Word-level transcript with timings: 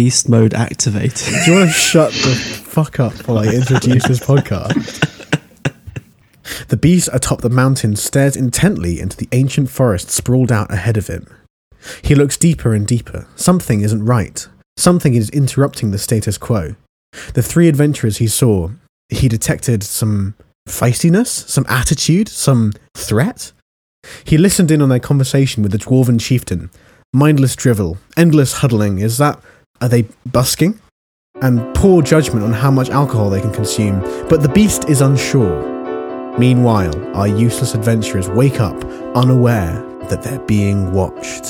beast 0.00 0.30
mode 0.30 0.54
activated. 0.54 1.28
Do 1.44 1.50
you 1.50 1.58
want 1.58 1.68
to 1.68 1.74
shut 1.74 2.10
the 2.10 2.34
fuck 2.34 2.98
up 2.98 3.12
while 3.28 3.38
I 3.38 3.48
introduce 3.48 4.08
this 4.08 4.18
podcast? 4.18 4.98
The 6.68 6.78
beast 6.78 7.10
atop 7.12 7.42
the 7.42 7.50
mountain 7.50 7.96
stares 7.96 8.34
intently 8.34 8.98
into 8.98 9.14
the 9.14 9.28
ancient 9.32 9.68
forest 9.68 10.08
sprawled 10.08 10.50
out 10.50 10.72
ahead 10.72 10.96
of 10.96 11.08
him. 11.08 11.26
He 12.00 12.14
looks 12.14 12.38
deeper 12.38 12.72
and 12.72 12.86
deeper. 12.86 13.26
Something 13.36 13.82
isn't 13.82 14.02
right. 14.02 14.48
Something 14.78 15.12
is 15.12 15.28
interrupting 15.28 15.90
the 15.90 15.98
status 15.98 16.38
quo. 16.38 16.76
The 17.34 17.42
three 17.42 17.68
adventurers 17.68 18.16
he 18.16 18.26
saw, 18.26 18.70
he 19.10 19.28
detected 19.28 19.82
some 19.82 20.34
feistiness, 20.66 21.46
some 21.46 21.66
attitude, 21.68 22.30
some 22.30 22.72
threat. 22.96 23.52
He 24.24 24.38
listened 24.38 24.70
in 24.70 24.80
on 24.80 24.88
their 24.88 24.98
conversation 24.98 25.62
with 25.62 25.72
the 25.72 25.78
dwarven 25.78 26.18
chieftain. 26.18 26.70
Mindless 27.12 27.54
drivel, 27.54 27.98
endless 28.16 28.54
huddling. 28.54 28.98
Is 29.00 29.18
that. 29.18 29.38
Are 29.80 29.88
they 29.88 30.06
busking? 30.26 30.78
And 31.40 31.74
poor 31.74 32.02
judgment 32.02 32.44
on 32.44 32.52
how 32.52 32.70
much 32.70 32.90
alcohol 32.90 33.30
they 33.30 33.40
can 33.40 33.52
consume. 33.52 34.00
But 34.28 34.42
the 34.42 34.48
beast 34.48 34.90
is 34.90 35.00
unsure. 35.00 36.38
Meanwhile, 36.38 37.16
our 37.16 37.26
useless 37.26 37.74
adventurers 37.74 38.28
wake 38.28 38.60
up 38.60 38.84
unaware 39.14 39.82
that 40.10 40.22
they're 40.22 40.40
being 40.40 40.92
watched. 40.92 41.46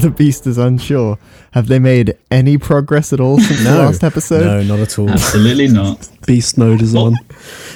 The 0.00 0.10
beast 0.10 0.46
is 0.46 0.58
unsure. 0.58 1.18
Have 1.52 1.66
they 1.68 1.78
made 1.78 2.16
any 2.30 2.58
progress 2.58 3.12
at 3.12 3.20
all 3.20 3.38
since 3.38 3.62
the 3.64 3.70
last 3.70 4.02
episode? 4.04 4.44
No, 4.44 4.62
not 4.62 4.78
at 4.80 4.98
all. 4.98 5.10
Absolutely 5.10 5.68
not. 5.68 6.08
Beast 6.26 6.56
mode 6.58 6.82
is 6.82 6.94
on. 6.94 7.14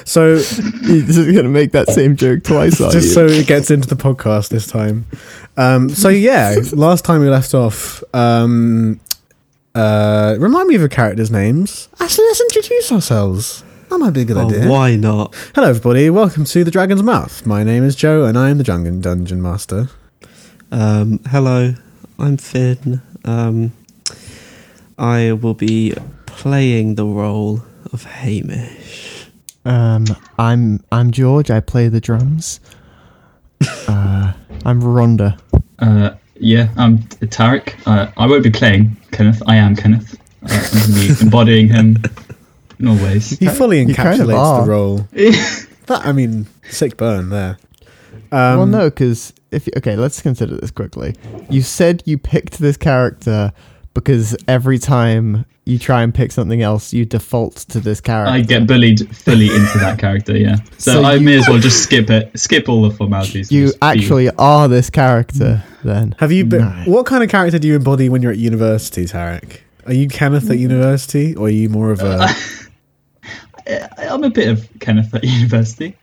So, 0.05 0.35
You're 0.83 1.07
just 1.07 1.35
gonna 1.35 1.49
make 1.49 1.73
that 1.73 1.89
same 1.89 2.17
joke 2.17 2.43
twice, 2.45 2.81
are 2.81 2.91
just 2.91 3.09
you? 3.09 3.13
so 3.13 3.27
it 3.27 3.47
gets 3.47 3.71
into 3.71 3.89
the 3.89 3.97
podcast 3.97 4.49
this 4.51 4.67
time. 4.67 5.07
Um, 5.57 5.89
so 5.89 6.09
yeah, 6.09 6.57
last 6.73 7.05
time 7.05 7.21
we 7.21 7.29
left 7.29 7.55
off, 7.55 8.03
um, 8.15 9.01
uh, 9.75 10.37
remind 10.39 10.69
me 10.69 10.75
of 10.77 10.83
the 10.83 10.89
characters' 10.89 11.31
names. 11.31 11.89
Actually, 12.01 12.27
let's 12.27 12.41
introduce 12.41 12.93
ourselves. 12.93 13.65
That 13.91 13.99
might 13.99 14.11
be 14.11 14.23
a 14.23 14.25
good 14.25 14.37
Oh, 14.37 14.49
idea. 14.49 14.69
why 14.69 14.97
not? 14.97 15.35
Hello, 15.55 15.69
everybody. 15.69 16.11
Welcome 16.11 16.45
to 16.47 16.65
the 16.65 16.71
Dragon's 16.71 17.03
Mouth. 17.03 17.45
My 17.47 17.63
name 17.65 17.85
is 17.85 17.95
Joe, 17.97 18.25
and 18.25 18.37
I 18.39 18.51
am 18.51 18.59
the 18.59 18.65
Dungeon 18.65 19.01
Dungeon 19.01 19.41
Master. 19.43 19.89
Um, 20.73 21.21
hello, 21.31 21.75
I'm 22.19 22.37
Finn. 22.37 23.03
Um, 23.25 23.73
I 24.99 25.33
will 25.33 25.55
be 25.55 25.95
playing 26.27 26.95
the 26.95 27.05
role 27.05 27.63
of 27.93 28.05
Hamish. 28.05 29.27
Um, 29.65 30.05
I'm 30.39 30.83
I'm 30.93 31.11
George. 31.11 31.51
I 31.51 31.61
play 31.61 31.89
the 31.89 32.01
drums. 32.01 32.61
Uh, 33.89 34.33
I'm 34.65 34.81
Rhonda. 34.83 35.39
Uh, 35.79 36.11
yeah, 36.35 36.69
I'm 36.77 36.99
Tarek. 36.99 37.75
Uh, 37.87 38.11
I 38.17 38.27
won't 38.27 38.43
be 38.45 38.51
playing 38.51 38.97
Kenneth. 39.13 39.43
I 39.47 39.57
am 39.57 39.75
Kenneth. 39.75 40.15
Uh, 40.43 40.49
I'm 40.73 40.93
going 40.93 41.09
to 41.09 41.15
be 41.15 41.21
embodying 41.25 41.69
him 41.69 41.97
in 42.79 42.89
all 42.89 42.97
ways. 42.97 43.39
He 43.39 43.47
fully 43.49 43.83
You 43.83 43.95
kind 43.95 44.21
of 44.21 44.29
encapsulates 44.29 44.65
the 44.65 44.71
role. 44.71 45.09
That 45.87 46.07
I 46.07 46.13
mean, 46.13 46.47
sick 46.71 46.97
burn 46.97 47.29
there. 47.29 47.59
Um, 48.33 48.57
well, 48.57 48.67
no, 48.67 48.89
because 48.89 49.35
if 49.55 49.67
you, 49.67 49.73
okay, 49.79 49.97
let's 49.97 50.21
consider 50.21 50.57
this 50.57 50.71
quickly. 50.71 51.15
You 51.49 51.63
said 51.63 52.03
you 52.07 52.19
picked 52.19 52.59
this 52.59 52.77
character 52.77 53.53
because 53.95 54.37
every 54.49 54.79
time 54.79 55.47
you 55.67 55.79
try 55.79 56.03
and 56.03 56.13
pick 56.15 56.31
something 56.33 56.61
else, 56.63 56.93
you 56.93 57.05
default 57.07 57.57
to 57.57 57.81
this 57.81 58.01
character. 58.01 58.33
I 58.33 58.41
get 58.41 58.67
bullied 58.67 59.17
fully 59.17 59.47
into 59.47 59.79
that 59.79 59.99
character, 59.99 60.37
yeah. 60.37 60.57
So, 60.79 60.95
So 60.95 61.03
I 61.05 61.15
you- 61.15 61.21
may 61.21 61.39
as 61.39 61.49
well 61.49 61.59
just 61.69 61.83
skip 61.85 62.11
it, 62.11 62.37
skip 62.39 62.69
all 62.69 62.83
the 62.83 62.95
formalities. 62.95 63.51
you 63.53 63.67
just 63.69 63.81
be- 63.81 63.87
actually 63.87 64.31
are 64.31 64.69
this 64.69 64.91
character 64.91 65.63
then. 65.85 66.15
Have 66.19 66.33
you 66.33 66.45
been? 66.45 66.61
No. 66.63 66.83
What 66.93 67.07
kind 67.07 67.23
of 67.23 67.31
character 67.31 67.59
do 67.59 67.69
you 67.69 67.77
embody 67.77 68.09
when 68.09 68.21
you're 68.21 68.33
at 68.33 68.39
university, 68.39 69.05
Tarek? 69.07 69.61
Are 69.87 69.95
you 69.95 70.09
Kenneth 70.09 70.51
at 70.51 70.59
university, 70.59 71.35
or 71.37 71.47
are 71.47 71.51
you 71.51 71.69
more 71.69 71.91
of 71.93 72.01
a? 72.01 72.27
I'm 73.99 74.25
a 74.25 74.31
bit 74.31 74.49
of 74.49 74.69
Kenneth 74.81 75.15
at 75.15 75.25
university. 75.25 75.97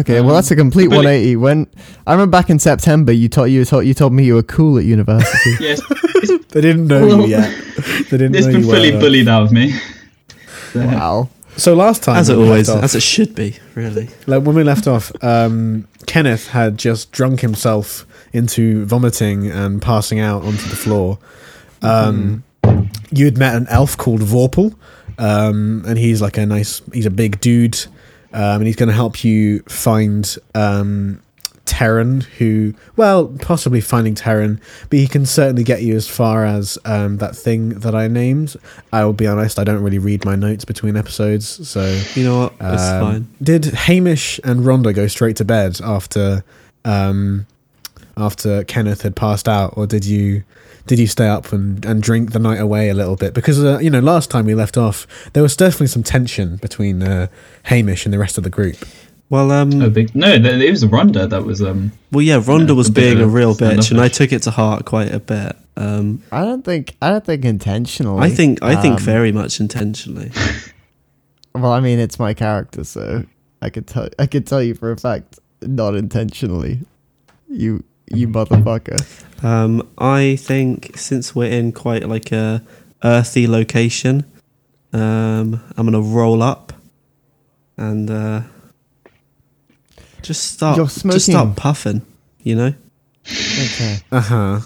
Okay, 0.00 0.20
well 0.20 0.34
that's 0.34 0.50
a 0.50 0.56
complete 0.56 0.90
Billy- 0.90 1.04
180. 1.06 1.36
When 1.36 1.66
I 2.06 2.12
remember 2.12 2.30
back 2.32 2.50
in 2.50 2.58
September, 2.58 3.12
you 3.12 3.28
told 3.28 3.50
you 3.50 3.64
told 3.64 3.84
you 3.86 3.94
told 3.94 4.12
me 4.12 4.24
you 4.24 4.34
were 4.34 4.42
cool 4.42 4.78
at 4.78 4.84
university. 4.84 5.56
Yes, 5.60 5.80
They 6.50 6.60
didn't 6.60 6.86
know 6.86 7.06
Well, 7.06 7.20
you 7.22 7.26
yet. 7.28 7.54
They 8.10 8.18
didn't 8.18 8.34
it's 8.34 8.46
know 8.46 8.52
been 8.54 8.62
you 8.62 8.66
fully 8.72 8.92
were. 8.92 9.00
bullied 9.00 9.28
out 9.28 9.42
of 9.42 9.52
me. 9.52 9.74
So, 10.72 10.86
wow. 10.86 11.28
So 11.56 11.74
last 11.74 12.02
time, 12.02 12.16
As 12.16 12.28
it 12.28 12.36
always, 12.36 12.68
left 12.68 12.78
off- 12.78 12.84
as 12.84 12.94
it 12.94 13.02
should 13.02 13.34
be, 13.34 13.56
really. 13.74 14.08
like 14.26 14.42
when 14.42 14.54
we 14.54 14.62
left 14.62 14.86
off, 14.86 15.10
um, 15.24 15.86
Kenneth 16.06 16.48
had 16.48 16.76
just 16.78 17.12
drunk 17.12 17.40
himself 17.40 18.06
into 18.34 18.84
vomiting 18.84 19.46
and 19.50 19.80
passing 19.80 20.18
out 20.20 20.42
onto 20.42 20.68
the 20.68 20.76
floor. 20.76 21.18
Um, 21.82 22.42
You 23.10 23.24
had 23.24 23.38
met 23.38 23.54
an 23.54 23.66
elf 23.70 23.96
called 23.96 24.20
Vorpal, 24.20 24.74
um, 25.18 25.82
and 25.86 25.96
he's 25.98 26.20
like 26.20 26.36
a 26.36 26.44
nice, 26.44 26.82
he's 26.92 27.06
a 27.06 27.10
big 27.10 27.40
dude, 27.40 27.86
um, 28.36 28.60
and 28.60 28.66
he's 28.66 28.76
going 28.76 28.90
to 28.90 28.94
help 28.94 29.24
you 29.24 29.60
find 29.60 30.36
um, 30.54 31.22
Terran, 31.64 32.20
who, 32.20 32.74
well, 32.94 33.28
possibly 33.40 33.80
finding 33.80 34.14
Terran, 34.14 34.60
but 34.90 34.98
he 34.98 35.08
can 35.08 35.24
certainly 35.24 35.64
get 35.64 35.82
you 35.82 35.96
as 35.96 36.06
far 36.06 36.44
as 36.44 36.76
um, 36.84 37.16
that 37.16 37.34
thing 37.34 37.70
that 37.70 37.94
I 37.94 38.08
named. 38.08 38.54
I 38.92 39.06
will 39.06 39.14
be 39.14 39.26
honest, 39.26 39.58
I 39.58 39.64
don't 39.64 39.82
really 39.82 39.98
read 39.98 40.26
my 40.26 40.36
notes 40.36 40.66
between 40.66 40.98
episodes, 40.98 41.66
so 41.66 41.98
You 42.14 42.24
know 42.24 42.40
what? 42.40 42.52
It's 42.60 42.82
um, 42.82 43.00
fine. 43.00 43.28
Did 43.42 43.64
Hamish 43.64 44.38
and 44.44 44.60
Rhonda 44.60 44.94
go 44.94 45.06
straight 45.06 45.36
to 45.36 45.44
bed 45.46 45.80
after 45.82 46.44
um, 46.84 47.46
after 48.18 48.64
Kenneth 48.64 49.00
had 49.00 49.16
passed 49.16 49.48
out, 49.48 49.74
or 49.78 49.86
did 49.86 50.04
you 50.04 50.44
did 50.86 50.98
you 50.98 51.06
stay 51.06 51.28
up 51.28 51.52
and, 51.52 51.84
and 51.84 52.02
drink 52.02 52.32
the 52.32 52.38
night 52.38 52.60
away 52.60 52.88
a 52.88 52.94
little 52.94 53.16
bit? 53.16 53.34
Because 53.34 53.62
uh, 53.62 53.78
you 53.78 53.90
know, 53.90 54.00
last 54.00 54.30
time 54.30 54.46
we 54.46 54.54
left 54.54 54.76
off, 54.76 55.06
there 55.32 55.42
was 55.42 55.56
definitely 55.56 55.88
some 55.88 56.02
tension 56.02 56.56
between 56.56 57.02
uh, 57.02 57.26
Hamish 57.64 58.04
and 58.06 58.12
the 58.12 58.18
rest 58.18 58.38
of 58.38 58.44
the 58.44 58.50
group. 58.50 58.76
Well, 59.28 59.50
um, 59.50 59.82
oh, 59.82 59.90
big, 59.90 60.14
no, 60.14 60.28
it 60.32 60.70
was 60.70 60.84
Rhonda 60.84 61.28
that 61.28 61.44
was. 61.44 61.60
um. 61.60 61.90
well, 62.12 62.22
yeah, 62.22 62.38
Rhonda 62.38 62.68
Yeah, 62.68 62.74
was 62.74 62.88
a 62.88 62.92
being 62.92 63.20
a 63.20 63.26
real 63.26 63.54
bitch, 63.56 63.90
and 63.90 64.00
I 64.00 64.06
took 64.08 64.32
it 64.32 64.42
to 64.42 64.52
heart 64.52 64.84
quite 64.84 65.12
a 65.12 65.18
bit. 65.18 65.56
Um, 65.76 66.22
I 66.30 66.42
don't 66.42 66.64
think 66.64 66.94
I 67.02 67.10
don't 67.10 67.24
think 67.24 67.44
intentionally. 67.44 68.22
I 68.22 68.30
think, 68.30 68.62
I 68.62 68.80
think 68.80 68.98
Um, 68.98 69.04
very 69.04 69.32
much 69.32 69.60
intentionally. 69.60 70.30
Well, 71.54 71.72
I 71.72 71.80
mean, 71.80 71.98
it's 71.98 72.18
my 72.18 72.34
character, 72.34 72.84
so 72.84 73.24
I 73.62 73.70
could 73.70 73.86
tell 73.86 74.08
I 74.18 74.26
could 74.26 74.46
tell 74.46 74.62
you 74.62 74.74
for 74.74 74.90
a 74.90 74.96
fact, 74.98 75.38
not 75.62 75.94
intentionally. 75.94 76.80
You 77.48 77.82
you 78.12 78.28
motherfucker. 78.28 79.24
Um, 79.42 79.86
I 79.98 80.36
think 80.36 80.96
since 80.96 81.34
we're 81.34 81.50
in 81.50 81.72
quite 81.72 82.08
like 82.08 82.32
a 82.32 82.62
earthy 83.04 83.46
location, 83.46 84.24
um, 84.92 85.62
I'm 85.76 85.86
gonna 85.86 86.00
roll 86.00 86.42
up 86.42 86.72
and 87.76 88.10
uh, 88.10 88.40
just 90.22 90.52
start, 90.52 90.76
You're 90.76 90.86
just 90.86 91.26
start 91.26 91.56
puffing. 91.56 92.02
You 92.42 92.54
know, 92.54 92.74
Okay. 93.26 93.98
Uh 94.12 94.20
huh. 94.20 94.60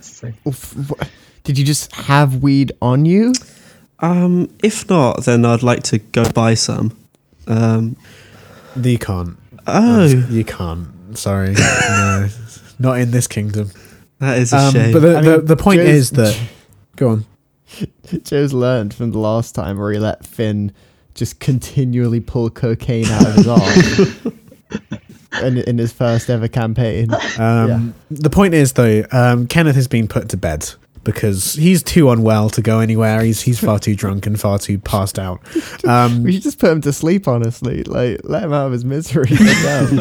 So, 0.00 0.32
Oof, 0.46 0.74
wh- 0.90 1.02
Did 1.42 1.58
you 1.58 1.64
just 1.64 1.92
have 1.94 2.42
weed 2.42 2.72
on 2.82 3.04
you? 3.06 3.32
um, 4.00 4.50
if 4.62 4.88
not, 4.90 5.24
then 5.24 5.44
I'd 5.44 5.62
like 5.62 5.82
to 5.84 5.98
go 5.98 6.30
buy 6.30 6.54
some. 6.54 6.96
Um, 7.46 7.96
You 8.80 8.98
can't. 8.98 9.36
oh, 9.66 10.04
you 10.30 10.44
can't. 10.44 10.88
Sorry, 11.18 11.54
no, 11.88 12.28
not 12.78 12.98
in 13.00 13.10
this 13.10 13.26
kingdom. 13.26 13.70
That 14.24 14.38
is 14.38 14.52
a 14.52 14.56
Um, 14.58 14.72
shame. 14.72 14.92
but 14.92 15.00
the, 15.00 15.18
I 15.18 15.20
the, 15.22 15.36
mean, 15.38 15.46
the 15.46 15.56
point 15.56 15.80
Joe's- 15.80 15.88
is 15.96 16.10
that 16.12 16.38
go 16.96 17.08
on. 17.10 17.24
Joe's 18.22 18.52
learned 18.52 18.94
from 18.94 19.10
the 19.10 19.18
last 19.18 19.54
time 19.54 19.78
where 19.78 19.90
he 19.92 19.98
let 19.98 20.24
Finn 20.24 20.72
just 21.14 21.40
continually 21.40 22.20
pull 22.20 22.48
cocaine 22.50 23.06
out 23.06 23.26
of 23.26 23.34
his 23.34 23.48
arm 23.48 24.40
in, 25.42 25.58
in 25.58 25.78
his 25.78 25.92
first 25.92 26.30
ever 26.30 26.46
campaign. 26.48 27.08
Um, 27.38 27.94
The 28.10 28.30
point 28.30 28.54
is, 28.54 28.72
though, 28.74 29.04
um, 29.10 29.46
Kenneth 29.48 29.74
has 29.76 29.88
been 29.88 30.06
put 30.08 30.28
to 30.30 30.36
bed 30.36 30.70
because 31.02 31.54
he's 31.54 31.82
too 31.82 32.10
unwell 32.10 32.48
to 32.50 32.62
go 32.62 32.78
anywhere. 32.80 33.22
He's 33.22 33.42
he's 33.42 33.58
far 33.58 33.78
too 33.78 33.94
drunk 33.96 34.26
and 34.26 34.40
far 34.40 34.58
too 34.58 34.78
passed 34.78 35.18
out. 35.18 35.40
Um, 35.86 36.22
We 36.22 36.32
should 36.32 36.42
just 36.42 36.58
put 36.58 36.70
him 36.70 36.80
to 36.82 36.92
sleep, 36.92 37.26
honestly. 37.28 37.82
Like, 37.84 38.20
let 38.24 38.42
him 38.44 38.52
out 38.52 38.66
of 38.66 38.72
his 38.72 38.84
misery. 38.84 39.28
Let 39.30 39.88
him 39.90 39.96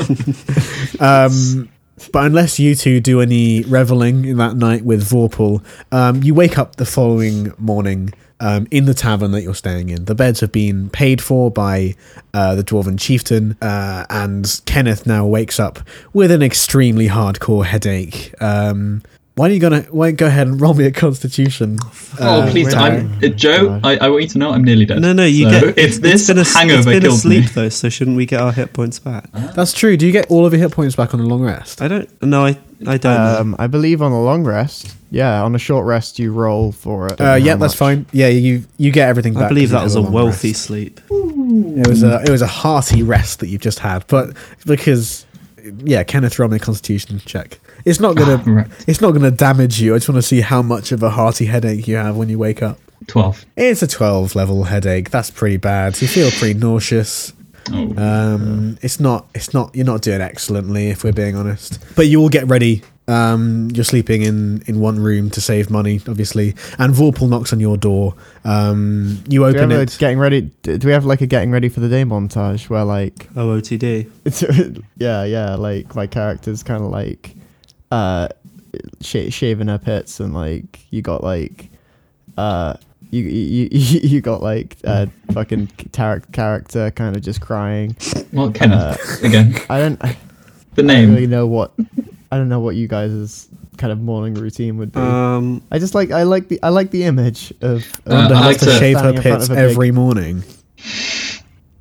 down. 0.99 1.25
um, 1.31 1.69
but 2.11 2.25
unless 2.25 2.59
you 2.59 2.75
two 2.75 2.99
do 2.99 3.21
any 3.21 3.63
reveling 3.63 4.25
in 4.25 4.37
that 4.37 4.55
night 4.55 4.83
with 4.83 5.03
Vorpal, 5.03 5.63
um, 5.91 6.23
you 6.23 6.33
wake 6.33 6.57
up 6.57 6.75
the 6.75 6.85
following 6.85 7.53
morning. 7.57 8.13
Um, 8.39 8.67
in 8.71 8.85
the 8.85 8.93
tavern 8.93 9.31
that 9.31 9.41
you're 9.41 9.55
staying 9.55 9.87
in, 9.87 10.03
the 10.03 10.15
beds 10.15 10.41
have 10.41 10.51
been 10.51 10.89
paid 10.89 11.21
for 11.21 11.49
by 11.49 11.95
uh, 12.33 12.55
the 12.55 12.63
dwarven 12.63 12.99
chieftain, 12.99 13.55
uh, 13.61 14.05
and 14.09 14.61
Kenneth 14.65 15.05
now 15.05 15.25
wakes 15.25 15.61
up 15.61 15.79
with 16.11 16.29
an 16.29 16.41
extremely 16.41 17.07
hardcore 17.07 17.63
headache. 17.63 18.33
Um, 18.41 19.01
why 19.35 19.50
are 19.50 19.51
you 19.51 19.59
gonna 19.59 19.81
why 19.89 20.07
don't 20.07 20.12
you 20.13 20.18
go 20.18 20.25
ahead 20.27 20.47
and 20.47 20.62
roll 20.62 20.75
me 20.75 20.85
a 20.85 20.91
Constitution? 20.91 21.80
Oh, 22.19 22.41
uh, 22.41 22.51
please, 22.51 22.68
wait, 22.68 22.75
I'm, 22.75 23.18
uh, 23.24 23.27
Joe. 23.30 23.80
I, 23.83 23.97
I 23.97 24.09
want 24.09 24.24
you 24.24 24.30
to 24.30 24.38
know 24.38 24.51
I'm 24.51 24.63
nearly 24.63 24.85
dead. 24.85 25.01
No, 25.01 25.12
no, 25.12 25.25
you 25.25 25.50
So 25.50 25.59
get. 25.59 25.77
It's 25.77 25.97
this 26.00 26.27
been 26.27 26.38
a, 26.38 26.44
hangover 26.44 26.77
it's 26.77 26.85
been 26.85 27.01
killed 27.01 27.15
asleep 27.15 27.45
me. 27.45 27.50
though, 27.50 27.69
so 27.69 27.89
shouldn't 27.89 28.15
we 28.15 28.27
get 28.27 28.41
our 28.41 28.51
hit 28.51 28.74
points 28.74 29.00
back? 29.00 29.31
That's 29.31 29.74
true. 29.74 29.97
Do 29.97 30.06
you 30.06 30.12
get 30.12 30.30
all 30.30 30.45
of 30.45 30.53
your 30.53 30.62
hit 30.62 30.71
points 30.71 30.95
back 30.95 31.15
on 31.15 31.19
a 31.19 31.25
long 31.25 31.41
rest? 31.41 31.81
I 31.81 31.88
don't. 31.88 32.21
No, 32.21 32.45
I. 32.45 32.59
I 32.85 32.97
don't. 32.97 33.18
Um, 33.18 33.56
I 33.57 33.68
believe 33.68 34.01
on 34.01 34.12
a 34.12 34.21
long 34.21 34.44
rest. 34.44 34.95
Yeah, 35.09 35.41
on 35.44 35.56
a 35.56 35.59
short 35.59 35.86
rest 35.86 36.19
you 36.19 36.31
roll 36.31 36.71
for 36.71 37.07
it. 37.07 37.19
Uh, 37.19 37.36
yeah, 37.36 37.56
that's 37.56 37.74
fine. 37.75 38.06
Yeah, 38.12 38.27
you 38.27 38.65
you 38.77 38.91
get 38.91 39.09
everything 39.09 39.33
back. 39.33 39.44
I 39.44 39.50
believe 39.50 39.69
that 39.71 39.83
was 39.83 39.95
a 39.95 40.01
long 40.01 40.12
wealthy 40.12 40.50
rest. 40.50 40.63
sleep. 40.63 41.00
It 41.09 41.88
was 41.88 42.03
a 42.03 42.21
it 42.24 42.29
was 42.29 42.41
a 42.41 42.47
hearty 42.47 43.01
rest 43.03 43.39
that 43.39 43.47
you've 43.47 43.62
just 43.62 43.79
had, 43.79 44.06
but 44.07 44.36
because 44.65 45.25
yeah, 45.83 46.03
Kenneth 46.03 46.38
roll 46.39 46.50
me 46.50 46.57
a 46.57 46.59
Constitution 46.59 47.19
check. 47.19 47.59
It's 47.85 48.00
not 48.00 48.15
gonna 48.15 48.38
Right. 48.45 48.68
it's 48.88 49.01
not 49.01 49.12
gonna 49.12 49.31
damage 49.31 49.81
you. 49.81 49.94
I 49.94 49.97
just 49.97 50.09
want 50.09 50.18
to 50.18 50.27
see 50.27 50.41
how 50.41 50.62
much 50.62 50.91
of 50.91 51.03
a 51.03 51.09
hearty 51.09 51.45
headache 51.45 51.88
you 51.88 51.95
have 51.95 52.15
when 52.15 52.30
you 52.30 52.39
wake 52.39 52.62
up. 52.63 52.80
Twelve. 53.07 53.45
It's 53.57 53.81
a 53.81 53.88
twelve 53.88 54.35
level 54.35 54.63
headache. 54.65 55.09
That's 55.09 55.30
pretty 55.30 55.57
bad. 55.57 56.01
You 56.01 56.07
feel 56.07 56.31
pretty 56.31 56.57
nauseous. 56.59 57.33
Oh. 57.71 57.94
Um, 57.97 58.77
it's 58.81 59.00
not. 59.00 59.27
It's 59.35 59.53
not. 59.53 59.75
You're 59.75 59.85
not 59.85 60.01
doing 60.01 60.21
excellently, 60.21 60.89
if 60.89 61.03
we're 61.03 61.13
being 61.13 61.35
honest. 61.35 61.80
But 61.95 62.07
you 62.07 62.19
all 62.21 62.30
get 62.30 62.47
ready. 62.47 62.81
Um, 63.06 63.69
you're 63.74 63.83
sleeping 63.83 64.21
in 64.21 64.63
in 64.68 64.79
one 64.79 64.97
room 65.00 65.29
to 65.31 65.41
save 65.41 65.69
money, 65.69 66.00
obviously. 66.07 66.56
And 66.79 66.94
Vorpal 66.94 67.27
knocks 67.29 67.51
on 67.51 67.59
your 67.59 67.75
door. 67.75 68.15
Um, 68.45 69.21
you 69.27 69.39
Do 69.39 69.41
we 69.41 69.47
open 69.50 69.71
have 69.71 69.79
a 69.79 69.83
it. 69.83 69.97
getting 70.00 70.19
ready? 70.19 70.41
Do 70.62 70.79
we 70.86 70.91
have 70.94 71.06
like 71.06 71.19
a 71.19 71.27
getting 71.27 71.51
ready 71.51 71.68
for 71.68 71.81
the 71.81 71.89
day 71.89 72.03
montage 72.06 72.69
where 72.69 72.86
like 72.86 73.27
Oh, 73.36 73.47
OTD. 73.59 74.09
Yeah, 74.97 75.25
yeah. 75.25 75.56
Like 75.56 75.95
my 75.95 76.07
character's 76.07 76.63
kind 76.63 76.81
of 76.83 76.89
like 76.91 77.36
uh, 77.93 78.27
sh- 79.01 79.29
shaving 79.29 79.67
her 79.67 79.77
pits, 79.77 80.19
and 80.19 80.33
like 80.33 80.79
you 80.89 81.01
got 81.01 81.23
like 81.23 81.69
uh, 82.37 82.73
you 83.11 83.23
you 83.23 83.69
you, 83.71 83.99
you 84.03 84.21
got 84.21 84.41
like 84.41 84.77
uh, 84.83 85.05
fucking 85.33 85.67
Tarek 85.91 86.31
character 86.31 86.91
kind 86.91 87.15
of 87.15 87.21
just 87.21 87.41
crying. 87.41 87.95
Well, 88.31 88.51
Kenneth 88.51 89.23
again. 89.23 89.55
I 89.69 89.79
don't 89.79 90.03
I 90.03 90.17
The 90.75 90.81
don't 90.81 90.87
name. 90.87 91.13
really 91.13 91.27
know 91.27 91.45
what 91.47 91.71
I 92.31 92.37
don't 92.37 92.49
know 92.49 92.59
what 92.59 92.75
you 92.75 92.87
guys' 92.87 93.47
kind 93.77 93.91
of 93.93 93.99
morning 94.01 94.33
routine 94.33 94.77
would 94.77 94.91
be. 94.91 94.99
Um, 94.99 95.61
I 95.71 95.77
just 95.79 95.93
like 95.93 96.11
I 96.11 96.23
like 96.23 96.47
the 96.47 96.59
I 96.63 96.69
like 96.69 96.89
the 96.91 97.03
image 97.03 97.51
of, 97.61 97.83
of 98.05 98.11
Uh, 98.11 98.29
I 98.33 98.45
like 98.47 98.57
to 98.59 98.65
to- 98.65 98.71
shave 98.79 98.95
her 98.97 99.13
standing 99.13 99.15
in 99.17 99.21
front 99.21 99.37
pits 99.39 99.49
of 99.49 99.51
a 99.51 99.61
big- 99.61 99.71
every 99.71 99.91
morning. 99.91 100.43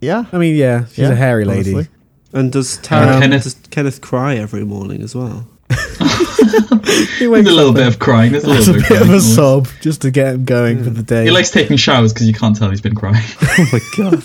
yeah. 0.00 0.24
I 0.32 0.38
mean, 0.38 0.56
yeah, 0.56 0.84
she's 0.86 0.98
yeah, 0.98 1.10
a 1.12 1.14
hairy 1.14 1.44
lady. 1.44 1.74
honestly. 1.74 1.94
and 2.34 2.52
does 2.52 2.76
Tara, 2.78 3.14
Um, 3.14 3.20
Kenneth, 3.22 3.44
does 3.44 3.54
Kenneth 3.70 4.00
cry 4.00 4.36
every 4.36 4.64
morning 4.64 5.02
as 5.02 5.14
well? 5.14 5.46
He 7.18 7.26
There's 7.26 7.30
wakes 7.30 7.48
a 7.48 7.52
little 7.52 7.70
up 7.70 7.76
bit 7.76 7.86
of 7.86 7.98
crying. 7.98 8.32
There's 8.32 8.44
a 8.44 8.48
That's 8.48 8.66
a 8.68 8.72
little 8.72 8.82
bit, 8.82 8.88
bit 8.88 9.02
of 9.02 9.08
a 9.08 9.10
crying. 9.12 9.20
sob 9.20 9.68
just 9.80 10.02
to 10.02 10.10
get 10.10 10.34
him 10.34 10.44
going 10.44 10.82
for 10.82 10.90
the 10.90 11.02
day. 11.02 11.24
He 11.24 11.30
likes 11.30 11.50
taking 11.50 11.76
showers 11.76 12.12
because 12.12 12.26
you 12.26 12.34
can't 12.34 12.56
tell 12.56 12.68
he's 12.70 12.80
been 12.80 12.94
crying. 12.94 13.22
Oh 13.58 13.68
my 13.72 13.80
god! 13.96 14.22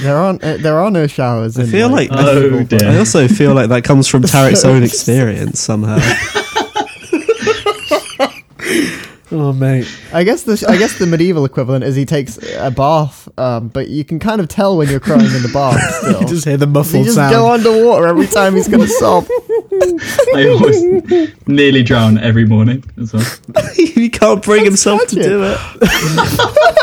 There 0.00 0.16
aren't 0.16 0.42
uh, 0.44 0.56
there 0.58 0.78
are 0.80 0.90
no 0.90 1.06
showers. 1.06 1.58
I 1.58 1.64
feel 1.66 1.88
like- 1.88 2.10
Oh, 2.12 2.62
dear. 2.64 2.88
I 2.90 2.98
also 2.98 3.26
feel 3.28 3.54
like 3.54 3.68
that 3.70 3.84
comes 3.84 4.06
from 4.08 4.22
Tarek's 4.24 4.64
own 4.64 4.82
experience 4.82 5.60
somehow. 5.60 5.98
oh 9.30 9.52
mate, 9.52 9.86
I 10.12 10.24
guess 10.24 10.42
the 10.44 10.64
I 10.68 10.76
guess 10.78 10.98
the 10.98 11.06
medieval 11.06 11.44
equivalent 11.44 11.84
is 11.84 11.94
he 11.96 12.04
takes 12.04 12.38
a 12.56 12.70
bath, 12.70 13.28
um, 13.38 13.68
but 13.68 13.88
you 13.88 14.04
can 14.04 14.18
kind 14.18 14.40
of 14.40 14.48
tell 14.48 14.76
when 14.76 14.88
you're 14.88 15.00
crying 15.00 15.26
in 15.26 15.42
the 15.42 15.50
bath. 15.52 15.80
Still, 15.96 16.20
you 16.22 16.26
just 16.26 16.44
hear 16.44 16.56
the 16.56 16.66
muffled 16.66 16.92
you 16.94 16.98
muffled 17.00 17.06
just 17.06 17.16
sound. 17.16 17.32
go 17.32 17.52
underwater 17.52 18.06
every 18.08 18.26
time 18.26 18.54
he's 18.54 18.68
gonna 18.68 18.86
sob. 18.88 19.26
I 20.34 20.48
always 20.48 21.32
nearly 21.46 21.82
drown 21.82 22.18
every 22.18 22.44
morning 22.44 22.84
as 23.00 23.12
well. 23.12 23.24
he 23.74 24.08
can't 24.08 24.42
bring 24.42 24.64
himself 24.64 25.06
to 25.08 25.14
do 25.14 25.42
it. 25.44 25.58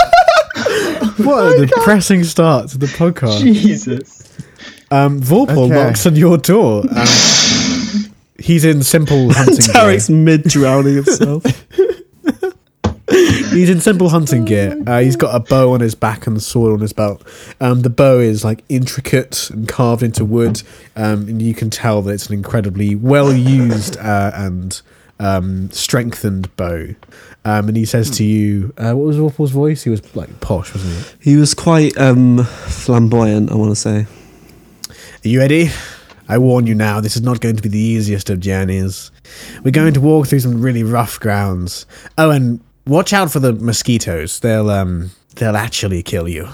What 1.18 1.58
a 1.60 1.66
depressing 1.66 2.24
start 2.26 2.70
to 2.72 2.78
the 2.78 2.88
podcast. 2.88 3.40
Jesus. 3.42 4.24
Um, 4.92 5.22
Vorpal 5.22 5.66
Okay. 5.72 5.74
knocks 5.74 6.06
on 6.06 6.16
your 6.18 6.38
door. 6.38 6.82
Um, 6.82 7.08
he's 8.38 8.66
in 8.66 8.84
simple 8.84 9.32
hunting 9.34 9.56
gear. 9.56 9.74
Tarek's 9.74 10.10
mid 10.10 10.44
drowning 10.44 10.96
himself. 10.96 11.44
He's 13.56 13.70
in 13.70 13.80
simple 13.80 14.10
hunting 14.10 14.44
gear. 14.44 14.78
Uh, 14.86 15.00
he's 15.00 15.16
got 15.16 15.34
a 15.34 15.40
bow 15.40 15.72
on 15.74 15.80
his 15.80 15.96
back 15.96 16.28
and 16.28 16.36
a 16.36 16.42
sword 16.42 16.74
on 16.74 16.82
his 16.82 16.92
belt. 16.92 17.26
Um, 17.62 17.82
the 17.82 17.90
bow 17.90 18.20
is 18.20 18.44
like 18.44 18.64
intricate 18.68 19.50
and 19.50 19.68
carved 19.68 20.04
into 20.04 20.26
wood, 20.26 20.62
um, 20.98 21.28
and 21.30 21.42
you 21.42 21.54
can 21.54 21.70
tell 21.70 22.02
that 22.02 22.12
it's 22.12 22.28
an 22.28 22.34
incredibly 22.34 22.96
well 22.96 23.34
used 23.34 23.98
uh, 23.98 24.32
and 24.34 24.82
um, 25.20 25.72
strengthened 25.72 26.54
bow. 26.58 26.90
Um, 27.46 27.70
and 27.70 27.78
he 27.78 27.86
says 27.86 28.10
to 28.18 28.26
you, 28.26 28.74
uh, 28.78 28.94
"What 28.94 29.06
was 29.06 29.18
Vorpal's 29.18 29.52
voice? 29.52 29.84
He 29.84 29.90
was 29.90 30.16
like 30.16 30.42
posh, 30.42 30.74
wasn't 30.74 31.06
he? 31.22 31.32
He 31.32 31.38
was 31.38 31.54
quite 31.54 31.98
um, 31.98 32.44
flamboyant, 32.44 33.52
I 33.52 33.56
want 33.56 33.72
to 33.72 33.76
say. 33.76 34.06
Are 34.90 35.28
you 35.28 35.40
ready? 35.40 35.70
I 36.28 36.40
warn 36.40 36.66
you 36.66 36.74
now, 36.74 37.02
this 37.02 37.16
is 37.16 37.22
not 37.22 37.40
going 37.40 37.56
to 37.56 37.62
be 37.62 37.70
the 37.70 37.78
easiest 37.78 38.32
of 38.32 38.40
journeys. 38.40 39.12
We're 39.64 39.70
going 39.72 39.94
to 39.94 40.02
walk 40.02 40.28
through 40.28 40.40
some 40.40 40.60
really 40.60 40.84
rough 40.84 41.20
grounds. 41.20 41.86
Oh, 42.18 42.32
and 42.32 42.60
watch 42.88 43.14
out 43.14 43.32
for 43.32 43.40
the 43.40 43.54
mosquitoes. 43.54 44.40
They'll 44.40 44.70
um 44.70 45.12
they'll 45.36 45.58
actually 45.58 46.04
kill 46.04 46.28
you. 46.28 46.50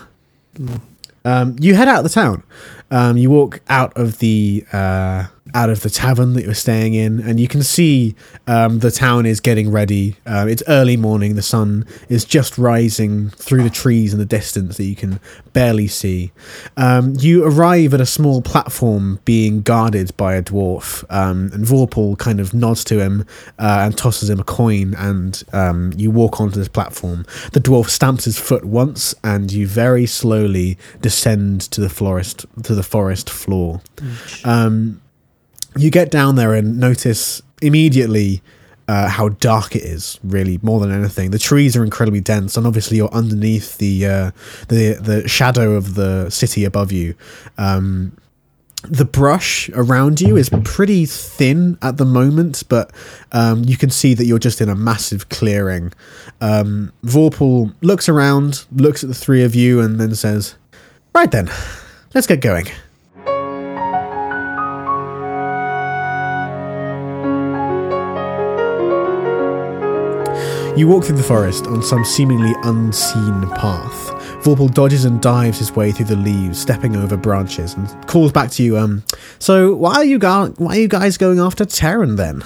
Um, 1.23 1.55
you 1.59 1.75
head 1.75 1.87
out 1.87 1.97
of 1.99 2.03
the 2.03 2.09
town. 2.09 2.43
Um, 2.89 3.15
you 3.17 3.29
walk 3.29 3.61
out 3.69 3.95
of 3.95 4.19
the 4.19 4.65
uh, 4.73 5.27
out 5.53 5.69
of 5.69 5.81
the 5.81 5.89
tavern 5.89 6.33
that 6.33 6.43
you're 6.43 6.53
staying 6.53 6.93
in, 6.93 7.19
and 7.19 7.39
you 7.39 7.47
can 7.47 7.63
see 7.63 8.15
um, 8.47 8.79
the 8.79 8.91
town 8.91 9.25
is 9.25 9.39
getting 9.39 9.71
ready. 9.71 10.15
Um, 10.25 10.47
it's 10.49 10.63
early 10.67 10.97
morning. 10.97 11.35
The 11.35 11.41
sun 11.41 11.85
is 12.09 12.25
just 12.25 12.57
rising 12.57 13.29
through 13.31 13.63
the 13.63 13.69
trees 13.69 14.13
in 14.13 14.19
the 14.19 14.25
distance 14.25 14.77
that 14.77 14.85
you 14.85 14.95
can 14.95 15.19
barely 15.53 15.87
see. 15.87 16.31
Um, 16.77 17.15
you 17.17 17.45
arrive 17.45 17.93
at 17.93 18.01
a 18.01 18.05
small 18.05 18.41
platform 18.41 19.19
being 19.25 19.61
guarded 19.61 20.15
by 20.17 20.35
a 20.35 20.43
dwarf, 20.43 21.03
um, 21.09 21.49
and 21.53 21.65
Vorpal 21.65 22.17
kind 22.17 22.39
of 22.39 22.53
nods 22.53 22.83
to 22.85 22.99
him 22.99 23.25
uh, 23.59 23.81
and 23.85 23.97
tosses 23.97 24.29
him 24.29 24.39
a 24.39 24.43
coin, 24.43 24.95
and 24.97 25.43
um, 25.53 25.91
you 25.95 26.11
walk 26.11 26.39
onto 26.39 26.57
this 26.57 26.67
platform. 26.67 27.25
The 27.53 27.59
dwarf 27.59 27.89
stamps 27.89 28.25
his 28.25 28.39
foot 28.39 28.65
once, 28.65 29.13
and 29.23 29.51
you 29.51 29.67
very 29.67 30.05
slowly 30.05 30.77
descend 31.01 31.61
to 31.71 31.81
the 31.81 31.89
forest 31.89 32.45
to 32.63 32.75
the 32.75 32.83
forest 32.83 33.29
floor. 33.29 33.81
Um, 34.43 35.01
you 35.75 35.89
get 35.89 36.11
down 36.11 36.35
there 36.35 36.53
and 36.53 36.79
notice 36.79 37.41
immediately 37.61 38.41
uh, 38.87 39.07
how 39.07 39.29
dark 39.29 39.75
it 39.75 39.83
is. 39.83 40.19
Really, 40.23 40.59
more 40.61 40.79
than 40.79 40.91
anything, 40.91 41.31
the 41.31 41.39
trees 41.39 41.77
are 41.77 41.83
incredibly 41.83 42.21
dense, 42.21 42.57
and 42.57 42.67
obviously 42.67 42.97
you're 42.97 43.13
underneath 43.13 43.77
the 43.77 44.05
uh, 44.05 44.31
the 44.67 44.93
the 45.01 45.27
shadow 45.27 45.73
of 45.73 45.95
the 45.95 46.29
city 46.29 46.65
above 46.65 46.91
you. 46.91 47.15
Um, 47.57 48.17
the 48.83 49.05
brush 49.05 49.69
around 49.69 50.19
you 50.21 50.35
is 50.35 50.49
pretty 50.63 51.05
thin 51.05 51.77
at 51.83 51.97
the 51.97 52.05
moment, 52.05 52.63
but 52.67 52.91
um, 53.31 53.63
you 53.63 53.77
can 53.77 53.91
see 53.91 54.15
that 54.15 54.25
you're 54.25 54.39
just 54.39 54.59
in 54.59 54.69
a 54.69 54.75
massive 54.75 55.29
clearing. 55.29 55.93
Um, 56.41 56.91
Vorpal 57.05 57.75
looks 57.81 58.09
around, 58.09 58.65
looks 58.71 59.03
at 59.03 59.09
the 59.09 59.15
three 59.15 59.43
of 59.43 59.53
you, 59.53 59.79
and 59.79 59.99
then 59.99 60.15
says, 60.15 60.55
"Right 61.13 61.29
then, 61.31 61.49
let's 62.13 62.27
get 62.27 62.41
going." 62.41 62.65
You 70.77 70.87
walk 70.87 71.03
through 71.03 71.17
the 71.17 71.23
forest 71.23 71.67
on 71.67 71.83
some 71.83 72.03
seemingly 72.05 72.53
unseen 72.63 73.41
path. 73.51 74.09
Vorpal 74.43 74.73
dodges 74.73 75.05
and 75.05 75.21
dives 75.21 75.59
his 75.59 75.71
way 75.75 75.91
through 75.91 76.05
the 76.05 76.15
leaves, 76.15 76.59
stepping 76.59 76.95
over 76.95 77.15
branches, 77.17 77.73
and 77.75 78.07
calls 78.07 78.31
back 78.31 78.49
to 78.51 78.63
you. 78.63 78.77
Um, 78.77 79.03
so 79.37 79.75
why 79.75 79.95
are 79.95 80.03
you 80.05 80.17
go- 80.17 80.53
why 80.57 80.77
are 80.77 80.79
you 80.79 80.87
guys 80.87 81.17
going 81.17 81.39
after 81.39 81.65
Terran 81.65 82.15
then? 82.15 82.41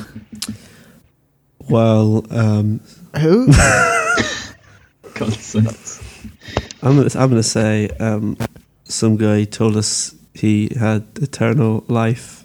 Well, 1.70 2.25
um, 2.32 2.82
Who? 3.20 3.48
God's 5.13 5.39
sakes. 5.39 6.01
I'm 6.82 6.98
gonna, 6.98 7.10
I'm 7.15 7.29
gonna 7.29 7.44
say 7.44 7.89
um, 8.00 8.38
some 8.84 9.15
guy 9.17 9.46
told 9.46 9.77
us 9.77 10.13
he 10.34 10.72
had 10.77 11.05
eternal 11.22 11.86
life 11.88 12.44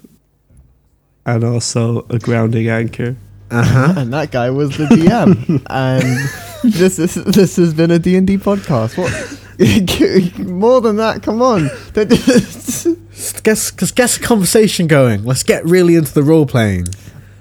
and 1.25 1.43
also 1.43 2.05
a 2.09 2.17
grounding 2.19 2.69
anchor. 2.69 3.17
Uh 3.51 3.63
huh. 3.63 3.93
and 3.97 4.13
that 4.13 4.31
guy 4.31 4.49
was 4.49 4.77
the 4.77 4.85
DM. 4.85 5.61
and 5.69 6.73
this 6.73 6.97
is 6.97 7.15
this 7.15 7.57
has 7.57 7.73
been 7.73 7.91
a 7.91 7.99
D 7.99 8.15
and 8.15 8.25
D 8.25 8.37
podcast. 8.37 8.97
What? 8.97 9.11
More 10.39 10.81
than 10.81 10.95
that, 10.95 11.21
come 11.21 11.41
on. 11.41 11.69
Get, 11.93 12.09
let's 12.09 14.17
a 14.17 14.21
conversation 14.21 14.87
going. 14.87 15.23
Let's 15.23 15.43
get 15.43 15.63
really 15.65 15.95
into 15.95 16.13
the 16.13 16.23
role 16.23 16.47
playing. 16.47 16.87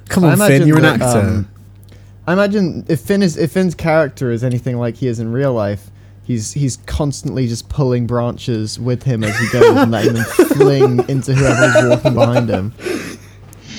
Come 0.08 0.24
on, 0.24 0.36
Finn, 0.36 0.66
you're 0.66 0.78
an 0.78 0.82
that, 0.82 1.00
actor. 1.00 1.20
um, 1.20 1.48
I 2.26 2.34
imagine 2.34 2.84
if 2.88 3.00
Finn 3.00 3.22
is 3.22 3.36
if 3.36 3.52
Finn's 3.52 3.74
character 3.74 4.30
is 4.30 4.44
anything 4.44 4.76
like 4.76 4.96
he 4.96 5.06
is 5.06 5.20
in 5.20 5.32
real 5.32 5.54
life, 5.54 5.90
he's 6.24 6.52
he's 6.52 6.76
constantly 6.78 7.46
just 7.46 7.68
pulling 7.68 8.06
branches 8.06 8.78
with 8.78 9.04
him 9.04 9.24
as 9.24 9.38
he 9.38 9.48
goes 9.48 9.76
and 9.76 9.90
letting 9.90 10.14
them 10.14 10.24
fling 10.24 11.08
into 11.08 11.32
whoever's 11.32 11.88
walking 11.88 12.14
behind 12.14 12.48
him. 12.48 12.74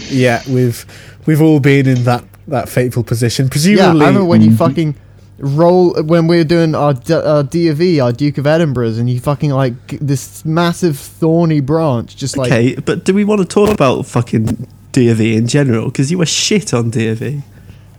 yeah, 0.10 0.42
with 0.50 0.86
We've 1.26 1.42
all 1.42 1.60
been 1.60 1.88
in 1.88 2.04
that 2.06 2.24
that 2.48 2.68
fateful 2.70 3.04
position. 3.04 3.50
Presumably, 3.50 3.78
Yeah, 3.80 3.86
Presumably, 3.92 4.06
I 4.06 4.08
remember 4.10 4.26
when 4.28 4.42
you 4.42 4.50
Mhm. 4.52 4.58
fucking 4.58 4.96
roll 5.40 5.94
when 6.04 6.28
we 6.28 6.38
were 6.38 6.44
doing 6.44 6.76
our, 6.76 6.94
D- 6.94 7.14
our 7.14 7.44
D 7.44 7.68
of 7.68 7.82
E, 7.82 8.00
our 8.00 8.12
Duke 8.12 8.38
of 8.38 8.46
Edinburgh's, 8.46 8.98
and 8.98 9.10
you 9.10 9.20
fucking 9.20 9.52
like 9.52 9.74
this 10.00 10.44
massive 10.46 10.98
thorny 10.98 11.62
branch, 11.62 12.16
just 12.16 12.38
like 12.38 12.52
okay, 12.52 12.76
but 12.86 13.06
do 13.06 13.14
we 13.14 13.24
want 13.24 13.42
to 13.42 13.46
talk 13.48 13.70
about 13.70 14.06
fucking 14.06 14.68
D&V 14.92 15.36
in 15.36 15.48
general? 15.48 15.86
Because 15.86 16.12
you 16.12 16.18
were 16.18 16.26
shit 16.26 16.74
on 16.74 16.90
D&V. 16.90 17.42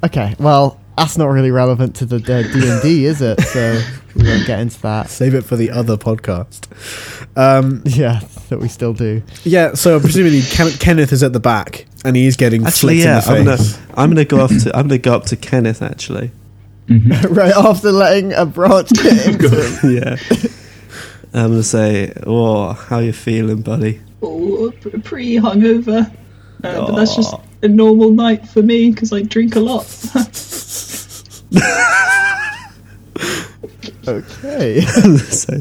okay, 0.04 0.34
well 0.38 0.76
that's 0.96 1.16
not 1.18 1.26
really 1.26 1.50
relevant 1.50 1.96
to 1.96 2.06
the 2.06 2.18
D 2.20 2.32
and 2.32 2.82
D, 2.82 3.04
is 3.06 3.20
it? 3.22 3.40
So 3.40 3.80
we 4.14 4.24
won't 4.24 4.46
get 4.46 4.60
into 4.60 4.80
that. 4.82 5.08
save 5.10 5.34
it 5.34 5.42
for 5.42 5.56
the 5.56 5.70
other 5.70 5.96
podcast. 5.96 6.66
Um, 7.36 7.82
Yeah, 7.86 8.20
that 8.50 8.58
we 8.60 8.68
still 8.68 8.92
do. 8.92 9.22
yeah, 9.44 9.74
so 9.74 9.98
presumably 10.00 10.42
Ken- 10.50 10.72
Kenneth 10.78 11.12
is 11.12 11.22
at 11.22 11.32
the 11.32 11.40
back 11.40 11.86
and 12.04 12.14
he's 12.16 12.36
getting 12.36 12.66
Actually, 12.66 13.00
flicked 13.00 13.06
yeah, 13.26 13.32
in 13.32 13.38
I'm 13.38 13.44
gonna. 13.56 13.62
I'm 13.96 14.10
gonna 14.10 14.24
go 14.24 14.38
up 14.44 14.50
to, 14.50 14.70
I'm 14.76 14.88
gonna 14.88 14.98
go 14.98 15.14
up 15.14 15.24
to 15.26 15.36
Kenneth. 15.36 15.80
Actually, 15.82 16.30
Mhm. 16.88 17.36
right 17.36 17.54
after 17.54 17.90
letting 17.92 18.32
a 18.34 18.44
branch 18.44 18.90
get 18.90 19.26
into 19.26 19.48
him. 19.48 19.96
yeah. 19.96 20.16
I'm 21.34 21.50
gonna 21.52 21.62
say, 21.62 22.12
"Oh, 22.26 22.72
how 22.74 22.98
you 22.98 23.12
feeling, 23.14 23.62
buddy?" 23.62 24.00
Oh, 24.20 24.70
pretty 25.04 25.36
hungover, 25.38 26.10
Uh, 26.62 26.86
but 26.86 26.96
that's 26.96 27.16
just 27.16 27.34
a 27.62 27.68
normal 27.68 28.10
night 28.10 28.46
for 28.46 28.62
me 28.62 28.90
because 28.90 29.12
I 29.12 29.22
drink 29.22 29.56
a 29.56 29.60
lot. 29.60 29.84
Okay. 34.06 34.80
so, 35.16 35.54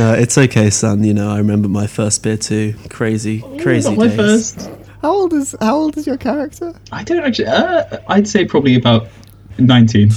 uh, 0.00 0.14
it's 0.16 0.38
okay, 0.38 0.70
son. 0.70 1.02
You 1.04 1.12
know, 1.14 1.30
I 1.30 1.38
remember 1.38 1.68
my 1.68 1.86
first 1.88 2.22
beer 2.22 2.36
too. 2.36 2.74
Crazy, 2.88 3.42
crazy 3.60 3.88
Not 3.90 3.98
my 3.98 4.06
days. 4.08 4.16
first. 4.16 4.70
How 5.02 5.10
old 5.12 5.32
is 5.32 5.54
how 5.60 5.74
old 5.76 5.96
is 5.96 6.06
your 6.06 6.16
character? 6.16 6.72
I 6.92 7.02
don't 7.02 7.22
actually. 7.24 7.46
Uh, 7.48 7.98
I'd 8.08 8.28
say 8.28 8.44
probably 8.44 8.76
about 8.76 9.08
nineteen. 9.58 10.10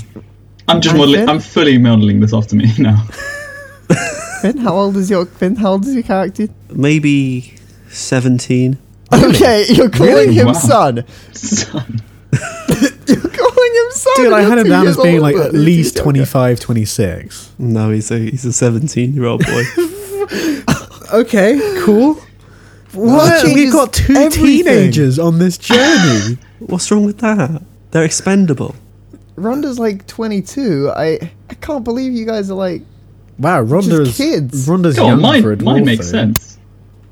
I'm 0.68 0.82
just 0.82 0.96
modeling. 0.96 1.28
I'm 1.28 1.40
fully 1.40 1.78
modeling 1.78 2.20
this 2.20 2.34
after 2.34 2.56
me 2.56 2.72
now. 2.78 3.04
Finn, 4.42 4.58
how 4.58 4.76
old 4.76 4.96
is 4.98 5.10
your 5.10 5.26
Finn? 5.26 5.56
How 5.56 5.72
old 5.72 5.86
is 5.88 5.94
your 5.96 6.04
character? 6.04 6.48
Maybe 6.70 7.56
seventeen. 7.90 8.78
Okay, 9.12 9.66
you're 9.70 9.90
calling 9.90 10.14
Really? 10.14 10.34
him 10.36 10.48
Wow. 10.48 10.54
son. 10.54 11.04
Son. 11.34 12.02
You're 13.78 13.92
calling 13.92 13.92
him 13.92 13.92
son. 13.92 14.14
Dude, 14.18 14.34
I 14.34 14.42
had 14.42 14.58
him 14.60 14.70
down 14.70 14.88
as 14.88 14.98
being 14.98 15.20
like 15.22 15.36
at 15.36 15.54
least 15.54 15.96
younger. 15.96 16.12
25, 16.26 16.60
26. 16.60 17.52
No, 17.60 17.90
he's 17.92 18.12
a 18.12 18.18
he's 18.20 18.46
a 18.46 18.54
seventeen-year-old 18.54 19.44
boy. 19.46 19.64
Okay, 21.14 21.58
cool. 21.86 22.16
What? 22.94 23.42
changes 23.42 23.56
We've 23.56 23.72
got 23.72 23.94
two 23.94 24.14
everything. 24.14 24.64
teenagers 24.64 25.18
on 25.20 25.40
this 25.40 25.58
journey. 25.58 26.38
What's 26.60 26.92
wrong 26.92 27.06
with 27.06 27.20
that? 27.20 27.62
They're 27.92 28.04
expendable. 28.04 28.76
Rhonda's 29.38 29.80
like 29.80 30.06
22. 30.08 30.92
I 30.96 31.32
I 31.50 31.54
can't 31.62 31.86
believe 31.86 32.12
you 32.12 32.26
guys 32.26 32.52
are 32.52 32.56
like. 32.56 32.82
wow, 33.40 33.64
Rhonda's 33.64 34.18
kids. 34.18 34.68
Rhonda's 34.68 34.98
Go 34.98 35.06
young 35.06 35.14
on, 35.18 35.22
mine, 35.22 35.42
for 35.44 35.54
a 35.54 35.58
dwarf. 35.58 35.64
mine 35.64 35.86
makes 35.86 36.12
though. 36.12 36.34
sense. 36.34 36.58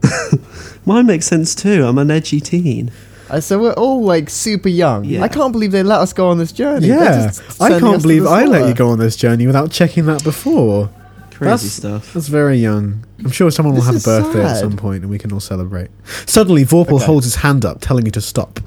Mine 0.85 1.05
makes 1.07 1.25
sense 1.25 1.55
too. 1.55 1.85
I'm 1.85 1.97
an 1.97 2.11
edgy 2.11 2.39
teen. 2.41 2.91
Uh, 3.29 3.39
so 3.41 3.59
we're 3.59 3.73
all 3.73 4.03
like 4.03 4.29
super 4.29 4.69
young. 4.69 5.03
Yeah. 5.05 5.23
I 5.23 5.27
can't 5.27 5.51
believe 5.51 5.71
they 5.71 5.83
let 5.83 5.99
us 5.99 6.13
go 6.13 6.29
on 6.29 6.37
this 6.37 6.51
journey. 6.51 6.87
Yeah, 6.87 7.31
I 7.59 7.79
can't 7.79 8.01
believe 8.01 8.25
I 8.25 8.45
let 8.45 8.67
you 8.67 8.73
go 8.75 8.89
on 8.89 8.99
this 8.99 9.15
journey 9.15 9.47
without 9.47 9.71
checking 9.71 10.05
that 10.05 10.23
before. 10.23 10.89
Crazy 11.31 11.39
That's- 11.49 11.71
stuff. 11.71 12.13
That's 12.13 12.27
very 12.27 12.57
young. 12.57 13.03
I'm 13.23 13.31
sure 13.31 13.49
someone 13.51 13.75
will 13.75 13.81
have 13.81 13.95
a 13.95 13.97
is 13.97 14.05
birthday 14.05 14.43
at 14.45 14.57
some 14.57 14.77
point 14.77 15.01
and 15.01 15.09
we 15.09 15.17
can 15.17 15.31
all 15.31 15.39
celebrate. 15.39 15.89
Suddenly, 16.27 16.63
Vorpal 16.65 16.93
Okay. 16.93 17.05
holds 17.05 17.25
his 17.25 17.35
hand 17.35 17.65
up, 17.65 17.81
telling 17.81 18.05
you 18.05 18.11
to 18.11 18.21
stop. 18.21 18.59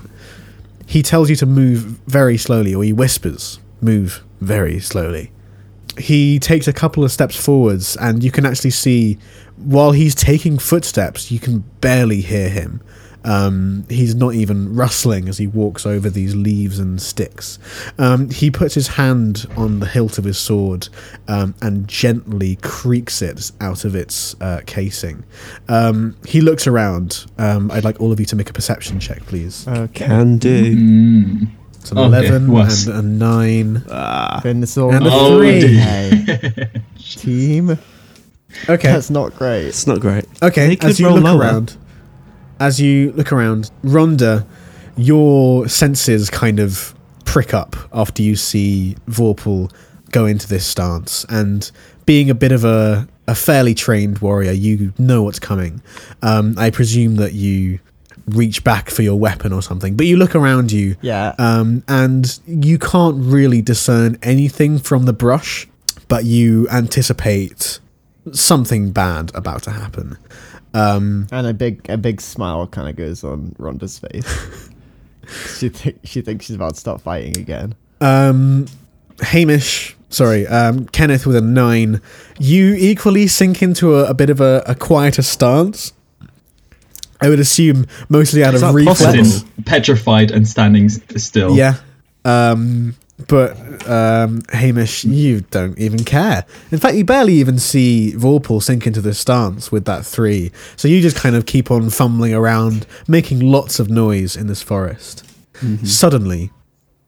He 0.86 1.02
tells 1.02 1.30
you 1.30 1.36
to 1.36 1.46
move 1.46 1.98
very 2.06 2.36
slowly, 2.38 2.74
or 2.74 2.82
he 2.82 2.92
whispers, 2.92 3.58
move 3.80 4.22
very 4.40 4.80
slowly. 4.80 5.30
He 5.98 6.38
takes 6.38 6.66
a 6.68 6.72
couple 6.72 7.04
of 7.04 7.12
steps 7.12 7.36
forwards, 7.36 7.96
and 7.96 8.22
you 8.24 8.30
can 8.30 8.46
actually 8.46 8.70
see, 8.70 9.18
while 9.56 9.92
he's 9.92 10.14
taking 10.14 10.58
footsteps, 10.58 11.30
you 11.30 11.38
can 11.38 11.64
barely 11.80 12.20
hear 12.22 12.48
him. 12.48 12.80
Um, 13.24 13.84
he's 13.88 14.14
not 14.14 14.34
even 14.34 14.74
rustling 14.74 15.28
as 15.28 15.38
he 15.38 15.46
walks 15.46 15.84
over 15.84 16.08
these 16.08 16.34
leaves 16.36 16.78
and 16.78 17.00
sticks. 17.02 17.58
Um, 17.98 18.30
he 18.30 18.50
puts 18.50 18.74
his 18.74 18.88
hand 18.88 19.46
on 19.56 19.80
the 19.80 19.86
hilt 19.86 20.18
of 20.18 20.24
his 20.24 20.38
sword 20.38 20.88
um, 21.26 21.54
and 21.60 21.86
gently 21.88 22.56
creaks 22.62 23.20
it 23.20 23.50
out 23.60 23.84
of 23.84 23.94
its 23.94 24.34
uh, 24.40 24.60
casing. 24.66 25.24
Um, 25.68 26.16
he 26.26 26.40
looks 26.40 26.66
around. 26.66 27.26
Um, 27.38 27.70
I'd 27.70 27.84
like 27.84 28.00
all 28.00 28.12
of 28.12 28.20
you 28.20 28.26
to 28.26 28.36
make 28.36 28.48
a 28.50 28.52
perception 28.52 29.00
check, 29.00 29.20
please. 29.26 29.66
Okay. 29.68 30.06
Can 30.06 30.38
do. 30.38 30.76
Mm. 30.76 31.48
It's 31.80 31.92
an 31.92 31.98
Okay, 31.98 32.06
11 32.28 32.52
worse. 32.52 32.86
and 32.86 32.98
a 32.98 33.02
9. 33.02 33.84
Ah, 33.90 34.40
Finn, 34.42 34.62
it's 34.62 34.76
all 34.78 34.94
And 34.94 35.06
a 35.06 35.10
Oh, 35.12 35.38
three. 35.38 35.80
Okay. 35.80 36.70
Team. 36.98 37.70
Okay. 38.68 38.88
That's 38.92 39.10
not 39.10 39.34
great. 39.34 39.66
it's 39.66 39.86
not 39.86 40.00
great. 40.00 40.24
Okay, 40.42 40.68
They 40.68 40.76
could 40.76 40.90
as 40.90 41.00
you 41.00 41.08
look 41.10 41.22
lower. 41.24 41.40
around, 41.40 41.76
as 42.60 42.80
you 42.80 43.12
look 43.12 43.32
around, 43.32 43.70
Rhonda, 43.84 44.46
your 44.96 45.68
senses 45.68 46.30
kind 46.30 46.58
of 46.60 46.94
prick 47.24 47.54
up 47.54 47.76
after 47.92 48.22
you 48.22 48.36
see 48.36 48.96
Vorpal 49.08 49.72
go 50.10 50.26
into 50.26 50.48
this 50.48 50.66
stance, 50.66 51.24
and 51.28 51.70
being 52.06 52.30
a 52.30 52.34
bit 52.34 52.52
of 52.52 52.64
a 52.64 53.06
a 53.26 53.34
fairly 53.34 53.74
trained 53.74 54.18
warrior, 54.20 54.52
you 54.52 54.92
know 54.98 55.22
what's 55.22 55.38
coming. 55.38 55.82
Um, 56.22 56.54
I 56.56 56.70
presume 56.70 57.16
that 57.16 57.34
you 57.34 57.78
reach 58.26 58.64
back 58.64 58.88
for 58.88 59.02
your 59.02 59.18
weapon 59.18 59.52
or 59.52 59.60
something, 59.60 59.96
but 59.96 60.06
you 60.06 60.16
look 60.16 60.34
around 60.34 60.72
you, 60.72 60.96
Yeah. 61.02 61.34
um, 61.38 61.82
and 61.88 62.38
you 62.46 62.78
can't 62.78 63.16
really 63.18 63.60
discern 63.60 64.16
anything 64.22 64.78
from 64.78 65.04
the 65.04 65.12
brush, 65.12 65.68
but 66.08 66.24
you 66.24 66.66
anticipate 66.70 67.80
something 68.32 68.92
bad 68.92 69.30
about 69.34 69.62
to 69.64 69.70
happen. 69.72 70.16
Um, 70.74 71.26
and 71.32 71.46
a 71.46 71.54
big 71.54 71.88
a 71.88 71.96
big 71.96 72.20
smile 72.20 72.66
kind 72.66 72.88
of 72.88 72.96
goes 72.96 73.24
on 73.24 73.54
Rhonda's 73.58 73.98
face. 73.98 74.68
she 75.58 75.68
think 75.68 75.98
she 76.04 76.20
thinks 76.20 76.46
she's 76.46 76.56
about 76.56 76.74
to 76.74 76.80
start 76.80 77.00
fighting 77.00 77.36
again. 77.38 77.74
um, 78.00 78.66
Hamish, 79.20 79.96
sorry, 80.10 80.46
um, 80.46 80.86
Kenneth 80.86 81.26
with 81.26 81.36
a 81.36 81.40
nine. 81.40 82.00
You 82.38 82.74
equally 82.78 83.26
sink 83.26 83.62
into 83.62 83.96
a, 83.96 84.10
a 84.10 84.14
bit 84.14 84.30
of 84.30 84.40
a, 84.40 84.62
a 84.66 84.74
quieter 84.74 85.22
stance. 85.22 85.92
I 87.20 87.28
would 87.28 87.40
assume 87.40 87.86
mostly 88.08 88.44
out 88.44 88.54
Is 88.54 88.62
of 88.62 88.74
reflex. 88.74 89.02
possible? 89.02 89.20
As 89.20 89.42
in 89.42 89.64
petrified 89.64 90.30
and 90.30 90.46
standing 90.46 90.88
still. 90.88 91.56
Yeah. 91.56 91.74
Um, 92.24 92.94
but 93.26 93.88
um, 93.88 94.42
Hamish, 94.52 95.04
you 95.04 95.40
don't 95.40 95.78
even 95.78 96.04
care. 96.04 96.44
In 96.70 96.78
fact, 96.78 96.96
you 96.96 97.04
barely 97.04 97.34
even 97.34 97.58
see 97.58 98.12
Vorpal 98.16 98.62
sink 98.62 98.86
into 98.86 99.00
this 99.00 99.18
stance 99.18 99.72
with 99.72 99.84
that 99.86 100.06
three. 100.06 100.52
So 100.76 100.86
you 100.86 101.00
just 101.00 101.16
kind 101.16 101.34
of 101.34 101.44
keep 101.44 101.70
on 101.70 101.90
fumbling 101.90 102.32
around, 102.32 102.86
making 103.08 103.40
lots 103.40 103.80
of 103.80 103.90
noise 103.90 104.36
in 104.36 104.46
this 104.46 104.62
forest. 104.62 105.24
Suddenly, 105.84 106.52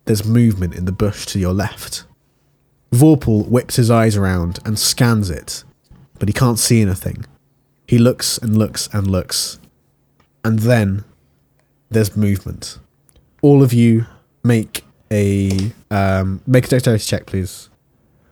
there's 0.06 0.24
movement 0.24 0.74
in 0.74 0.84
the 0.84 0.92
bush 0.92 1.26
to 1.26 1.38
your 1.38 1.54
left. 1.54 2.04
Vorpal 2.90 3.46
whips 3.48 3.76
his 3.76 3.90
eyes 3.90 4.16
around 4.16 4.58
and 4.64 4.76
scans 4.76 5.30
it, 5.30 5.62
but 6.18 6.28
he 6.28 6.32
can't 6.32 6.58
see 6.58 6.82
anything. 6.82 7.24
He 7.86 7.98
looks 7.98 8.36
and 8.38 8.56
looks 8.56 8.88
and 8.92 9.06
looks. 9.08 9.60
And 10.44 10.60
then 10.60 11.04
there's 11.88 12.16
movement. 12.16 12.78
All 13.42 13.62
of 13.62 13.72
you 13.72 14.06
make 14.42 14.84
a 15.12 15.72
um, 15.90 16.40
make 16.46 16.66
a 16.66 16.68
dexterity 16.68 17.04
check, 17.04 17.26
please. 17.26 17.68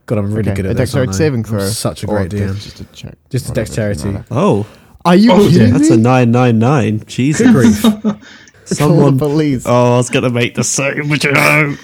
God, 0.07 0.19
I'm 0.19 0.33
really 0.33 0.51
Okay, 0.51 0.57
good 0.63 0.67
at 0.67 0.71
a 0.73 0.75
this. 0.75 0.93
dexterity 0.93 1.09
aren't 1.09 1.15
I? 1.15 1.19
saving 1.19 1.41
I'm 1.41 1.45
throw. 1.45 1.67
such 1.69 2.03
a 2.05 2.07
Or 2.07 2.19
great 2.19 2.31
DM. 2.31 2.55
Just 2.55 2.81
a 2.81 2.85
check. 2.87 3.15
Just 3.31 3.47
a 3.47 3.49
Whatever, 3.51 3.65
dexterity. 3.67 3.95
doesn't 3.99 4.13
matter. 4.15 4.27
Oh, 4.31 4.67
Are 5.05 5.15
you 5.17 5.33
Oh, 5.33 5.39
kidding 5.39 5.53
dear. 5.53 5.71
that's 5.71 5.91
me? 5.91 5.97
a 5.97 5.99
nine 5.99 6.31
nine 6.31 6.59
nine. 6.59 7.03
Jesus. 7.07 7.47
Good 7.47 7.53
grief. 7.53 7.83
Call 8.03 8.17
Someone. 8.65 9.17
the 9.17 9.27
police. 9.27 9.65
Oh, 9.67 9.95
I 9.95 9.97
was 9.99 10.11
gonna 10.11 10.31
make 10.31 10.55
the 10.55 10.65
same 10.65 11.09
joke. 11.15 11.79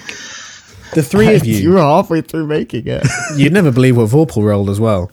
The 0.95 1.03
three 1.03 1.35
of 1.35 1.45
you 1.47 1.57
you, 1.57 1.71
were 1.73 1.79
halfway 1.79 2.21
through 2.21 2.47
making 2.47 2.87
it. 2.87 3.07
you'd 3.37 3.53
never 3.53 3.71
believe 3.73 3.97
what 3.97 4.09
Vorpal 4.11 4.45
rolled 4.45 4.71
as 4.71 4.81
well. 4.81 5.11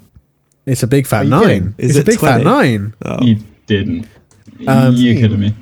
It's 0.66 0.84
a 0.84 0.88
big 0.88 1.08
fat 1.08 1.24
you 1.24 1.30
nine. 1.32 1.42
kidding? 1.44 1.76
Is 1.78 1.90
it's 1.92 2.00
it 2.00 2.02
a 2.02 2.06
big 2.12 2.20
fat 2.20 2.42
20? 2.42 2.44
nine. 2.44 2.94
Oh. 3.06 3.22
You 3.24 3.38
didn't. 3.68 4.08
Um, 4.68 4.96
you 4.96 5.16
kidding 5.16 5.40
me? 5.40 5.56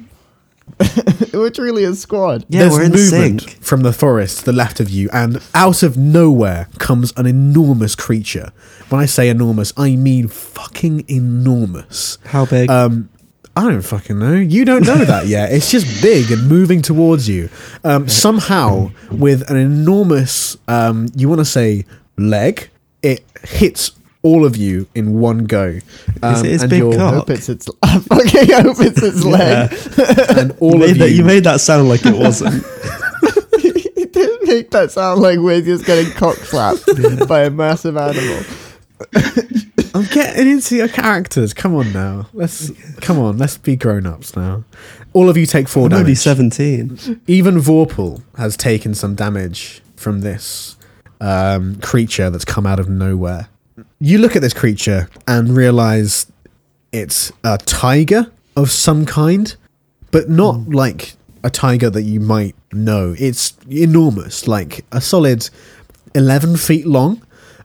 We're 1.34 1.50
truly 1.50 1.84
a 1.84 1.94
squad. 1.94 2.46
Yeah, 2.50 2.62
There's 2.62 2.74
we're 2.74 2.84
in 2.84 2.92
movement 2.92 3.42
sync. 3.42 3.64
from 3.64 3.82
the 3.82 3.94
forest 3.94 4.40
to 4.40 4.46
the 4.46 4.54
left 4.54 4.80
of 4.80 4.90
you, 4.90 5.10
and 5.14 5.42
out 5.54 5.84
of 5.84 5.98
nowhere 5.98 6.68
comes 6.80 7.14
an 7.18 7.26
enormous 7.26 7.96
creature. 7.96 8.52
When 8.90 9.00
I 9.02 9.06
say 9.06 9.30
enormous, 9.30 9.72
I 9.78 9.96
mean 9.96 10.28
fucking 10.28 11.06
enormous. 11.08 12.18
How 12.26 12.46
big? 12.46 12.70
Um, 12.70 13.10
I 13.56 13.64
don't 13.70 13.82
fucking 13.82 14.18
know. 14.18 14.34
You 14.36 14.64
don't 14.66 14.86
know 14.86 15.04
that 15.06 15.28
yet. 15.28 15.52
It's 15.52 15.70
just 15.70 16.02
big 16.02 16.32
and 16.32 16.48
moving 16.48 16.82
towards 16.82 17.28
you. 17.28 17.50
Um, 17.84 18.08
somehow, 18.08 18.92
with 19.12 19.50
an 19.50 19.58
enormous, 19.58 20.56
um, 20.68 21.10
you 21.16 21.28
want 21.28 21.40
to 21.40 21.46
say 21.46 21.86
leg, 22.18 22.70
it 23.04 23.24
hits 23.44 23.92
all 24.22 24.46
of 24.46 24.58
you 24.58 24.88
in 24.96 25.20
one 25.20 25.46
go. 25.46 25.80
Um, 26.22 26.46
it 26.46 26.50
his 26.50 26.62
and 26.64 26.70
big 26.70 26.80
you're- 26.80 26.98
cock? 26.98 27.14
I 27.14 27.16
hope 27.18 27.30
it's 27.30 27.50
its. 27.50 27.70
I 27.84 28.00
fucking 28.00 28.52
hope 28.52 28.78
it's 28.80 29.02
its 29.02 29.24
leg. 29.24 30.38
And 30.38 30.52
all 30.60 30.78
you, 30.78 30.84
of 30.84 30.90
made 30.92 30.98
that, 30.98 31.10
you, 31.12 31.16
you 31.18 31.24
made 31.24 31.44
that 31.46 31.62
sound 31.62 31.90
like 31.90 32.06
it 32.06 32.16
wasn't. 32.16 32.64
you 33.64 34.06
didn't 34.08 34.48
make 34.48 34.72
that 34.72 34.92
sound 34.92 35.22
like 35.22 35.40
we're 35.40 35.62
just 35.62 35.86
getting 35.86 36.12
cock 36.14 36.36
slapped 36.38 36.86
by 37.28 37.44
a 37.44 37.50
massive 37.50 37.96
animal. 37.98 38.44
I'm 39.94 40.06
getting 40.06 40.48
into 40.50 40.76
your 40.76 40.88
characters. 40.88 41.54
Come 41.54 41.76
on 41.76 41.92
now. 41.94 42.28
Let's 42.34 42.72
come 43.02 43.18
on. 43.20 43.38
Let's 43.38 43.58
be 43.58 43.76
grown 43.76 44.06
ups 44.06 44.36
now. 44.36 44.64
All 45.14 45.30
of 45.30 45.38
you 45.38 45.46
take 45.46 45.68
4 45.68 45.88
I'm 45.88 45.94
only 45.94 46.04
damage. 46.14 46.18
17. 46.20 47.22
Even 47.28 47.56
Vorpal 47.56 48.22
has 48.38 48.56
taken 48.56 48.94
some 48.94 49.16
damage 49.16 49.82
from 49.96 50.22
this 50.22 50.76
um, 51.20 51.78
creature 51.82 52.30
that's 52.30 52.46
come 52.46 52.68
out 52.68 52.80
of 52.80 52.88
nowhere. 52.88 53.48
You 54.02 54.20
look 54.20 54.38
at 54.38 54.42
this 54.42 54.54
creature 54.54 55.10
and 55.28 55.50
realize 55.50 56.32
it's 56.94 57.34
a 57.44 57.58
tiger 57.58 58.32
of 58.56 58.72
some 58.72 59.06
kind, 59.06 59.54
but 60.12 60.30
not 60.30 60.54
hmm. 60.54 60.72
like 60.72 61.16
a 61.44 61.50
tiger 61.50 61.90
that 61.90 62.04
you 62.04 62.22
might 62.22 62.56
know. 62.72 63.14
It's 63.20 63.58
enormous, 63.70 64.48
like 64.48 64.86
a 64.94 65.02
solid 65.02 65.50
11 66.16 66.56
feet 66.56 66.86
long. 66.86 67.22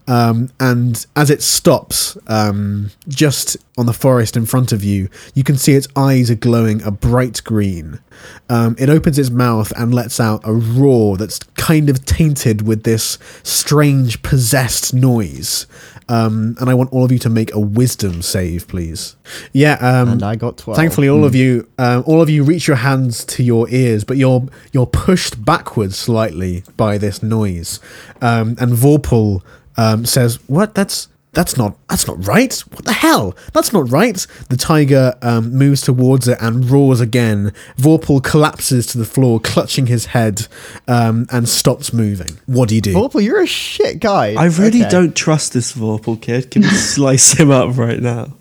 Um, 0.06 0.50
and 0.60 1.04
as 1.16 1.30
it 1.30 1.42
stops 1.42 2.18
um, 2.26 2.90
just 3.08 3.56
on 3.78 3.86
the 3.86 3.92
forest 3.92 4.36
in 4.36 4.44
front 4.46 4.70
of 4.72 4.84
you, 4.84 5.08
you 5.34 5.42
can 5.42 5.56
see 5.56 5.72
its 5.72 5.88
eyes 5.96 6.30
are 6.30 6.34
glowing 6.34 6.82
a 6.82 6.90
bright 6.90 7.42
green. 7.42 8.00
Um, 8.48 8.76
it 8.78 8.90
opens 8.90 9.18
its 9.18 9.30
mouth 9.30 9.72
and 9.76 9.94
lets 9.94 10.20
out 10.20 10.42
a 10.44 10.52
roar 10.52 11.16
that's 11.16 11.38
kind 11.56 11.88
of 11.88 12.04
tainted 12.04 12.66
with 12.66 12.82
this 12.84 13.18
strange 13.42 14.22
possessed 14.22 14.92
noise. 14.92 15.66
Um, 16.06 16.54
and 16.60 16.68
I 16.68 16.74
want 16.74 16.92
all 16.92 17.04
of 17.04 17.10
you 17.10 17.18
to 17.20 17.30
make 17.30 17.54
a 17.54 17.58
wisdom 17.58 18.20
save, 18.20 18.68
please. 18.68 19.16
Yeah. 19.52 19.74
Um, 19.80 20.10
And 20.10 20.22
I 20.22 20.36
got 20.36 20.58
12. 20.58 20.76
Thankfully, 20.76 21.08
all 21.08 21.24
of 21.24 21.34
you, 21.34 21.66
um, 21.78 22.04
all 22.06 22.20
of 22.20 22.28
you, 22.28 22.44
reach 22.44 22.66
your 22.68 22.76
hands 22.76 23.24
to 23.24 23.42
your 23.42 23.68
ears, 23.70 24.04
but 24.04 24.18
you're 24.18 24.46
you're 24.72 24.86
pushed 24.86 25.42
backwards 25.42 25.96
slightly 25.96 26.62
by 26.76 26.98
this 26.98 27.22
noise. 27.22 27.80
Um, 28.20 28.56
and 28.60 28.72
Vorpal 28.72 29.42
um, 29.76 30.04
says, 30.04 30.38
"What? 30.48 30.74
That's 30.74 31.08
that's 31.32 31.56
not 31.56 31.76
that's 31.88 32.06
not 32.06 32.24
right. 32.26 32.54
What 32.70 32.84
the 32.84 32.92
hell? 32.92 33.34
That's 33.52 33.72
not 33.72 33.90
right." 33.90 34.24
The 34.50 34.56
tiger 34.56 35.14
um, 35.22 35.52
moves 35.52 35.80
towards 35.82 36.28
it 36.28 36.38
and 36.40 36.64
roars 36.70 37.00
again. 37.00 37.52
Vorpal 37.76 38.22
collapses 38.22 38.86
to 38.88 38.98
the 38.98 39.04
floor, 39.04 39.40
clutching 39.40 39.86
his 39.86 40.06
head, 40.06 40.46
um, 40.86 41.26
and 41.32 41.48
stops 41.48 41.92
moving. 41.92 42.38
What 42.46 42.68
do 42.68 42.74
you 42.76 42.80
do? 42.80 42.94
Vorpal, 42.94 43.22
you're 43.24 43.42
a 43.42 43.46
shit 43.46 43.98
guy. 44.00 44.34
I 44.34 44.44
really 44.46 44.82
Okay. 44.82 44.90
don't 44.90 45.16
trust 45.16 45.52
this 45.54 45.72
Vorpal 45.72 46.20
kid. 46.20 46.50
Can 46.50 46.62
we 46.62 46.68
slice 46.94 47.32
him 47.32 47.50
up 47.50 47.76
right 47.76 48.00
now? 48.00 48.32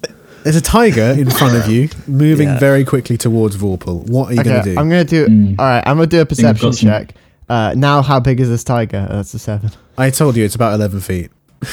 There's 0.44 0.58
a 0.58 0.62
tiger 0.62 1.16
in 1.18 1.30
front 1.32 1.56
of 1.56 1.72
you, 1.72 1.88
moving 2.06 2.50
Yeah. 2.50 2.60
very 2.60 2.84
quickly 2.84 3.18
towards 3.18 3.56
Vorpal. 3.56 4.06
What 4.10 4.30
are 4.30 4.34
you 4.34 4.42
Okay, 4.42 4.50
going 4.50 4.64
to 4.66 4.74
do? 4.74 4.80
I'm 4.80 4.90
gonna 4.90 5.04
do. 5.06 5.26
Mm. 5.28 5.56
All 5.58 5.66
right, 5.66 5.84
I'm 5.88 5.96
gonna 5.96 6.06
do 6.08 6.18
a 6.18 6.22
I've 6.22 6.28
perception 6.30 6.68
got 6.70 6.76
some- 6.76 6.90
check. 6.90 7.14
Uh, 7.50 7.74
now, 7.76 8.02
how 8.02 8.20
big 8.20 8.40
is 8.40 8.50
this 8.50 8.64
tiger? 8.64 9.08
Uh, 9.10 9.18
that's 9.18 9.34
a 9.34 9.40
seven. 9.40 9.72
I 9.98 10.10
told 10.10 10.36
you 10.36 10.44
it's 10.46 10.56
about 10.56 10.74
11 10.76 11.02
feet. 11.02 11.32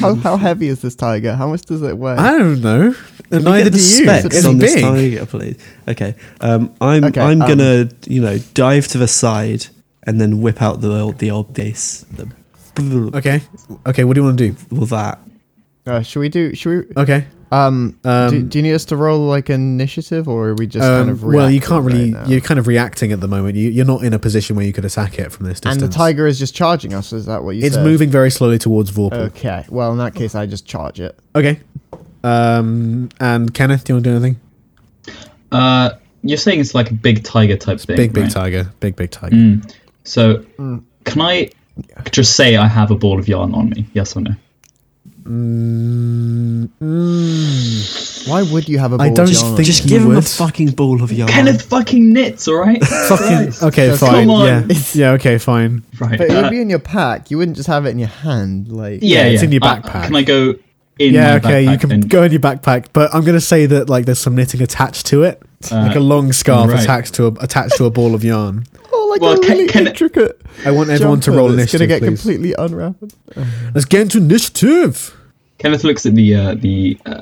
How, 0.00 0.14
how 0.16 0.36
heavy 0.36 0.68
is 0.68 0.82
this 0.82 0.94
tiger? 0.94 1.34
How 1.34 1.46
much 1.48 1.62
does 1.62 1.80
it 1.82 1.96
weigh? 1.96 2.12
I 2.16 2.36
don't 2.36 2.60
know. 2.60 2.92
Can 3.30 3.38
we 3.38 3.44
Neither 3.44 3.70
get 3.70 3.72
the 3.72 3.78
do 3.78 3.84
you. 3.84 4.04
Specs 4.04 4.36
It's 4.36 4.44
on 4.44 4.58
this 4.58 4.74
big. 4.74 4.82
tiger, 4.84 5.26
please. 5.26 5.58
Okay. 5.88 6.14
Um, 6.40 6.74
I'm 6.80 7.04
Okay, 7.04 7.20
I'm 7.20 7.40
um, 7.40 7.48
gonna 7.48 7.88
you 8.06 8.20
know 8.20 8.38
dive 8.54 8.88
to 8.88 8.98
the 8.98 9.06
side 9.08 9.66
and 10.02 10.20
then 10.20 10.42
whip 10.42 10.60
out 10.60 10.80
the 10.80 10.90
old 11.00 11.18
the 11.18 11.30
old 11.30 11.54
bass. 11.54 12.04
The, 12.12 12.30
Okay. 13.14 13.40
Okay. 13.86 14.04
What 14.04 14.14
do 14.14 14.20
you 14.20 14.24
want 14.26 14.38
to 14.38 14.50
do? 14.50 14.56
Well, 14.70 14.86
that 14.86 15.18
Uh, 15.86 16.02
should 16.02 16.20
we 16.20 16.28
do? 16.28 16.54
Should 16.54 16.88
we? 16.88 17.02
Okay. 17.02 17.26
Um, 17.52 17.98
Um, 18.04 18.30
do, 18.30 18.42
do 18.42 18.58
you 18.58 18.62
need 18.62 18.74
us 18.74 18.84
to 18.86 18.96
roll 18.96 19.26
like 19.26 19.50
initiative, 19.50 20.28
or 20.28 20.50
are 20.50 20.54
we 20.54 20.66
just 20.68 20.86
kind 20.86 21.02
Um, 21.02 21.08
of? 21.10 21.24
well, 21.24 21.50
you 21.50 21.60
can't 21.60 21.84
really. 21.84 22.12
right 22.14 22.28
you're 22.28 22.40
kind 22.40 22.60
of 22.60 22.66
reacting 22.68 23.10
at 23.10 23.20
the 23.20 23.26
moment. 23.26 23.56
You, 23.56 23.70
you're 23.70 23.84
not 23.84 24.04
in 24.04 24.12
a 24.12 24.18
position 24.20 24.54
where 24.54 24.64
you 24.64 24.72
could 24.72 24.84
attack 24.84 25.18
it 25.18 25.32
from 25.32 25.46
this 25.46 25.58
distance. 25.60 25.82
and 25.82 25.92
the 25.92 25.94
tiger 25.94 26.26
is 26.28 26.38
just 26.38 26.54
charging 26.54 26.94
us. 26.94 27.12
Is 27.12 27.26
that 27.26 27.42
what 27.42 27.56
you 27.56 27.62
said. 27.62 27.66
It's 27.66 27.74
said? 27.76 27.84
moving 27.84 28.08
very 28.08 28.30
slowly 28.30 28.58
towards 28.58 28.92
Vorpal. 28.92 29.14
Okay. 29.30 29.64
Well, 29.68 29.90
in 29.92 29.98
that 29.98 30.14
case, 30.14 30.34
I 30.36 30.46
just 30.46 30.64
charge 30.66 31.00
it. 31.00 31.18
Okay. 31.34 31.58
Um. 32.22 33.08
And 33.18 33.52
Kenneth, 33.52 33.84
do 33.84 33.92
you 33.92 33.94
want 33.96 34.04
to 34.04 34.10
do 34.10 34.16
anything? 34.16 34.40
Uh, 35.50 35.90
you're 36.22 36.36
saying 36.38 36.60
it's 36.60 36.74
like 36.74 36.90
a 36.90 36.94
big 36.94 37.24
tiger 37.24 37.56
type 37.56 37.80
thing. 37.80 37.96
Big, 37.96 38.12
big 38.12 38.24
right? 38.24 38.32
tiger. 38.32 38.70
Big, 38.78 38.94
big 38.94 39.10
tiger. 39.10 39.34
Mm. 39.34 39.74
So, 40.04 40.44
Mm. 40.58 40.82
can 41.04 41.20
I 41.22 41.50
just 42.12 42.36
say 42.36 42.56
I 42.56 42.68
have 42.68 42.90
a 42.90 42.94
ball 42.94 43.18
of 43.18 43.26
yarn 43.26 43.54
on 43.54 43.70
me? 43.70 43.86
Yes 43.94 44.14
or 44.16 44.20
no? 44.20 44.32
Mm, 45.24 46.68
mm. 46.82 47.09
Why 48.30 48.42
would 48.42 48.68
you 48.68 48.78
have 48.78 48.92
a 48.92 48.98
ball 48.98 49.12
don't 49.14 49.28
of 49.28 49.32
yarn? 49.34 49.56
think 49.56 49.66
just 49.66 49.82
you 49.84 49.88
give 49.90 50.02
him 50.02 50.12
a 50.12 50.14
would. 50.16 50.26
fucking 50.26 50.70
ball 50.70 51.02
of 51.02 51.12
yarn. 51.12 51.30
Kenneth 51.30 51.62
fucking 51.62 52.12
knits, 52.12 52.46
all 52.48 52.56
right? 52.56 52.82
Fucking. 53.08 53.26
Christ. 53.26 53.62
Okay. 53.62 53.86
Just- 53.88 54.00
fine. 54.00 54.12
Come 54.26 54.30
on. 54.30 54.46
Yeah. 54.70 54.76
Yeah. 54.94 55.10
Okay. 55.12 55.38
Fine. 55.38 55.82
Right. 55.98 56.16
But 56.18 56.28
it 56.30 56.36
uh, 56.36 56.42
would 56.42 56.50
be 56.50 56.60
in 56.60 56.70
your 56.70 56.78
pack. 56.78 57.30
You 57.30 57.38
wouldn't 57.38 57.56
just 57.56 57.66
have 57.68 57.86
it 57.86 57.90
in 57.90 57.98
your 57.98 58.08
hand, 58.08 58.70
like. 58.72 59.00
yeah, 59.02 59.24
it's 59.24 59.42
in 59.42 59.52
your 59.52 59.62
Uh, 59.64 59.76
backpack. 59.82 60.04
can 60.06 60.16
I 60.16 60.22
go 60.22 60.54
in 60.98 61.14
yeah. 61.14 61.28
my 61.28 61.34
Okay. 61.36 61.62
You 61.64 61.70
backpack 61.70 61.80
can 61.80 61.92
and- 61.92 62.08
go 62.10 62.22
in 62.22 62.32
your 62.32 62.40
backpack, 62.40 62.86
but 62.92 63.14
I'm 63.14 63.24
gonna 63.24 63.40
say 63.40 63.66
that 63.66 63.88
like 63.90 64.04
there's 64.06 64.18
some 64.20 64.34
knitting 64.36 64.62
attached 64.62 65.06
to 65.06 65.22
it, 65.24 65.42
Uh, 65.72 65.76
like 65.76 65.96
a 65.96 66.00
long 66.00 66.32
scarf 66.32 66.70
right. 66.70 66.82
attached 66.82 67.14
to 67.14 67.26
a 67.26 67.32
attached 67.40 67.76
to 67.78 67.84
a 67.86 67.90
ball 67.90 68.14
of 68.14 68.22
yarn. 68.24 68.64
Oh, 68.92 69.06
like 69.12 69.20
Well, 69.22 69.32
a 69.34 69.38
can- 69.38 69.56
really 69.56 69.68
can- 69.68 69.86
intricate. 69.86 70.40
I 70.64 70.72
want 70.72 70.90
everyone 70.90 71.20
to 71.20 71.26
jumper 71.26 71.38
roll 71.38 71.48
that's 71.48 71.72
initiative, 71.74 71.88
Gonna 71.88 72.00
get 72.00 72.08
please. 72.08 72.20
completely 72.22 72.54
unwrapped. 72.58 73.14
Let's 73.74 73.84
get 73.86 74.00
into 74.02 74.18
initiative. 74.18 75.16
Kenneth 75.58 75.84
looks 75.84 76.06
at 76.06 76.14
the 76.16 76.34
uh, 76.34 76.54
the 76.56 76.98
uh, 77.06 77.20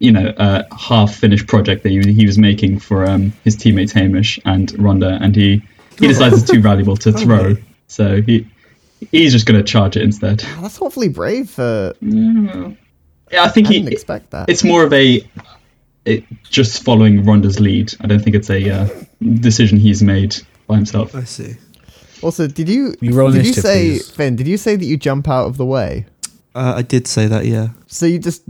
you 0.00 0.10
know 0.10 0.26
uh, 0.36 0.64
half 0.76 1.14
finished 1.14 1.46
project 1.46 1.84
that 1.84 1.90
he, 1.90 2.00
he 2.12 2.26
was 2.26 2.36
making 2.38 2.80
for 2.80 3.08
um, 3.08 3.32
his 3.44 3.54
teammates 3.54 3.92
Hamish 3.92 4.40
and 4.44 4.68
Rhonda, 4.72 5.18
and 5.22 5.36
he 5.36 5.62
he 5.98 6.08
decides 6.08 6.42
it's 6.42 6.50
too 6.50 6.60
valuable 6.70 6.96
to 6.96 7.12
throw, 7.12 7.54
so 7.86 8.20
he 8.22 8.46
he's 9.12 9.32
just 9.32 9.46
going 9.46 9.58
to 9.58 9.64
charge 9.64 9.96
it 9.96 10.02
instead. 10.02 10.42
Oh, 10.44 10.62
that's 10.62 10.80
awfully 10.80 11.08
brave. 11.08 11.48
For 11.50 11.94
Yeah, 12.00 13.44
I 13.44 13.48
think 13.48 13.68
I 13.68 13.70
didn't 13.70 13.88
he 13.88 13.92
expect 13.92 14.30
that. 14.30 14.48
it's 14.48 14.64
more 14.64 14.82
of 14.82 14.92
a 14.92 15.24
it, 16.04 16.24
just 16.44 16.82
following 16.82 17.22
Rhonda's 17.22 17.60
lead. 17.60 17.94
I 18.00 18.06
don't 18.06 18.20
think 18.20 18.34
it's 18.34 18.50
a 18.50 18.70
uh, 18.70 18.88
decision 19.40 19.78
he's 19.78 20.02
made 20.02 20.34
by 20.66 20.76
himself. 20.76 21.14
I 21.14 21.24
see. 21.24 21.56
Also, 22.22 22.46
did 22.46 22.68
you 22.68 22.94
You 23.00 23.12
roll 23.12 23.30
did 23.30 23.46
you 23.46 23.52
say 23.52 23.90
please. 23.98 24.10
Finn? 24.10 24.36
Did 24.36 24.46
you 24.48 24.56
say 24.56 24.76
that 24.76 24.84
you 24.84 24.96
jump 24.96 25.28
out 25.28 25.46
of 25.46 25.56
the 25.56 25.64
way? 25.66 26.06
Uh, 26.54 26.74
I 26.76 26.82
did 26.82 27.06
say 27.06 27.26
that. 27.26 27.46
Yeah. 27.46 27.68
So 27.86 28.06
you 28.06 28.18
just 28.18 28.42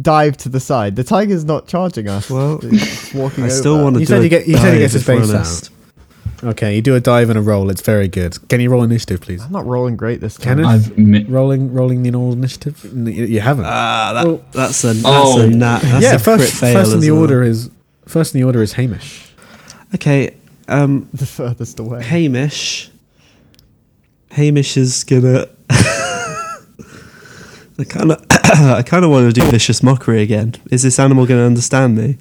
dive 0.00 0.36
to 0.38 0.48
the 0.48 0.60
side. 0.60 0.96
The 0.96 1.04
tiger's 1.04 1.44
not 1.44 1.66
charging 1.68 2.08
us. 2.08 2.30
Well, 2.30 2.60
It's 2.62 3.12
walking 3.14 3.44
I 3.44 3.46
over. 3.48 3.54
still 3.56 3.82
want 3.82 3.94
to 3.96 4.00
You 4.00 4.06
do. 4.06 4.10
said 4.10 4.20
a 4.20 4.22
you 4.24 4.28
get- 4.30 4.48
you 4.48 4.56
said 4.56 4.72
he 4.74 4.80
gets 4.80 4.92
his 4.94 5.04
face 5.04 5.28
we're 5.28 5.36
out. 5.36 5.68
Okay, 6.44 6.74
you 6.74 6.82
do 6.82 6.96
a 6.96 7.00
dive 7.00 7.28
and 7.30 7.38
a 7.38 7.42
roll. 7.42 7.70
It's 7.70 7.82
very 7.82 8.08
good. 8.08 8.36
Can 8.48 8.60
you 8.60 8.68
roll 8.68 8.82
initiative, 8.82 9.20
please? 9.20 9.40
I'm 9.44 9.52
not 9.52 9.64
rolling 9.64 9.96
great 9.96 10.20
this 10.20 10.34
time. 10.36 10.56
Kenneth? 10.58 10.66
I've 10.66 10.98
mi- 10.98 11.22
Rolling, 11.24 11.72
rolling 11.72 12.02
the 12.02 12.10
normal 12.10 12.32
initiative. 12.32 12.84
You 12.92 13.24
you 13.26 13.40
haven't. 13.40 13.66
Ah, 13.66 14.12
that, 14.14 14.26
Well- 14.26 14.42
that's 14.50 14.82
a 14.82 14.88
that's 14.88 15.04
Oh. 15.06 15.40
a 15.42 15.46
nat. 15.48 15.80
That's 15.82 16.02
yeah, 16.02 16.14
a 16.14 16.18
crit 16.20 16.40
first, 16.40 16.54
fail 16.54 16.74
first 16.80 16.94
in 16.94 17.00
the 17.00 17.10
well. 17.12 17.20
order 17.20 17.42
is 17.44 17.70
first 18.06 18.34
in 18.34 18.40
the 18.40 18.44
order 18.44 18.60
is 18.60 18.72
Hamish. 18.72 19.22
Okay. 19.94 20.34
Um, 20.68 21.08
the 21.14 21.26
furthest 21.26 21.78
away. 21.78 22.02
Hamish. 22.02 22.90
Hamish 24.32 24.76
is 24.76 25.04
gonna. 25.04 25.46
I 27.78 27.84
kind 27.84 28.12
of, 28.12 28.24
I 28.30 28.82
kind 28.82 29.04
of 29.04 29.10
want 29.10 29.34
to 29.34 29.40
do 29.40 29.46
vicious 29.50 29.82
mockery 29.82 30.22
again. 30.22 30.54
Is 30.70 30.82
this 30.82 30.98
animal 30.98 31.26
going 31.26 31.40
to 31.40 31.46
understand 31.46 31.96
me? 31.96 32.18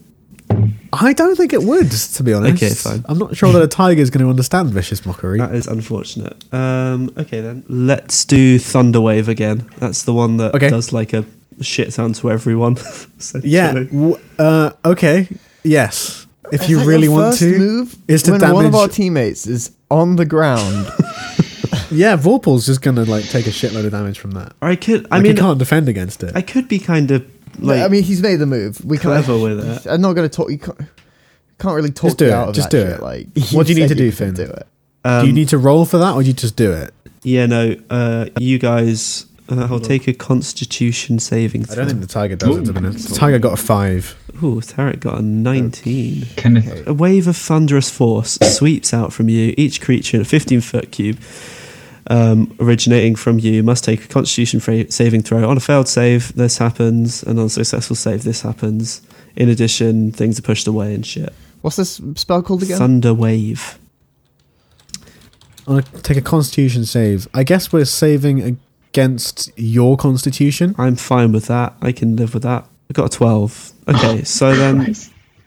I 0.94 1.14
don't 1.14 1.36
think 1.38 1.54
it 1.54 1.64
would, 1.64 1.90
to 1.92 2.24
be 2.24 2.34
honest. 2.34 2.62
Okay, 2.62 2.74
fine. 2.74 3.06
I'm 3.08 3.18
not 3.18 3.36
sure 3.38 3.54
that 3.54 3.62
a 3.62 3.68
tiger 3.68 4.02
is 4.02 4.10
going 4.10 4.24
to 4.24 4.30
understand 4.30 4.70
vicious 4.70 5.06
mockery. 5.06 5.38
That 5.40 5.56
is 5.56 5.68
unfortunate. 5.68 6.36
Um, 6.54 7.12
okay 7.18 7.40
then, 7.42 7.64
let's 7.70 8.26
do 8.26 8.58
Thunderwave 8.60 9.28
again. 9.30 9.70
That's 9.78 10.04
the 10.04 10.14
one 10.14 10.38
that 10.38 10.54
Okay. 10.56 10.70
does 10.70 10.92
like 10.92 11.14
a 11.14 11.24
shit 11.62 11.94
sound 11.94 12.16
to 12.16 12.32
everyone. 12.32 12.78
yeah. 13.44 13.72
w- 13.74 14.18
Uh, 14.38 14.72
okay. 14.84 15.28
Yes. 15.64 16.28
If 16.52 16.64
Is 16.64 16.70
you 16.70 16.84
really 16.84 17.04
your 17.08 17.14
want 17.14 17.38
to, 17.38 17.58
move 17.58 17.96
is 18.10 18.24
to 18.24 18.32
when 18.32 18.42
one 18.54 18.66
of 18.66 18.76
our 18.76 18.90
teammates 18.90 19.48
is 19.48 19.72
on 19.90 20.18
the 20.18 20.26
ground. 20.26 20.88
yeah, 21.91 22.15
Vorpal's 22.15 22.65
just 22.65 22.82
going 22.82 22.95
to 22.95 23.06
like 23.06 23.25
take 23.30 23.47
a 23.47 23.51
shitload 23.51 23.86
of 23.86 23.91
damage 23.91 24.19
from 24.19 24.32
that. 24.32 24.54
Or 24.62 24.69
I 24.69 24.75
could. 24.75 25.06
I 25.12 25.17
Like, 25.17 25.23
mean, 25.23 25.36
he 25.36 25.41
can't 25.41 25.60
defend 25.60 25.89
against 25.89 26.23
it. 26.23 26.36
I 26.36 26.41
could 26.41 26.67
be 26.67 26.80
kind 26.80 27.12
of 27.12 27.25
like 27.60 27.82
I 27.82 27.88
mean, 27.89 28.04
he's 28.04 28.21
made 28.21 28.38
the 28.38 28.45
move. 28.45 28.84
We 28.84 28.97
can't. 28.97 29.23
clever 29.23 29.38
with 29.39 29.60
it. 29.60 29.88
I'm 29.89 30.01
not 30.01 30.13
going 30.13 30.27
to 30.30 30.36
talk. 30.36 30.49
You 30.49 30.58
can't, 30.58 30.77
can't 31.60 31.75
really 31.75 31.91
talk 31.91 32.10
Just 32.10 32.17
do 32.17 32.25
you 32.25 32.32
it, 32.32 32.34
out 32.34 32.49
of 32.49 32.56
just 32.56 32.71
that 32.71 32.77
do 32.77 32.89
shit, 32.89 32.99
it. 32.99 33.01
Like, 33.04 33.27
What 33.51 33.67
do 33.67 33.73
you 33.73 33.80
need 33.80 33.89
said 33.89 33.97
to 33.97 34.04
do, 34.04 34.12
can 34.12 34.34
Finn? 34.36 34.45
Do 34.45 34.51
it. 34.51 34.67
Um, 35.04 35.21
do 35.21 35.27
you 35.27 35.34
need 35.34 35.49
to 35.49 35.58
roll 35.58 35.86
for 35.86 35.97
that, 35.97 36.13
or 36.13 36.21
do 36.21 36.27
you 36.27 36.34
just 36.34 36.56
do 36.56 36.71
it? 36.71 36.93
Yeah, 37.23 37.45
no. 37.45 37.75
Uh, 37.89 38.27
you 38.39 38.58
guys, 38.60 39.25
uh, 39.49 39.67
I'll 39.69 39.80
take 39.80 40.08
a 40.08 40.13
Constitution 40.13 41.19
saving 41.19 41.63
I 41.63 41.65
throw. 41.65 41.75
don't 41.77 41.88
think 41.89 42.01
the 42.01 42.08
tiger 42.08 42.36
does 42.36 42.58
it. 42.58 42.65
To 42.65 42.73
be 42.73 42.80
Ooh. 42.80 42.86
honest. 42.86 43.10
The 43.10 43.15
tiger 43.15 43.39
got 43.39 43.54
a 43.54 43.62
five. 43.62 44.15
Ooh, 44.43 44.60
Tarek 44.62 44.99
got 45.01 45.19
a 45.19 45.21
19. 45.21 46.25
Kenneth. 46.36 46.88
A 46.88 46.93
wave 46.95 47.27
of 47.27 47.38
thunderous 47.38 47.91
force 47.91 48.39
sweeps 48.41 48.91
out 48.93 49.13
from 49.13 49.30
you. 49.30 49.54
Each 49.58 49.80
creature 49.82 50.17
in 50.17 50.21
a 50.21 50.25
15 50.25 50.62
foot 50.62 50.91
cube 50.91 51.19
um, 52.08 52.56
originating 52.60 53.16
from 53.16 53.40
you 53.40 53.64
must 53.64 53.84
take 53.84 54.06
a 54.06 54.08
Constitution 54.08 54.60
fra- 54.60 54.90
saving 54.92 55.24
throw. 55.24 55.48
On 55.50 55.58
a 55.58 55.60
failed 55.60 55.88
save, 55.88 56.34
this 56.36 56.58
happens, 56.58 57.24
and 57.24 57.40
on 57.40 57.46
a 57.46 57.50
successful 57.50 57.96
save, 57.96 58.24
this 58.24 58.42
happens. 58.42 59.02
In 59.36 59.50
addition, 59.50 60.12
things 60.12 60.40
are 60.40 60.42
pushed 60.42 60.68
away 60.68 60.94
and 60.94 61.06
shit. 61.06 61.34
What's 61.62 61.76
this 61.76 62.02
spell 62.16 62.42
called 62.42 62.64
again? 62.64 62.78
Thunder 62.78 63.14
wave. 63.14 63.78
I'm 65.68 65.84
take 65.84 66.18
a 66.18 66.22
Constitution 66.22 66.86
save. 66.86 67.28
I 67.34 67.44
guess 67.44 67.72
we're 67.72 67.86
saving 67.86 68.60
against 68.92 69.52
your 69.56 69.96
Constitution. 69.96 70.76
I'm 70.78 70.96
fine 70.96 71.32
with 71.32 71.46
that. 71.48 71.76
I 71.82 71.92
can 71.92 72.16
live 72.16 72.34
with 72.34 72.44
that. 72.44 72.68
I 72.90 72.94
got 72.94 73.06
a 73.14 73.18
twelve. 73.18 73.72
Okay, 73.88 74.24
so 74.24 74.56
then, 74.56 74.96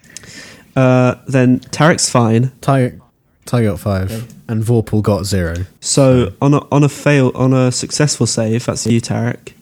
uh, 0.76 1.16
then 1.26 1.60
Tarek's 1.60 2.08
fine. 2.08 2.52
Tiger, 2.60 3.00
Tiger 3.46 3.70
got 3.70 3.80
five, 3.80 4.32
and 4.48 4.62
Vorpal 4.64 5.02
got 5.02 5.24
zero. 5.26 5.54
So 5.80 6.32
on 6.40 6.54
a 6.54 6.66
on 6.72 6.82
a 6.82 6.88
fail 6.88 7.30
on 7.34 7.52
a 7.52 7.70
successful 7.70 8.26
save, 8.26 8.64
that's 8.66 8.86
you, 8.86 9.00
Tarek. 9.00 9.52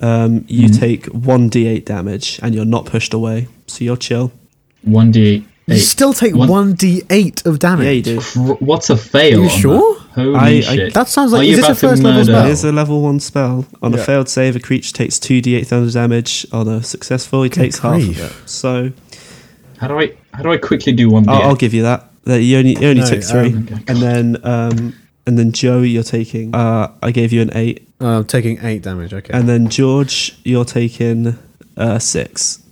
Um, 0.00 0.44
you 0.48 0.68
Mhm. 0.68 0.78
take 0.80 1.06
one 1.06 1.48
d8 1.48 1.84
damage, 1.86 2.40
and 2.42 2.54
you're 2.54 2.64
not 2.64 2.84
pushed 2.86 3.14
away, 3.14 3.46
so 3.68 3.84
you're 3.84 3.96
chill. 3.96 4.32
One 4.82 5.12
d8. 5.12 5.44
You 5.66 5.76
still 5.78 6.12
take 6.12 6.34
One- 6.34 6.48
one 6.48 6.74
d8 6.74 7.46
of 7.46 7.58
damage. 7.58 7.86
Yeah, 7.86 7.92
you 7.92 8.02
do. 8.02 8.20
Cr- 8.20 8.52
What's 8.64 8.90
a 8.90 8.96
fail? 8.98 9.44
You 9.44 9.48
sure? 9.48 9.94
that? 10.14 10.22
Holy 10.22 10.34
I- 10.36 10.48
I- 10.48 10.60
shit! 10.60 10.94
That 10.94 11.08
sounds 11.08 11.32
like 11.32 11.46
you 11.46 11.52
is 11.54 11.60
this 11.60 11.68
a 11.70 11.74
first 11.74 12.02
level 12.02 12.24
spell? 12.24 12.46
It 12.46 12.50
is 12.50 12.64
a 12.64 12.72
level 12.72 13.00
one 13.00 13.18
spell. 13.20 13.64
On 13.82 13.92
Yeah. 13.92 13.98
a 14.00 14.02
failed 14.04 14.28
save, 14.28 14.56
a 14.56 14.60
creature 14.60 14.92
takes 14.92 15.18
two 15.18 15.40
d8 15.40 15.66
thunder 15.68 15.90
damage. 15.90 16.46
On 16.52 16.68
a 16.68 16.82
successful, 16.82 17.42
he 17.44 17.48
Good 17.48 17.60
takes 17.60 17.78
half 17.78 18.02
of 18.02 18.18
it. 18.20 18.32
So 18.46 18.90
How 19.78 19.88
do 19.88 19.98
I 19.98 20.10
how 20.32 20.42
do 20.42 20.52
I 20.52 20.56
quickly 20.58 20.92
do 20.92 21.08
one 21.08 21.22
d 21.22 21.30
I'll, 21.30 21.42
I'll 21.50 21.54
give 21.56 21.72
you 21.72 21.82
that. 21.82 22.10
That 22.24 22.40
you 22.42 22.58
only 22.58 22.72
you 22.80 22.88
only 22.88 23.02
No, 23.02 23.06
took 23.08 23.22
three, 23.22 23.52
um, 23.52 23.68
Okay. 23.70 23.82
and 23.88 23.98
then 23.98 24.36
um, 24.44 24.94
and 25.26 25.38
then 25.38 25.52
Joe, 25.52 25.80
you're 25.82 26.02
taking. 26.02 26.54
Uh, 26.54 26.90
I 27.02 27.10
gave 27.10 27.32
you 27.32 27.42
an 27.42 27.50
eight, 27.54 27.86
Uh, 28.00 28.18
I'm 28.18 28.24
taking 28.24 28.58
eight 28.64 28.82
damage. 28.82 29.12
Okay. 29.12 29.32
and 29.32 29.48
then 29.48 29.68
George, 29.68 30.36
you're 30.44 30.64
taking 30.64 31.36
uh, 31.76 31.98
six, 31.98 32.62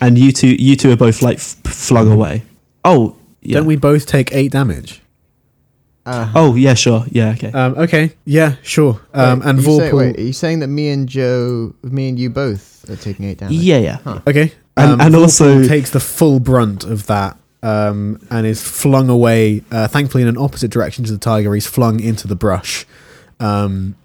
and 0.00 0.18
you 0.18 0.32
two 0.32 0.48
you 0.58 0.74
two 0.76 0.90
are 0.90 0.96
both 0.96 1.22
like 1.22 1.36
f- 1.38 1.56
flung 1.66 2.10
away. 2.10 2.42
Oh 2.84 3.16
yeah. 3.40 3.58
Don't 3.58 3.66
we 3.66 3.76
both 3.76 4.06
take 4.06 4.32
eight 4.32 4.50
damage? 4.52 5.00
Uh, 6.04 6.32
Oh 6.34 6.56
yeah, 6.56 6.74
sure. 6.74 7.04
Yeah, 7.10 7.30
okay. 7.36 7.52
Um, 7.52 7.74
okay. 7.78 8.10
Yeah. 8.24 8.56
Sure. 8.62 9.00
Um, 9.14 9.38
wait, 9.40 9.48
and 9.48 9.58
you 9.58 9.64
say- 9.64 9.70
Vorpal. 9.90 9.96
wait, 9.98 10.18
are 10.18 10.22
you 10.22 10.32
saying 10.32 10.58
that 10.60 10.66
me 10.68 10.88
and 10.88 11.08
Joe, 11.08 11.72
me 11.84 12.08
and 12.08 12.18
you 12.18 12.28
both 12.30 12.84
are 12.90 12.96
taking 12.96 13.26
eight 13.26 13.38
damage? 13.38 13.54
yeah, 13.54 13.78
yeah. 13.78 13.98
Huh. 14.02 14.18
Okay. 14.26 14.50
And- 14.76 14.92
Um, 14.94 15.00
and 15.00 15.14
Vorpal 15.14 15.22
also- 15.22 15.68
takes 15.68 15.90
the 15.90 16.00
full 16.00 16.40
brunt 16.40 16.82
of 16.82 17.06
that 17.06 17.36
um, 17.62 18.20
and 18.30 18.46
is 18.46 18.62
flung 18.62 19.08
away. 19.08 19.62
Uh, 19.70 19.88
thankfully, 19.88 20.22
in 20.22 20.28
an 20.28 20.38
opposite 20.38 20.70
direction 20.70 21.04
to 21.04 21.12
the 21.12 21.18
tiger, 21.18 21.54
he's 21.54 21.66
flung 21.66 22.00
into 22.00 22.26
the 22.26 22.36
brush. 22.36 22.86
Um, 23.40 23.96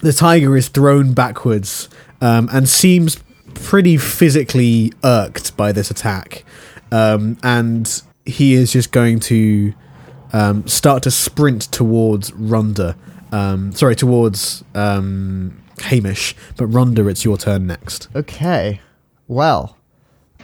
the 0.00 0.12
tiger 0.12 0.56
is 0.56 0.68
thrown 0.68 1.12
backwards 1.12 1.88
um, 2.20 2.48
and 2.52 2.68
seems 2.68 3.22
pretty 3.54 3.96
physically 3.96 4.92
irked 5.02 5.56
by 5.56 5.72
this 5.72 5.90
attack, 5.90 6.44
um, 6.92 7.38
and 7.42 8.02
he 8.24 8.54
is 8.54 8.72
just 8.72 8.92
going 8.92 9.20
to 9.20 9.72
um, 10.32 10.66
start 10.66 11.02
to 11.04 11.10
sprint 11.10 11.62
towards 11.62 12.30
Rhonda. 12.32 12.94
Um, 13.32 13.72
sorry, 13.72 13.96
towards 13.96 14.64
Hamish. 14.74 16.34
But 16.56 16.66
Ronda, 16.66 17.08
it's 17.08 17.24
your 17.24 17.36
turn 17.36 17.66
next. 17.66 18.08
Okay. 18.14 18.80
Well, 19.26 19.76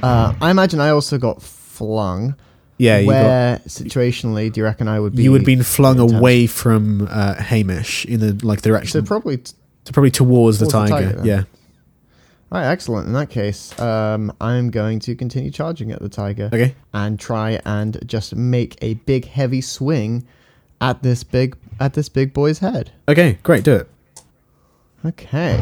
uh, 0.02 0.34
I 0.40 0.50
imagine 0.50 0.80
I 0.80 0.90
also 0.90 1.18
got 1.18 1.42
flung. 1.74 2.36
Yeah, 2.78 2.98
you 2.98 3.06
got, 3.06 3.12
Where 3.12 3.58
situationally 3.66 4.52
do 4.52 4.60
you 4.60 4.64
reckon 4.64 4.88
I 4.88 4.98
would 4.98 5.14
be? 5.14 5.22
you 5.22 5.30
would 5.32 5.42
have 5.42 5.46
been 5.46 5.62
flung 5.62 5.98
away 6.00 6.46
from 6.46 7.06
uh, 7.10 7.34
Hamish 7.34 8.04
in 8.06 8.20
the 8.20 8.32
like 8.46 8.60
So 8.60 8.70
direction, 8.70 9.04
probably. 9.04 9.36
T- 9.38 9.52
so 9.84 9.92
probably 9.92 10.10
towards, 10.10 10.58
the 10.58 10.66
towards 10.66 10.90
the 10.90 10.96
tiger. 10.96 11.12
tiger, 11.16 11.26
yeah. 11.28 11.42
all 12.50 12.58
right, 12.60 12.66
excellent. 12.66 13.06
In 13.06 13.12
that 13.12 13.28
case, 13.30 13.78
um, 13.78 14.32
I'm 14.40 14.70
going 14.70 14.98
to 15.00 15.14
continue 15.14 15.50
charging 15.50 15.92
at 15.92 16.00
the 16.00 16.08
tiger 16.08 16.46
Okay. 16.52 16.74
and 16.92 17.20
try 17.20 17.60
and 17.64 17.98
just 18.06 18.34
make 18.34 18.76
a 18.82 18.94
big, 18.94 19.26
heavy 19.26 19.60
swing 19.60 20.26
at 20.80 21.02
this 21.02 21.22
big 21.22 21.56
at 21.80 21.94
this 21.94 22.08
big 22.08 22.32
boy's 22.32 22.58
head. 22.60 22.90
Okay. 23.08 23.38
Great. 23.42 23.62
Do 23.64 23.74
it. 23.76 23.88
Okay. 25.04 25.54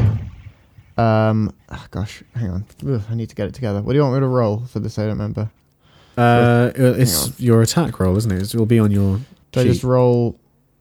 Um. 0.97 1.53
ah, 1.69 1.85
gosh, 1.91 2.23
hang 2.35 2.49
on. 2.49 2.65
Ugh, 2.87 3.01
I 3.09 3.15
need 3.15 3.29
to 3.29 3.35
get 3.35 3.47
it 3.47 3.53
together. 3.53 3.81
What 3.81 3.93
do 3.93 3.97
you 3.97 4.03
want 4.03 4.15
me 4.15 4.19
to 4.21 4.27
roll 4.27 4.65
for 4.65 4.79
this? 4.79 4.97
I 4.97 5.01
don't 5.03 5.11
remember. 5.11 5.51
Uh, 6.17 6.71
it's 6.75 7.39
your 7.39 7.61
attack 7.61 7.99
roll, 7.99 8.15
isn't 8.17 8.31
it? 8.31 8.53
It 8.53 8.57
will 8.57 8.65
be 8.65 8.79
on 8.79 8.91
your. 8.91 9.19
Do 9.51 9.59
I 9.59 9.63
sheet. 9.63 9.69
just 9.69 9.83
roll 9.83 10.37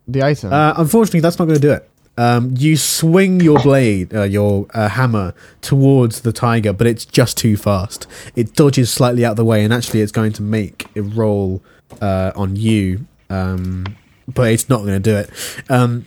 the 0.09 0.23
item? 0.23 0.53
Uh, 0.53 0.75
unfortunately, 0.77 1.21
that's 1.21 1.39
not 1.39 1.47
going 1.47 1.61
to 1.61 1.61
do 1.61 1.73
it. 1.73 1.89
Um, 2.19 2.55
you 2.59 2.77
swing 2.77 3.41
your 3.41 3.59
blade, 3.63 4.15
uh, 4.15 4.25
your 4.25 4.67
uh, 4.75 4.89
hammer, 4.89 5.33
towards 5.63 6.21
the 6.21 6.33
tiger, 6.33 6.73
but 6.73 6.87
it's 6.87 7.07
just 7.07 7.39
too 7.39 7.57
fast. 7.57 8.07
It 8.37 8.55
dodges 8.55 8.91
slightly 8.91 9.25
out 9.25 9.33
of 9.33 9.37
the 9.39 9.45
way, 9.45 9.65
and 9.65 9.73
actually, 9.73 10.03
it's 10.03 10.13
going 10.13 10.33
to 10.35 10.43
make 10.43 10.87
a 10.95 11.03
roll 11.03 11.63
uh, 12.03 12.33
on 12.37 12.57
you, 12.57 13.07
um, 13.31 13.97
but 14.29 14.53
it's 14.53 14.69
not 14.69 14.81
going 14.83 15.01
to 15.03 15.11
do 15.11 15.17
it. 15.17 15.31
Um, 15.71 16.07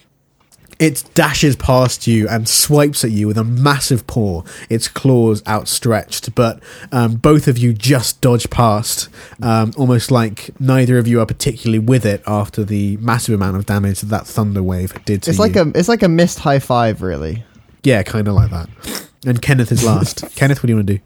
it 0.79 1.03
dashes 1.13 1.55
past 1.55 2.05
you 2.07 2.27
and 2.27 2.47
swipes 2.49 3.03
at 3.05 3.11
you 3.11 3.27
with 3.27 3.37
a 3.37 3.43
massive 3.43 4.05
paw, 4.07 4.43
its 4.69 4.87
claws 4.87 5.41
outstretched. 5.47 6.35
But 6.35 6.61
um, 6.91 7.15
both 7.15 7.47
of 7.47 7.57
you 7.57 7.73
just 7.73 8.19
dodge 8.21 8.49
past, 8.49 9.07
um, 9.41 9.71
almost 9.77 10.11
like 10.11 10.49
neither 10.59 10.97
of 10.97 11.07
you 11.07 11.19
are 11.21 11.25
particularly 11.25 11.79
with 11.79 12.05
it 12.05 12.21
after 12.27 12.63
the 12.63 12.97
massive 12.97 13.35
amount 13.35 13.55
of 13.57 13.65
damage 13.65 14.01
that 14.01 14.07
that 14.07 14.27
thunder 14.27 14.61
wave 14.61 14.93
did 15.05 15.23
to 15.23 15.29
it's 15.31 15.39
you. 15.39 15.43
like 15.45 15.55
a 15.55 15.71
it's 15.75 15.87
like 15.87 16.03
a 16.03 16.09
missed 16.09 16.39
high 16.39 16.59
five, 16.59 17.01
really. 17.01 17.43
yeah, 17.83 18.03
kind 18.03 18.27
of 18.27 18.33
like 18.35 18.51
that. 18.51 18.69
And 19.25 19.41
Kenneth 19.41 19.71
is 19.71 19.83
last. 19.83 20.23
Kenneth, 20.35 20.59
what 20.61 20.67
do 20.67 20.73
you 20.73 20.75
want 20.77 20.87
to 20.87 20.93
do? 20.97 20.99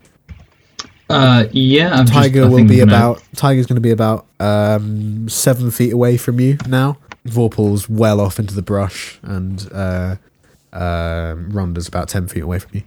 Uh, 1.09 1.45
yeah, 1.51 1.91
I'm 1.93 2.05
just- 2.05 2.13
Tiger 2.13 2.43
I 2.43 2.47
will 2.47 2.57
think 2.57 2.69
be 2.69 2.81
I'm 2.81 2.89
gonna- 2.89 3.11
about. 3.11 3.23
Tiger's 3.35 3.65
going 3.65 3.75
to 3.77 3.81
be 3.81 3.91
about 3.91 4.25
um, 4.39 5.27
seven 5.29 5.71
feet 5.71 5.91
away 5.93 6.17
from 6.17 6.39
you 6.39 6.57
now. 6.67 6.97
Vorpal's 7.25 7.89
well 7.89 8.19
off 8.19 8.39
into 8.39 8.53
the 8.55 8.61
brush, 8.61 9.19
and 9.23 9.69
uh, 9.73 10.15
um 10.73 11.51
Rhonda's 11.51 11.87
about 11.87 12.07
ten 12.09 12.27
feet 12.27 12.43
away 12.43 12.59
from 12.59 12.71
you. 12.73 12.83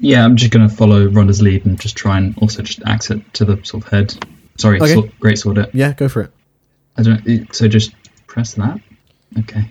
Yeah, 0.00 0.24
I'm 0.24 0.36
just 0.36 0.52
gonna 0.52 0.68
follow 0.68 1.08
Rhonda's 1.08 1.42
lead 1.42 1.66
and 1.66 1.78
just 1.80 1.96
try 1.96 2.18
and 2.18 2.36
also 2.38 2.62
just 2.62 2.80
axe 2.86 3.10
it 3.10 3.34
to 3.34 3.44
the 3.44 3.60
sort 3.64 3.84
of 3.84 3.90
head. 3.90 4.26
Sorry, 4.56 4.80
Okay. 4.80 4.94
sword, 4.94 5.12
great 5.20 5.38
sword 5.38 5.58
it. 5.58 5.70
Yeah, 5.74 5.92
go 5.92 6.08
for 6.08 6.22
it. 6.22 6.30
I 6.96 7.02
don't. 7.02 7.54
So 7.54 7.68
just 7.68 7.92
press 8.26 8.54
that. 8.54 8.80
Okay. 9.38 9.68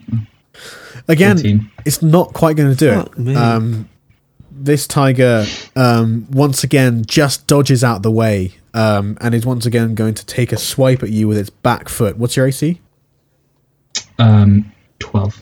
Again, 1.07 1.37
14. 1.37 1.71
it's 1.85 2.01
not 2.01 2.33
quite 2.33 2.55
going 2.57 2.69
to 2.69 2.75
do 2.75 2.91
Fuck 2.93 3.17
it. 3.17 3.37
Um, 3.37 3.89
this 4.51 4.87
tiger 4.87 5.45
um, 5.75 6.27
once 6.31 6.63
again 6.63 7.05
just 7.05 7.47
dodges 7.47 7.83
out 7.83 8.01
the 8.01 8.11
way 8.11 8.53
um, 8.73 9.17
and 9.21 9.33
is 9.35 9.45
once 9.45 9.65
again 9.65 9.93
going 9.95 10.13
to 10.15 10.25
take 10.25 10.51
a 10.51 10.57
swipe 10.57 11.03
at 11.03 11.09
you 11.09 11.27
with 11.27 11.37
its 11.37 11.49
back 11.49 11.87
foot. 11.89 12.17
What's 12.17 12.35
your 12.35 12.47
AC? 12.47 12.81
Um, 14.19 14.71
twelve. 14.99 15.41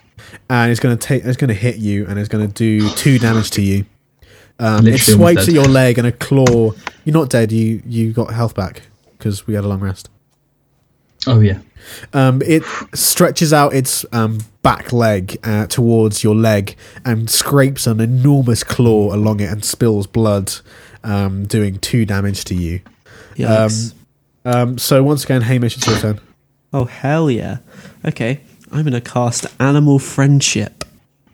And 0.50 0.70
it's 0.70 0.80
going 0.80 0.96
to 0.96 1.06
take. 1.06 1.24
It's 1.24 1.36
going 1.36 1.48
to 1.48 1.54
hit 1.54 1.76
you 1.76 2.06
and 2.06 2.18
it's 2.18 2.28
going 2.28 2.46
to 2.46 2.52
do 2.52 2.88
two 2.90 3.18
damage 3.18 3.50
to 3.52 3.62
you. 3.62 3.86
Um, 4.58 4.86
it 4.86 4.98
swipes 4.98 5.18
almost 5.20 5.48
at 5.48 5.54
your 5.54 5.64
leg 5.64 5.98
and 5.98 6.06
a 6.06 6.12
claw. 6.12 6.72
You're 7.04 7.12
not 7.12 7.28
dead. 7.30 7.52
You 7.52 7.82
you 7.86 8.12
got 8.12 8.32
health 8.32 8.54
back 8.54 8.82
because 9.18 9.46
we 9.46 9.54
had 9.54 9.64
a 9.64 9.68
long 9.68 9.80
rest. 9.80 10.08
Oh 11.26 11.40
yeah. 11.40 11.58
Um, 12.12 12.42
it 12.42 12.62
stretches 12.94 13.52
out 13.52 13.72
its 13.74 14.04
um, 14.12 14.38
back 14.62 14.92
leg 14.92 15.38
uh, 15.44 15.66
towards 15.66 16.24
your 16.24 16.34
leg 16.34 16.76
and 17.04 17.30
scrapes 17.30 17.86
an 17.86 18.00
enormous 18.00 18.64
claw 18.64 19.14
along 19.14 19.40
it 19.40 19.50
and 19.50 19.64
spills 19.64 20.06
blood, 20.06 20.52
um, 21.04 21.46
doing 21.46 21.78
two 21.78 22.04
damage 22.04 22.44
to 22.46 22.54
you. 22.54 22.80
Yikes. 23.36 23.94
Um, 24.44 24.78
so 24.78 25.02
once 25.02 25.24
again, 25.24 25.42
Hamish, 25.42 25.76
it's 25.76 25.86
your 25.86 25.98
turn. 25.98 26.20
oh 26.72 26.84
hell 26.84 27.30
yeah. 27.30 27.58
Okay, 28.04 28.40
I'm 28.72 28.84
gonna 28.84 29.00
cast 29.00 29.46
Animal 29.60 29.98
Friendship, 29.98 30.84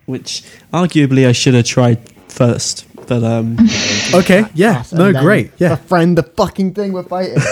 which 0.05 0.43
arguably 0.71 1.27
I 1.27 1.31
should 1.31 1.53
have 1.53 1.65
tried 1.65 1.99
first, 2.29 2.85
but 3.07 3.23
um. 3.23 3.57
Okay, 4.13 4.45
yeah, 4.53 4.83
no, 4.91 5.11
great, 5.11 5.51
yeah. 5.57 5.69
Befriend 5.75 6.17
the 6.19 6.23
fucking 6.23 6.75
thing 6.75 6.93
we're 6.93 7.03
fighting. 7.03 7.37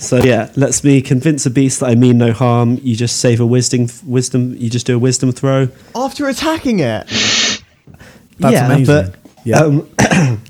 So 0.00 0.16
yeah, 0.16 0.50
lets 0.56 0.82
me 0.82 1.02
convince 1.02 1.44
a 1.44 1.50
beast 1.50 1.80
that 1.80 1.90
I 1.90 1.94
mean 1.94 2.16
no 2.16 2.32
harm. 2.32 2.78
You 2.80 2.96
just 2.96 3.18
save 3.20 3.38
a 3.38 3.44
wisdom, 3.44 3.86
wisdom. 4.06 4.54
You 4.56 4.70
just 4.70 4.86
do 4.86 4.96
a 4.96 4.98
wisdom 4.98 5.30
throw. 5.30 5.68
After 5.94 6.26
attacking 6.26 6.78
it. 6.80 7.06
That's 8.38 8.54
yeah, 8.54 8.64
amazing. 8.72 8.86
but 8.86 9.14
Yeah. 9.44 9.58
um, 9.58 9.86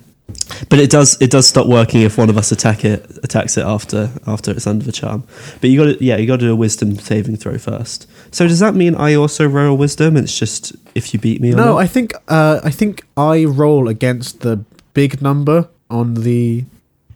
but 0.69 0.79
it 0.79 0.89
does 0.89 1.21
it 1.21 1.33
does 1.33 1.49
stop 1.49 1.67
working 1.67 2.03
if 2.03 2.17
one 2.17 2.31
of 2.31 2.39
us 2.39 2.53
attack 2.53 2.85
it 2.85 3.05
attacks 3.25 3.59
it 3.59 3.65
after 3.65 4.11
after 4.25 4.53
it's 4.53 4.69
under 4.69 4.85
the 4.85 4.93
charm. 4.93 5.25
But 5.61 5.71
you 5.71 5.85
got 5.85 5.99
to 5.99 6.05
yeah 6.05 6.17
you 6.17 6.29
got 6.29 6.39
to 6.39 6.47
do 6.47 6.53
a 6.53 6.57
wisdom 6.57 6.97
saving 6.97 7.37
throw 7.37 7.59
first. 7.59 8.07
So 8.33 8.47
does 8.47 8.61
that 8.61 8.75
mean 8.75 8.95
I 8.95 9.15
also 9.15 9.47
roll 9.47 9.77
wisdom? 9.77 10.17
It's 10.17 10.37
just 10.39 10.73
if 10.95 11.13
you 11.13 11.21
beat 11.21 11.41
me 11.41 11.51
no? 11.51 11.79
I 11.79 11.87
think 11.87 12.13
uh, 12.29 12.61
I 12.63 12.71
think 12.71 13.05
I 13.17 13.45
roll 13.45 13.89
against 13.89 14.41
the 14.41 14.65
big 14.95 15.21
number 15.23 15.69
on 15.91 16.15
the 16.15 16.65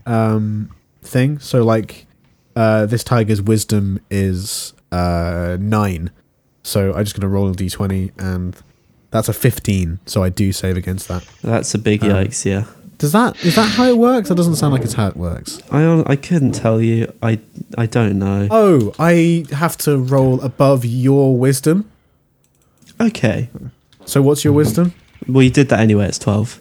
um, 0.06 0.70
thing. 1.02 1.38
So 1.38 1.64
like 1.64 2.06
uh, 2.56 2.86
this 2.86 3.04
tiger's 3.04 3.42
wisdom 3.42 4.00
is 4.10 4.72
uh, 4.92 5.56
nine. 5.60 6.10
So 6.62 6.94
I'm 6.94 7.04
just 7.04 7.14
going 7.14 7.22
to 7.22 7.28
roll 7.28 7.50
a 7.50 7.52
d20, 7.52 8.12
and 8.18 8.56
that's 9.10 9.28
a 9.28 9.32
15. 9.34 9.98
So 10.06 10.22
I 10.22 10.30
do 10.30 10.50
save 10.52 10.76
against 10.76 11.08
that. 11.08 11.26
That's 11.42 11.74
a 11.74 11.78
big 11.78 12.02
Um, 12.02 12.10
yikes. 12.10 12.44
Yeah. 12.44 12.64
Does 13.04 13.12
that 13.12 13.44
is 13.44 13.54
that 13.56 13.68
how 13.76 13.84
it 13.84 13.98
works? 13.98 14.30
That 14.30 14.34
doesn't 14.36 14.56
sound 14.56 14.72
like 14.72 14.82
it's 14.82 14.94
how 14.94 15.08
it 15.08 15.16
works. 15.16 15.60
I 15.70 16.02
I 16.06 16.16
couldn't 16.16 16.52
tell 16.52 16.80
you. 16.80 17.12
I 17.22 17.38
I 17.76 17.84
don't 17.84 18.18
know. 18.18 18.48
Oh, 18.50 18.94
I 18.98 19.44
have 19.52 19.76
to 19.78 19.98
roll 19.98 20.40
above 20.40 20.86
your 20.86 21.36
wisdom. 21.36 21.90
Okay. 22.98 23.50
So 24.06 24.22
what's 24.22 24.42
your 24.44 24.52
wisdom? 24.54 24.94
Well, 25.28 25.42
you 25.42 25.50
did 25.50 25.68
that 25.68 25.80
anyway. 25.80 26.06
It's 26.06 26.18
twelve. 26.18 26.60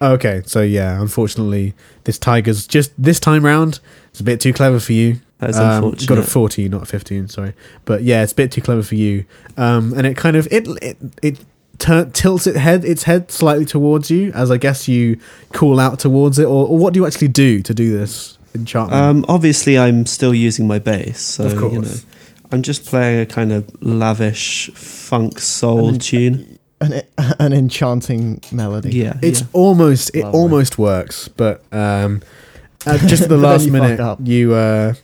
Okay, 0.00 0.42
so 0.46 0.62
yeah, 0.62 1.00
unfortunately, 1.00 1.74
this 2.04 2.18
tiger's 2.18 2.66
just 2.66 2.90
this 2.98 3.20
time 3.20 3.44
round. 3.44 3.78
It's 4.10 4.20
a 4.20 4.24
bit 4.24 4.40
too 4.40 4.52
clever 4.52 4.80
for 4.80 4.94
you. 4.94 5.20
That's 5.38 5.56
Um, 5.58 5.84
unfortunate. 5.84 6.08
got 6.08 6.18
a 6.18 6.22
forty, 6.22 6.68
not 6.68 6.82
a 6.82 6.86
fifteen. 6.86 7.28
Sorry, 7.28 7.52
but 7.84 8.02
yeah, 8.02 8.22
it's 8.22 8.32
a 8.32 8.36
bit 8.36 8.50
too 8.50 8.62
clever 8.62 8.82
for 8.82 8.94
you. 8.94 9.24
Um, 9.56 9.92
and 9.96 10.06
it 10.06 10.16
kind 10.16 10.36
of 10.36 10.48
it 10.50 10.66
it 10.82 10.96
it 11.22 11.38
tur- 11.78 12.10
tilts 12.12 12.46
its 12.46 12.58
head 12.58 12.84
its 12.84 13.04
head 13.04 13.30
slightly 13.30 13.64
towards 13.64 14.10
you 14.10 14.32
as 14.32 14.50
I 14.50 14.56
guess 14.56 14.88
you 14.88 15.18
call 15.52 15.78
out 15.80 15.98
towards 15.98 16.38
it, 16.38 16.44
or, 16.44 16.66
or 16.68 16.78
what 16.78 16.94
do 16.94 17.00
you 17.00 17.06
actually 17.06 17.28
do 17.28 17.62
to 17.62 17.74
do 17.74 17.96
this 17.98 18.38
enchantment? 18.54 19.00
Um, 19.00 19.24
obviously, 19.28 19.78
I'm 19.78 20.06
still 20.06 20.34
using 20.34 20.66
my 20.66 20.78
bass, 20.78 21.20
so 21.20 21.46
Of 21.46 21.52
you 21.72 21.80
know. 21.82 21.88
I'm 22.50 22.62
just 22.62 22.84
playing 22.84 23.20
a 23.20 23.26
kind 23.26 23.50
of 23.52 23.66
lavish 23.82 24.70
funk 24.74 25.38
soul 25.38 25.88
And 25.88 25.94
then- 25.94 26.00
tune. 26.00 26.58
An, 26.80 27.00
an 27.38 27.52
enchanting 27.52 28.40
melody. 28.50 28.90
Yeah, 28.90 29.16
it's 29.22 29.42
yeah. 29.42 29.46
almost 29.52 30.10
it 30.16 30.24
Lovely. 30.24 30.40
almost 30.40 30.78
works, 30.78 31.28
but 31.28 31.62
um, 31.72 32.22
uh, 32.84 32.98
just 33.06 33.22
at 33.22 33.28
the 33.28 33.36
last 33.36 33.66
you 33.66 33.70
minute, 33.72 34.18
you 34.24 34.52
uh, 34.54 34.94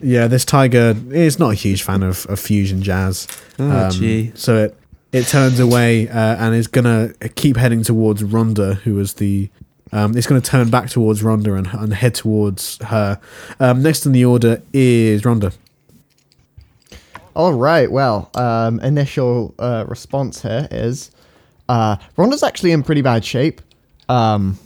yeah, 0.00 0.28
this 0.28 0.44
tiger 0.44 0.94
is 1.10 1.40
not 1.40 1.50
a 1.50 1.54
huge 1.54 1.82
fan 1.82 2.04
of, 2.04 2.26
of 2.26 2.38
fusion 2.38 2.80
jazz. 2.80 3.26
Oh, 3.58 3.86
Um, 3.86 3.90
gee. 3.90 4.30
So 4.36 4.56
it 4.66 4.78
it 5.12 5.26
turns 5.26 5.60
away 5.60 6.08
uh, 6.08 6.36
and 6.36 6.54
is 6.54 6.66
gonna 6.66 7.12
keep 7.34 7.56
heading 7.56 7.82
towards 7.82 8.22
Rhonda, 8.22 8.76
who 8.76 8.98
is 8.98 9.14
the. 9.14 9.50
Um, 9.92 10.16
it's 10.16 10.26
going 10.26 10.40
to 10.40 10.50
turn 10.50 10.68
back 10.68 10.90
towards 10.90 11.22
Rhonda 11.22 11.56
and, 11.56 11.68
and 11.68 11.94
head 11.94 12.16
towards 12.16 12.76
her. 12.84 13.20
Um, 13.60 13.82
next 13.82 14.04
in 14.04 14.10
the 14.10 14.24
order 14.24 14.60
is 14.72 15.22
Rhonda. 15.22 15.54
All 17.36 17.52
right. 17.52 17.90
Well, 17.90 18.30
um, 18.34 18.80
initial 18.80 19.54
uh, 19.60 19.84
response 19.86 20.42
here 20.42 20.66
is 20.70 21.12
uh, 21.68 21.98
Rhonda's 22.16 22.42
actually 22.42 22.72
in 22.72 22.82
pretty 22.82 23.02
bad 23.02 23.24
shape. 23.24 23.60
Um, 24.08 24.58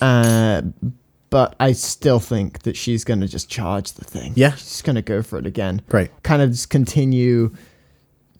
uh, 0.00 0.62
but 1.30 1.54
I 1.60 1.72
still 1.72 2.18
think 2.20 2.62
that 2.62 2.76
she's 2.76 3.04
going 3.04 3.20
to 3.20 3.28
just 3.28 3.50
charge 3.50 3.92
the 3.92 4.04
thing. 4.04 4.32
Yeah. 4.36 4.54
She's 4.54 4.82
going 4.82 4.96
to 4.96 5.02
go 5.02 5.22
for 5.22 5.38
it 5.38 5.46
again. 5.46 5.82
Great. 5.88 6.10
Kind 6.22 6.42
of 6.42 6.50
just 6.50 6.70
continue 6.70 7.54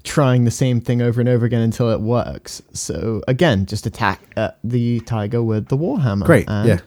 trying 0.04 0.44
the 0.44 0.50
same 0.50 0.80
thing 0.80 1.02
over 1.02 1.20
and 1.20 1.28
over 1.28 1.44
again 1.46 1.60
until 1.62 1.90
it 1.90 2.00
works. 2.00 2.62
So, 2.72 3.22
again, 3.28 3.66
just 3.66 3.86
attack 3.86 4.20
uh, 4.36 4.50
the 4.64 5.00
tiger 5.00 5.42
with 5.42 5.68
the 5.68 5.76
Warhammer. 5.76 6.24
Great. 6.24 6.48
yeah. 6.48 6.78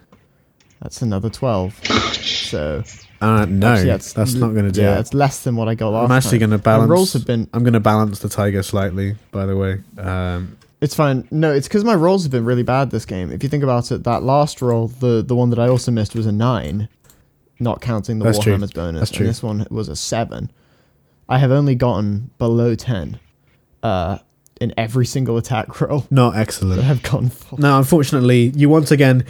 That's 0.81 1.01
another 1.03 1.29
12. 1.29 1.85
So, 2.23 2.83
Uh, 3.21 3.45
no, 3.45 3.73
actually, 3.73 3.87
that's, 3.89 4.33
not 4.33 4.53
going 4.53 4.65
to 4.65 4.71
do 4.71 4.81
it. 4.81 4.83
yeah, 4.83 4.97
it. 4.97 5.01
it's 5.01 5.13
less 5.13 5.43
than 5.43 5.55
what 5.55 5.67
I 5.67 5.75
got 5.75 5.89
last 5.89 6.01
time. 6.07 6.11
I'm 6.11 6.17
actually 6.17 6.39
going 6.39 6.49
to 6.49 6.57
balance. 6.57 6.89
My 6.89 6.93
rolls 6.93 7.13
have 7.13 7.25
been 7.25 7.47
I'm 7.53 7.63
going 7.63 7.73
to 7.73 7.79
balance 7.79 8.19
the 8.19 8.29
tiger 8.29 8.63
slightly. 8.63 9.15
By 9.29 9.45
the 9.45 9.55
way, 9.55 9.81
um, 9.99 10.57
It's 10.81 10.95
fine. 10.95 11.27
No, 11.29 11.53
it's 11.53 11.67
because 11.67 11.83
my 11.83 11.93
rolls 11.93 12.23
have 12.23 12.31
been 12.31 12.45
really 12.45 12.63
bad 12.63 12.89
this 12.89 13.05
game. 13.05 13.31
If 13.31 13.43
you 13.43 13.49
think 13.49 13.63
about 13.63 13.91
it, 13.91 14.03
that 14.05 14.23
last 14.23 14.59
roll, 14.59 14.87
the 14.87 15.21
the 15.21 15.35
one 15.35 15.51
that 15.51 15.59
I 15.59 15.67
also 15.67 15.91
missed 15.91 16.15
was 16.15 16.25
a 16.25 16.31
nine, 16.31 16.89
not 17.59 17.79
counting 17.81 18.17
the 18.17 18.25
That's. 18.25 18.39
Warhammer's 18.39 18.71
bonus. 18.71 19.01
That's 19.01 19.11
true. 19.11 19.25
And 19.25 19.29
this 19.29 19.43
one 19.43 19.67
was 19.69 19.87
a 19.87 19.95
seven. 19.95 20.51
I 21.31 21.37
have 21.37 21.51
only 21.51 21.75
gotten 21.75 22.29
below 22.37 22.75
ten, 22.75 23.19
uh, 23.81 24.19
in 24.59 24.73
every 24.77 25.05
single 25.05 25.37
attack 25.37 25.81
roll 25.81 26.05
not 26.11 26.35
excellent. 26.35 26.83
have 26.83 27.01
gone 27.01 27.29
full. 27.29 27.57
No, 27.57 27.77
unfortunately, 27.79 28.51
you 28.55 28.69
once 28.69 28.91
again, 28.91 29.25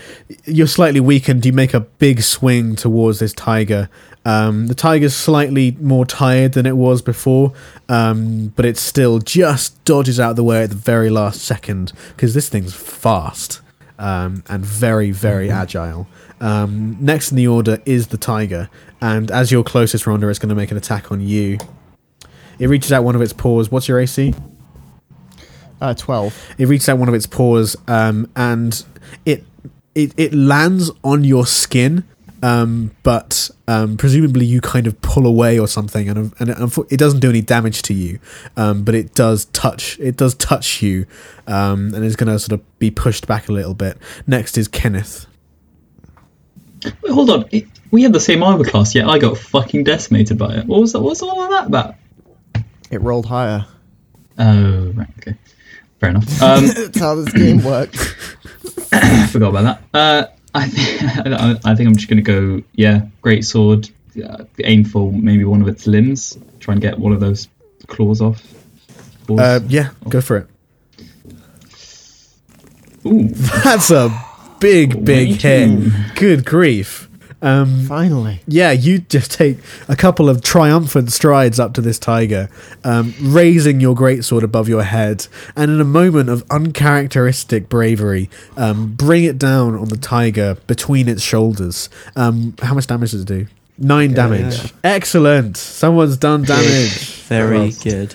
you're 0.46 0.68
slightly 0.68 1.00
weakened. 1.00 1.46
You 1.46 1.54
make 1.54 1.74
a 1.74 1.80
big 1.80 2.22
swing 2.22 2.76
towards 2.76 3.20
this 3.20 3.34
tiger. 3.34 3.90
Um, 4.26 4.68
the 4.68 4.76
tiger's 4.76 5.16
slightly 5.16 5.78
more 5.80 6.06
tired 6.06 6.54
than 6.54 6.66
it 6.66 6.76
was 6.76 7.02
before, 7.02 7.54
um, 7.88 8.48
but 8.56 8.66
it 8.66 8.78
still 8.78 9.20
just 9.20 9.84
dodges 9.86 10.20
out 10.20 10.32
of 10.32 10.36
the 10.36 10.44
way 10.44 10.64
at 10.64 10.70
the 10.70 10.76
very 10.76 11.10
last 11.10 11.42
second 11.42 11.94
because 12.16 12.34
this 12.34 12.50
thing's 12.50 12.74
fast 12.74 13.62
um, 13.98 14.44
and 14.50 14.66
very, 14.66 15.12
very 15.12 15.50
agile. 15.50 16.08
Um, 16.40 16.98
next 17.00 17.32
in 17.32 17.38
the 17.38 17.48
order 17.48 17.82
is 17.86 18.08
the 18.08 18.18
tiger, 18.18 18.70
and 19.00 19.32
as 19.32 19.52
your 19.52 19.64
closest 19.64 20.06
Rhonda, 20.06 20.30
it's 20.30 20.40
going 20.40 20.50
to 20.50 20.56
make 20.56 20.72
an 20.72 20.78
attack 20.78 21.12
on 21.12 21.22
you. 21.22 21.58
It 22.62 22.70
reaches 22.70 22.92
out 22.92 23.04
one 23.04 23.16
of 23.16 23.24
its 23.24 23.34
paws. 23.34 23.72
What's 23.72 23.88
your 23.88 24.00
AC? 24.00 24.36
Uh, 25.82 25.96
twelve. 25.96 26.40
It 26.60 26.68
reaches 26.68 26.88
out 26.90 27.00
one 27.00 27.10
of 27.10 27.16
its 27.16 27.26
paws, 27.26 27.76
um, 27.88 28.30
and 28.36 28.86
it 29.26 29.44
it 29.96 30.14
it 30.16 30.32
lands 30.32 30.92
on 31.04 31.24
your 31.24 31.48
skin, 31.48 32.04
um, 32.44 32.92
but 33.02 33.50
um, 33.68 33.98
presumably 33.98 34.46
you 34.46 34.62
kind 34.62 34.86
of 34.86 35.02
pull 35.02 35.26
away 35.26 35.58
or 35.58 35.68
something, 35.68 36.08
and 36.08 36.34
and 36.38 36.50
it, 36.50 36.78
it 36.92 36.98
doesn't 36.98 37.20
do 37.20 37.32
any 37.32 37.42
damage 37.42 37.82
to 37.82 37.96
you, 37.96 38.20
um, 38.56 38.84
but 38.84 38.94
it 38.94 39.16
does 39.16 39.46
touch 39.46 40.00
it 40.00 40.16
does 40.16 40.36
touch 40.36 40.84
you, 40.84 41.08
um, 41.48 41.96
and 41.96 42.06
is 42.06 42.16
going 42.16 42.32
to 42.32 42.38
sort 42.38 42.60
of 42.60 42.80
be 42.80 42.92
pushed 42.92 43.26
back 43.26 43.50
a 43.50 43.52
little 43.52 43.74
bit. 43.74 43.98
Next 44.28 44.56
is 44.56 44.68
Kenneth. 44.68 45.26
Wait, 46.86 47.12
hold 47.12 47.32
on. 47.32 47.46
It, 47.50 47.66
we 47.90 48.04
had 48.04 48.14
the 48.14 48.20
same 48.20 48.44
armor 48.44 48.66
class, 48.66 48.94
yet 48.94 49.08
I 49.08 49.18
got 49.18 49.40
fucking 49.40 49.84
decimated 49.84 50.38
by 50.38 50.58
it. 50.58 50.68
What 50.68 50.80
was 50.80 50.94
that? 50.94 51.00
What 51.00 51.10
was 51.10 51.24
all 51.24 51.42
of 51.42 51.50
that 51.50 51.66
about? 51.66 51.96
It 52.92 53.02
rolled 53.02 53.26
higher. 53.26 53.66
Oh, 54.38 54.92
right. 54.96 55.08
Okay. 55.20 55.36
Fair 56.00 56.10
enough. 56.10 56.26
Um, 56.42 56.68
That's 56.68 57.00
how 57.00 57.16
this 57.16 57.32
game 57.34 57.64
works. 57.64 58.14
forgot 59.32 59.50
about 59.56 59.64
that. 59.64 59.82
Uh, 59.94 60.28
I, 60.54 60.68
think 60.68 61.02
I 61.66 61.76
think 61.76 61.88
I'm 61.88 61.96
just 61.96 62.10
gonna 62.10 62.22
go. 62.22 62.62
Yeah, 62.74 63.06
great 63.22 63.46
sword. 63.46 63.90
Uh, 64.22 64.44
aim 64.64 64.84
for 64.84 65.12
maybe 65.12 65.46
one 65.46 65.62
of 65.62 65.68
its 65.68 65.88
limbs. 65.88 66.38
Try 66.60 66.74
and 66.74 66.82
get 66.82 67.00
one 67.00 67.14
of 67.14 67.20
those 67.20 67.48
claws 67.88 68.22
off. 68.22 68.44
Uh, 69.30 69.62
yeah, 69.68 69.92
go 70.10 70.20
for 70.20 70.38
it. 70.38 70.48
Ooh, 73.06 73.28
That's 73.64 73.90
a 73.92 74.10
big 74.60 75.06
big 75.06 75.42
hit. 75.42 76.16
Good 76.16 76.46
grief. 76.46 77.08
Um, 77.44 77.86
Finally. 77.86 78.42
yeah, 78.48 78.72
you 78.72 79.00
just 79.00 79.32
take 79.32 79.58
a 79.88 79.96
couple 79.96 80.30
of 80.30 80.44
triumphant 80.44 81.12
strides 81.12 81.60
up 81.60 81.74
to 81.74 81.82
this 81.82 81.98
tiger, 81.98 82.50
um, 82.84 83.14
raising 83.20 83.80
your 83.80 83.96
greatsword 83.96 84.44
above 84.44 84.70
your 84.70 84.84
head, 84.84 85.28
and 85.56 85.72
in 85.72 85.82
a 85.82 85.86
moment 85.86 86.30
of 86.30 86.44
uncharacteristic 86.52 87.68
bravery, 87.70 88.30
um, 88.58 88.94
bring 88.94 89.24
it 89.24 89.38
down 89.40 89.76
on 89.76 89.86
the 89.90 89.98
tiger 89.98 90.56
between 90.68 91.08
its 91.10 91.24
shoulders. 91.24 91.90
Um, 92.16 92.56
how 92.62 92.74
much 92.76 92.86
damage 92.88 93.12
does 93.12 93.22
it 93.22 93.28
do? 93.28 93.48
Nine 93.78 94.14
damage. 94.14 94.58
yeah. 94.64 94.70
Excellent. 94.84 95.58
Someone's 95.58 96.18
done 96.18 96.44
damage 96.44 97.16
Very 97.24 97.58
Well, 97.58 97.72
good. 97.84 98.14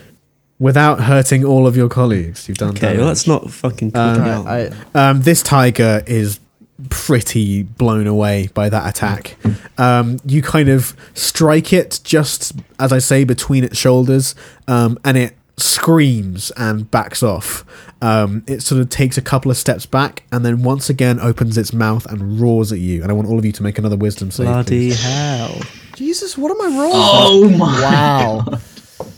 without 0.60 1.00
hurting 1.00 1.44
all 1.44 1.66
of 1.66 1.76
your 1.76 1.88
colleagues. 1.88 2.46
You've 2.48 2.58
done 2.58 2.68
Okay, 2.70 2.80
damage. 2.80 2.98
well, 2.98 3.06
that's 3.08 3.26
not 3.26 3.50
fucking 3.50 3.90
cool. 3.90 4.00
Um, 4.00 4.20
out. 4.20 4.44
Right, 4.44 4.72
I, 4.94 5.10
Um, 5.10 5.22
this 5.22 5.42
tiger 5.42 6.04
is 6.06 6.38
pretty 6.90 7.62
blown 7.62 8.06
away 8.06 8.48
by 8.54 8.68
that 8.68 8.88
attack. 8.88 9.36
Um, 9.78 10.18
you 10.26 10.42
kind 10.42 10.68
of 10.68 10.96
strike 11.14 11.72
it 11.72 12.00
just 12.04 12.54
as 12.78 12.92
I 12.92 12.98
say 12.98 13.24
between 13.24 13.64
its 13.64 13.76
shoulders, 13.78 14.34
um, 14.68 14.98
and 15.04 15.16
it 15.16 15.34
screams 15.56 16.50
and 16.52 16.90
backs 16.90 17.22
off. 17.22 17.64
Um, 18.02 18.44
it 18.46 18.62
sort 18.62 18.80
of 18.80 18.90
takes 18.90 19.16
a 19.16 19.22
couple 19.22 19.50
of 19.50 19.56
steps 19.56 19.86
back 19.86 20.24
and 20.30 20.44
then 20.44 20.62
once 20.62 20.90
again 20.90 21.18
opens 21.18 21.56
its 21.56 21.72
mouth 21.72 22.04
and 22.06 22.38
roars 22.38 22.72
at 22.72 22.78
you. 22.78 23.02
And 23.02 23.10
I 23.10 23.14
want 23.14 23.28
all 23.28 23.38
of 23.38 23.44
you 23.44 23.52
to 23.52 23.62
make 23.62 23.78
another 23.78 23.96
wisdom 23.96 24.30
save. 24.30 24.46
Bloody 24.46 24.90
please. 24.90 25.02
hell. 25.02 25.58
Jesus, 25.94 26.36
what 26.36 26.50
am 26.50 26.60
I 26.60 26.78
rolling? 26.78 26.92
Oh 26.94 27.48
my 27.56 27.80
Wow. 27.80 28.58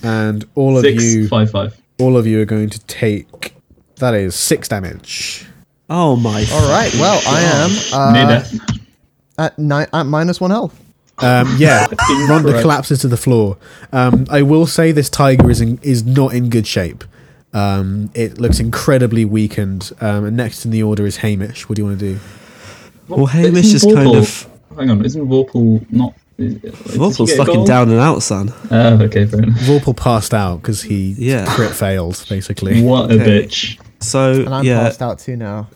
And 0.03 0.45
all 0.55 0.79
of 0.79 0.85
you, 0.85 1.27
five, 1.29 1.51
five. 1.51 1.77
all 1.99 2.17
of 2.17 2.27
you 2.27 2.41
are 2.41 2.45
going 2.45 2.71
to 2.71 2.79
take. 2.87 3.55
That 3.97 4.15
is 4.15 4.35
six 4.35 4.69
damage. 4.69 5.45
Oh 5.91 6.17
my. 6.17 6.45
All 6.53 6.69
right. 6.71 6.93
Well, 6.95 7.21
I 7.27 7.41
am 7.41 8.13
Near 8.13 8.23
uh, 8.25 8.29
death. 8.29 8.55
at 9.39 9.59
nine 9.59 9.87
at 9.93 10.05
minus 10.05 10.41
one 10.41 10.51
health. 10.51 10.79
Um, 11.21 11.57
yeah, 11.59 11.87
Rhonda 12.29 12.61
collapses 12.61 13.01
to 13.01 13.09
the 13.09 13.17
floor. 13.17 13.57
Um, 13.93 14.27
I 14.31 14.43
will 14.43 14.67
say 14.67 14.93
this 14.93 15.09
tiger 15.11 15.51
is 15.51 15.61
in, 15.61 15.79
is 15.83 16.05
not 16.05 16.33
in 16.33 16.49
good 16.49 16.67
shape. 16.67 17.03
Um, 17.53 18.11
it 18.15 18.39
looks 18.39 18.61
incredibly 18.61 19.25
weakened. 19.25 19.91
Um, 20.01 20.27
and 20.27 20.37
next 20.37 20.65
in 20.65 20.71
the 20.71 20.83
order 20.85 21.07
is 21.07 21.17
Hamish. 21.17 21.69
What 21.69 21.75
do 21.77 21.83
you 21.83 21.87
want 21.87 21.99
to 22.01 22.15
do? 22.15 22.21
Well, 23.09 23.27
Hamish 23.27 23.73
Isn't 23.73 23.91
is 23.91 23.97
kind 23.97 24.15
of. 24.17 24.49
Hang 24.77 24.91
on, 24.91 25.05
isn't 25.05 25.27
Vorpal 25.27 25.91
not? 25.91 26.15
is- 26.37 26.55
Vorpal's 26.95 27.35
fucking 27.35 27.65
down 27.65 27.89
and 27.91 27.99
out, 27.99 28.23
son. 28.23 28.53
Oh, 28.71 29.03
okay, 29.03 29.27
fair 29.27 29.43
enough. 29.43 29.59
Vorpal 29.61 29.97
passed 29.97 30.33
out 30.35 30.61
because 30.63 30.83
he 30.83 31.17
Yeah. 31.19 31.47
crit 31.49 31.73
failed, 31.73 32.25
basically. 32.29 32.81
What 32.83 33.11
a 33.11 33.15
Okay. 33.15 33.43
bitch. 33.47 33.79
So 34.01 34.35
And 34.45 34.55
I'm 34.55 34.65
yeah, 34.65 34.81
passed 34.85 35.03
out 35.03 35.19
too 35.19 35.37
now. 35.37 35.67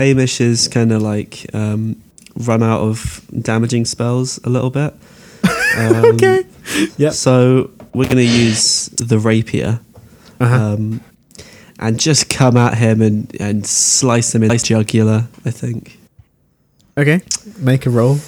Hamish 0.00 0.40
is 0.40 0.66
kind 0.66 0.92
of 0.92 1.02
like 1.02 1.46
um, 1.54 2.02
run 2.36 2.62
out 2.62 2.80
of 2.80 3.20
damaging 3.42 3.84
spells 3.84 4.38
a 4.44 4.48
little 4.48 4.70
bit. 4.70 4.94
Um, 5.78 6.04
Okay. 6.16 6.44
Yep. 6.96 7.12
So 7.12 7.70
we're 7.94 8.08
gonna 8.08 8.22
use 8.22 8.88
the 8.88 9.18
rapier, 9.20 9.78
Uh-huh. 10.40 10.54
um, 10.74 11.00
and 11.78 11.98
just 12.00 12.28
come 12.28 12.56
at 12.56 12.76
him 12.78 13.00
and 13.00 13.34
and 13.40 13.64
slice 13.64 14.34
him 14.34 14.42
in 14.42 14.50
his 14.50 14.64
jugular. 14.64 15.28
I 15.44 15.50
think. 15.52 15.96
okay, 16.98 17.20
make 17.58 17.86
a 17.86 17.90
roll 17.90 18.18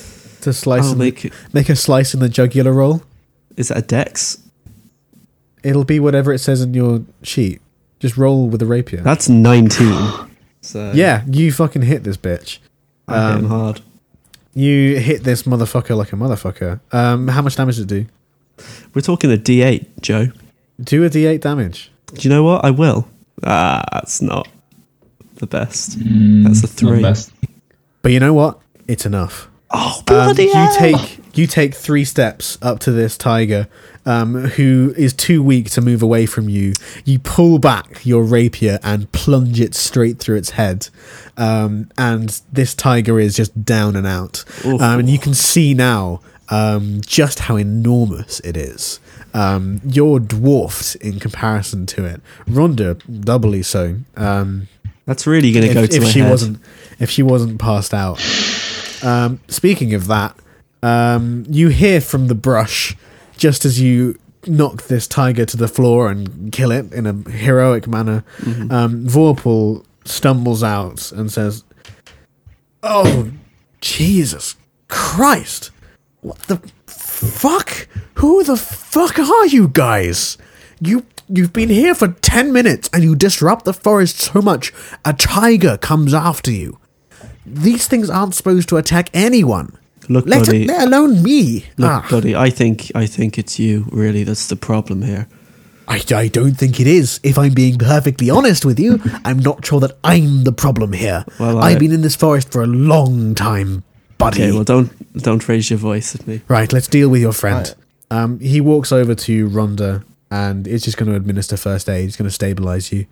to 0.43 0.53
slice. 0.53 0.85
I'll 0.85 0.95
make. 0.95 1.23
the, 1.23 1.33
make 1.53 1.69
a 1.69 1.75
slice 1.75 2.15
in 2.15 2.21
the 2.21 2.29
jugular 2.29 2.73
roll. 2.73 3.03
Is 3.57 3.69
that 3.69 3.79
a 3.79 3.83
dex? 3.83 4.39
It'll 5.65 5.85
be 5.85 5.99
whatever 5.99 6.33
it 6.33 6.39
says 6.39 6.61
in 6.63 6.75
your 6.75 7.03
sheet. 7.25 7.61
Just 7.99 8.17
roll 8.17 8.49
with 8.49 8.61
the 8.61 8.67
rapier. 8.67 9.01
That's 9.01 9.29
nineteen. 9.29 9.93
So 10.63 10.93
yeah, 10.95 11.25
you 11.29 11.53
fucking 11.53 11.83
hit 11.83 12.05
this 12.05 12.17
bitch. 12.17 12.59
I 13.09 13.31
hit 13.33 13.39
him 13.41 13.45
Um, 13.47 13.51
hard. 13.51 13.81
You 14.55 14.99
hit 14.99 15.25
this 15.25 15.43
motherfucker 15.45 15.97
like 15.97 16.13
a 16.13 16.17
motherfucker. 16.17 16.81
Um, 16.93 17.29
how 17.29 17.43
much 17.43 17.57
damage 17.57 17.77
did 17.77 17.91
it 17.93 18.07
do? 18.57 18.65
We're 18.95 19.01
talking 19.03 19.33
a 19.33 19.37
D8, 19.37 19.87
Joe. 20.01 20.29
Do 20.81 21.05
a 21.05 21.11
d8 21.11 21.41
damage. 21.41 21.91
Do 22.15 22.21
you 22.23 22.31
know 22.31 22.43
what? 22.45 22.65
I 22.65 22.71
will. 22.71 23.09
Ah, 23.45 23.83
that's 23.93 24.21
not 24.23 24.47
the 25.37 25.47
best. 25.47 25.99
Mm, 25.99 26.45
That's 26.45 26.61
a 26.61 26.67
not 26.67 26.71
the 26.71 26.77
three. 26.77 27.03
best. 27.03 27.33
But 28.03 28.13
you 28.13 28.21
know 28.21 28.35
what? 28.35 28.61
It's 28.87 29.07
enough. 29.07 29.49
Oh 29.71 29.97
Um, 29.99 30.05
bloody 30.07 30.45
you 30.45 30.53
hell! 30.53 30.77
take 30.79 31.19
you 31.35 31.47
take 31.47 31.75
three 31.75 32.05
steps 32.05 32.59
up 32.61 32.79
to 32.81 32.93
this 32.93 33.17
tiger, 33.17 33.69
um, 34.05 34.35
who 34.35 34.93
is 34.97 35.13
too 35.13 35.43
weak 35.43 35.71
to 35.71 35.81
move 35.81 36.03
away 36.03 36.27
from 36.27 36.49
you. 36.49 36.75
You 37.05 37.19
pull 37.19 37.59
back 37.59 38.05
your 38.05 38.23
rapier 38.25 38.79
and 38.83 39.11
plunge 39.13 39.61
it 39.61 39.75
straight 39.75 40.19
through 40.19 40.37
its 40.37 40.51
head, 40.51 40.89
um, 41.37 41.91
and 41.97 42.41
this 42.53 42.75
tiger 42.75 43.19
is 43.21 43.37
just 43.37 43.65
down 43.65 43.97
and 43.97 44.07
out. 44.07 44.45
Um, 44.65 45.01
and 45.01 45.11
you 45.11 45.19
can 45.19 45.35
see 45.35 45.75
now 45.75 46.21
um, 46.49 47.01
just 47.07 47.41
how 47.41 47.57
enormous 47.57 48.41
it 48.41 48.57
is. 48.57 49.01
Um, 49.35 49.81
you're 49.85 50.21
dwarfed 50.21 50.97
in 50.97 51.19
comparison 51.19 51.87
to 51.87 52.05
it. 52.05 52.21
Rhonda 52.47 53.01
doubly 53.25 53.63
so. 53.63 53.97
Um, 54.17 54.69
That's 55.07 55.27
really 55.27 55.53
going 55.53 55.67
to 55.67 55.73
go 55.73 55.87
to 55.87 55.97
if 55.97 56.09
she 56.09 56.19
head. 56.21 56.31
wasn't 56.31 56.59
if 56.99 57.09
she 57.09 57.23
wasn't 57.23 57.59
passed 57.59 57.95
out. 57.95 58.21
Um, 59.03 59.41
speaking 59.49 59.95
of 59.95 60.07
that, 60.09 60.37
um, 60.83 61.45
you 61.49 61.69
hear 61.69 62.01
from 62.01 62.29
the 62.29 62.35
brush 62.35 62.97
just 63.37 63.65
as 63.65 63.81
you 63.81 64.19
knock 64.47 64.85
this 64.85 65.07
tiger 65.07 65.47
to 65.47 65.57
the 65.57 65.69
floor 65.69 66.11
and 66.11 66.53
kill 66.53 66.73
it 66.73 66.93
in 66.93 67.07
a 67.07 67.31
heroic 67.31 67.87
manner. 67.87 68.25
Mm-hmm. 68.39 68.73
Um, 68.73 69.07
Vorpal 69.07 69.85
stumbles 70.05 70.63
out 70.63 71.13
and 71.13 71.31
says, 71.31 71.65
"Oh, 72.83 73.31
Jesus 73.81 74.57
Christ! 74.89 75.71
What 76.21 76.39
the 76.43 76.59
fuck? 76.87 77.89
Who 78.15 78.45
the 78.45 78.57
fuck 78.57 79.19
are 79.19 79.47
you 79.47 79.69
guys? 79.69 80.39
You 80.81 81.07
you've 81.29 81.53
been 81.53 81.69
here 81.69 81.95
for 81.95 82.09
ten 82.09 82.53
minutes 82.53 82.91
and 82.93 83.03
you 83.05 83.15
disrupt 83.15 83.65
the 83.65 83.73
forest 83.73 84.19
so 84.19 84.43
much 84.43 84.73
a 85.05 85.13
tiger 85.13 85.79
comes 85.79 86.13
after 86.13 86.51
you. 86.51 86.79
These 87.47 87.89
things 87.89 88.11
aren't 88.11 88.35
supposed 88.35 88.69
to 88.69 88.77
attack 88.77 89.11
anyone. 89.13 89.77
Look, 90.09 90.27
Let, 90.27 90.47
buddy. 90.47 90.67
let 90.67 90.89
alone 90.89 91.23
me. 91.23 91.67
Look, 91.77 91.91
Ah, 91.91 92.07
buddy. 92.11 92.35
I 92.35 92.51
think 92.51 92.91
I 92.95 93.07
think 93.07 93.39
it's 93.39 93.59
you. 93.59 93.87
Really, 93.93 94.25
that's 94.25 94.47
the 94.49 94.57
problem 94.57 95.03
here. 95.03 95.29
I, 95.89 96.03
I 96.15 96.29
don't 96.29 96.55
think 96.55 96.81
it 96.81 96.87
is. 96.87 97.21
If 97.23 97.39
I'm 97.39 97.53
being 97.55 97.77
perfectly 97.79 98.31
honest 98.31 98.65
with 98.65 98.79
you, 98.81 99.01
I'm 99.25 99.39
not 99.41 99.65
sure 99.67 99.81
that 99.81 99.93
I'm 100.05 100.45
the 100.45 100.53
problem 100.53 100.93
here. 100.93 101.25
Well, 101.39 101.59
I- 101.59 101.71
I've 101.73 101.79
been 101.79 101.93
in 101.93 102.03
this 102.03 102.17
forest 102.17 102.51
for 102.53 102.63
a 102.63 102.67
long 102.67 103.35
time, 103.35 103.83
buddy. 104.19 104.43
Okay, 104.43 104.53
well, 104.53 104.65
don't 104.65 104.91
don't 105.23 105.47
raise 105.49 105.71
your 105.71 105.79
voice 105.79 106.15
at 106.15 106.27
me. 106.27 106.41
Right, 106.49 106.73
let's 106.73 106.89
deal 106.89 107.09
with 107.09 107.21
your 107.21 107.33
friend. 107.33 107.67
Right. 107.67 107.77
Um, 108.23 108.41
he 108.41 108.61
walks 108.61 108.93
over 108.93 109.15
to 109.15 109.49
Rhonda 109.49 110.05
and 110.31 110.67
is 110.67 110.83
just 110.83 110.97
going 110.99 111.11
to 111.11 111.17
administer 111.17 111.57
first 111.57 111.89
aid. 111.89 112.05
He's 112.05 112.17
going 112.17 112.29
to 112.29 112.35
stabilize 112.35 112.93
you. 112.93 113.07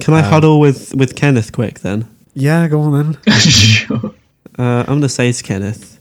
Can 0.00 0.14
I 0.14 0.20
huddle 0.22 0.60
with 0.60 0.94
with 0.94 1.16
Kenneth 1.16 1.52
quick 1.52 1.80
then? 1.80 2.06
Yeah, 2.34 2.68
go 2.68 2.80
on 2.82 2.92
then. 3.24 3.34
sure. 3.40 4.14
Uh, 4.58 4.80
I'm 4.86 4.96
gonna 4.98 5.08
say 5.08 5.30
to 5.32 5.42
Kenneth, 5.42 5.93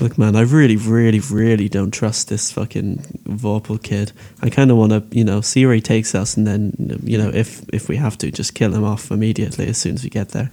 look, 0.00 0.18
man, 0.18 0.36
I 0.36 0.42
really, 0.42 0.76
really, 0.76 1.20
really 1.20 1.68
don't 1.68 1.90
trust 1.90 2.28
this 2.28 2.50
fucking 2.52 2.98
Vorpal 3.24 3.82
kid. 3.82 4.12
I 4.42 4.50
kind 4.50 4.70
of 4.70 4.76
want 4.76 4.92
to, 4.92 5.04
you 5.16 5.24
know, 5.24 5.40
see 5.40 5.64
where 5.66 5.74
he 5.74 5.80
takes 5.80 6.14
us, 6.14 6.36
and 6.36 6.46
then, 6.46 7.00
you 7.02 7.18
know, 7.18 7.30
if 7.32 7.62
if 7.72 7.88
we 7.88 7.96
have 7.96 8.16
to, 8.18 8.30
just 8.30 8.54
kill 8.54 8.74
him 8.74 8.84
off 8.84 9.10
immediately 9.10 9.66
as 9.66 9.78
soon 9.78 9.94
as 9.94 10.04
we 10.04 10.10
get 10.10 10.30
there. 10.30 10.50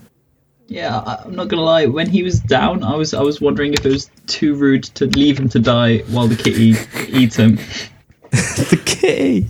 Yeah, 0.67 0.99
I'm 0.99 1.35
not 1.35 1.47
gonna 1.47 1.61
lie. 1.61 1.85
When 1.85 2.09
he 2.09 2.23
was 2.23 2.39
down, 2.41 2.83
I 2.83 2.95
was 2.95 3.13
I 3.13 3.21
was 3.21 3.39
wondering 3.39 3.73
if 3.73 3.85
it 3.85 3.91
was 3.91 4.09
too 4.27 4.53
rude 4.53 4.83
to 4.95 5.05
leave 5.05 5.39
him 5.39 5.47
to 5.49 5.59
die 5.59 5.99
while 6.09 6.27
the 6.27 6.35
kitty 6.35 6.75
eats 7.07 7.37
him. 7.37 7.55
the 8.31 8.81
kitty. 8.85 9.47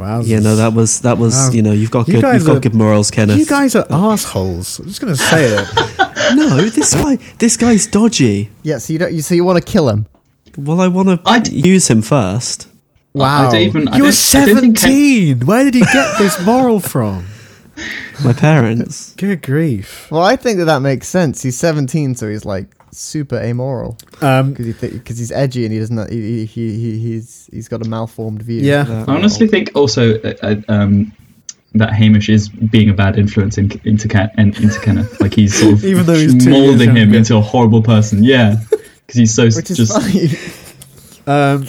Wow. 0.00 0.20
Yeah, 0.22 0.38
no, 0.40 0.56
that 0.56 0.72
was 0.72 1.00
that 1.02 1.18
was, 1.18 1.34
Wow. 1.34 1.50
you 1.52 1.62
know, 1.62 1.72
you've 1.72 1.90
got 1.90 2.08
You 2.08 2.14
good, 2.14 2.22
guys 2.22 2.34
you've 2.40 2.46
got 2.46 2.56
are- 2.56 2.60
good 2.60 2.74
morals, 2.74 3.10
Kenneth. 3.10 3.38
You 3.38 3.44
guys 3.46 3.74
are 3.76 3.86
assholes. 3.90 4.78
I'm 4.78 4.86
just 4.86 5.00
going 5.00 5.14
to 5.14 5.20
say 5.20 5.44
it. 5.44 5.68
no, 6.36 6.56
this 6.70 6.94
guy, 6.94 7.16
this 7.38 7.56
guy's 7.58 7.86
dodgy. 7.86 8.50
Yeah, 8.62 8.78
so 8.78 8.92
you 8.94 8.98
don't. 8.98 9.12
You 9.12 9.20
so 9.22 9.34
you 9.34 9.44
want 9.44 9.62
to 9.64 9.72
kill 9.72 9.88
him? 9.90 10.06
Well, 10.56 10.80
I 10.80 10.88
want 10.88 11.08
to 11.10 11.20
I 11.26 11.38
d- 11.40 11.54
use 11.54 11.88
him 11.88 12.00
first. 12.02 12.66
Wow. 13.12 13.48
I 13.48 13.52
don't 13.52 13.60
even- 13.60 13.82
You're 13.94 14.10
don't- 14.10 14.34
I 14.34 14.46
don't 14.46 14.60
think 14.60 14.78
17. 14.78 15.40
Where 15.46 15.64
did 15.64 15.74
he 15.74 15.80
get 15.80 16.16
this 16.18 16.40
moral 16.44 16.80
from? 16.80 17.26
My 18.24 18.32
parents. 18.32 19.14
Good 19.16 19.42
grief. 19.42 20.10
Well, 20.10 20.22
I 20.22 20.36
think 20.36 20.58
that 20.58 20.64
that 20.66 20.80
makes 20.80 21.08
sense. 21.08 21.42
He's 21.42 21.56
17, 21.58 22.14
so 22.14 22.28
he's 22.28 22.44
like 22.44 22.68
super 22.92 23.36
amoral 23.38 23.96
Um, 24.20 24.50
because 24.52 24.66
he 24.66 24.72
because 24.88 25.18
he's 25.18 25.32
edgy 25.32 25.64
and 25.64 25.72
he 25.72 25.78
doesn't. 25.78 26.10
He, 26.12 26.44
he, 26.46 26.74
he 26.74 26.98
he's 26.98 27.48
he's 27.52 27.68
got 27.68 27.84
a 27.84 27.88
malformed 27.88 28.42
view. 28.42 28.60
Yeah. 28.62 28.82
That- 28.84 29.08
I 29.08 29.14
honestly 29.14 29.46
think 29.48 29.70
also 29.74 30.20
uh, 30.20 30.34
uh, 30.42 30.56
um, 30.68 31.12
that 31.74 31.92
Hamish 31.92 32.28
is 32.28 32.48
being 32.48 32.90
a 32.90 32.94
bad 32.94 33.16
influence 33.18 33.56
in, 33.58 33.70
into 33.84 34.08
Ken, 34.08 34.30
in- 34.38 34.54
into 34.62 34.80
Kenneth. 34.80 35.20
Like 35.20 35.34
he's 35.34 35.54
sort 35.58 35.74
of 35.74 35.84
Even 35.90 36.04
though 36.06 36.14
he's 36.14 36.46
molding 36.46 36.96
him 36.96 37.14
into 37.14 37.36
a 37.36 37.40
horrible 37.40 37.82
person. 37.82 38.24
Yeah, 38.24 38.56
because 38.70 39.14
he's 39.18 39.34
so 39.34 39.44
which 39.44 39.70
is 39.70 39.76
just. 39.76 39.92
funny. 39.92 40.30
um, 41.26 41.66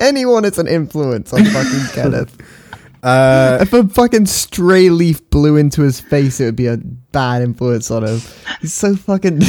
Anyone 0.00 0.46
is 0.46 0.58
an 0.58 0.66
influence 0.68 1.32
on 1.34 1.44
fucking 1.44 1.80
Kenneth. 1.92 2.34
uh, 3.02 3.58
If 3.60 3.74
a 3.74 3.86
fucking 3.86 4.24
stray 4.24 4.88
leaf 4.88 5.28
blew 5.28 5.56
into 5.56 5.82
his 5.82 6.00
face, 6.00 6.40
it 6.40 6.46
would 6.46 6.56
be 6.56 6.66
a 6.68 6.78
bad 6.78 7.42
influence 7.42 7.90
on 7.90 8.04
him. 8.06 8.20
He's 8.62 8.72
so 8.72 8.96
fucking. 8.96 9.40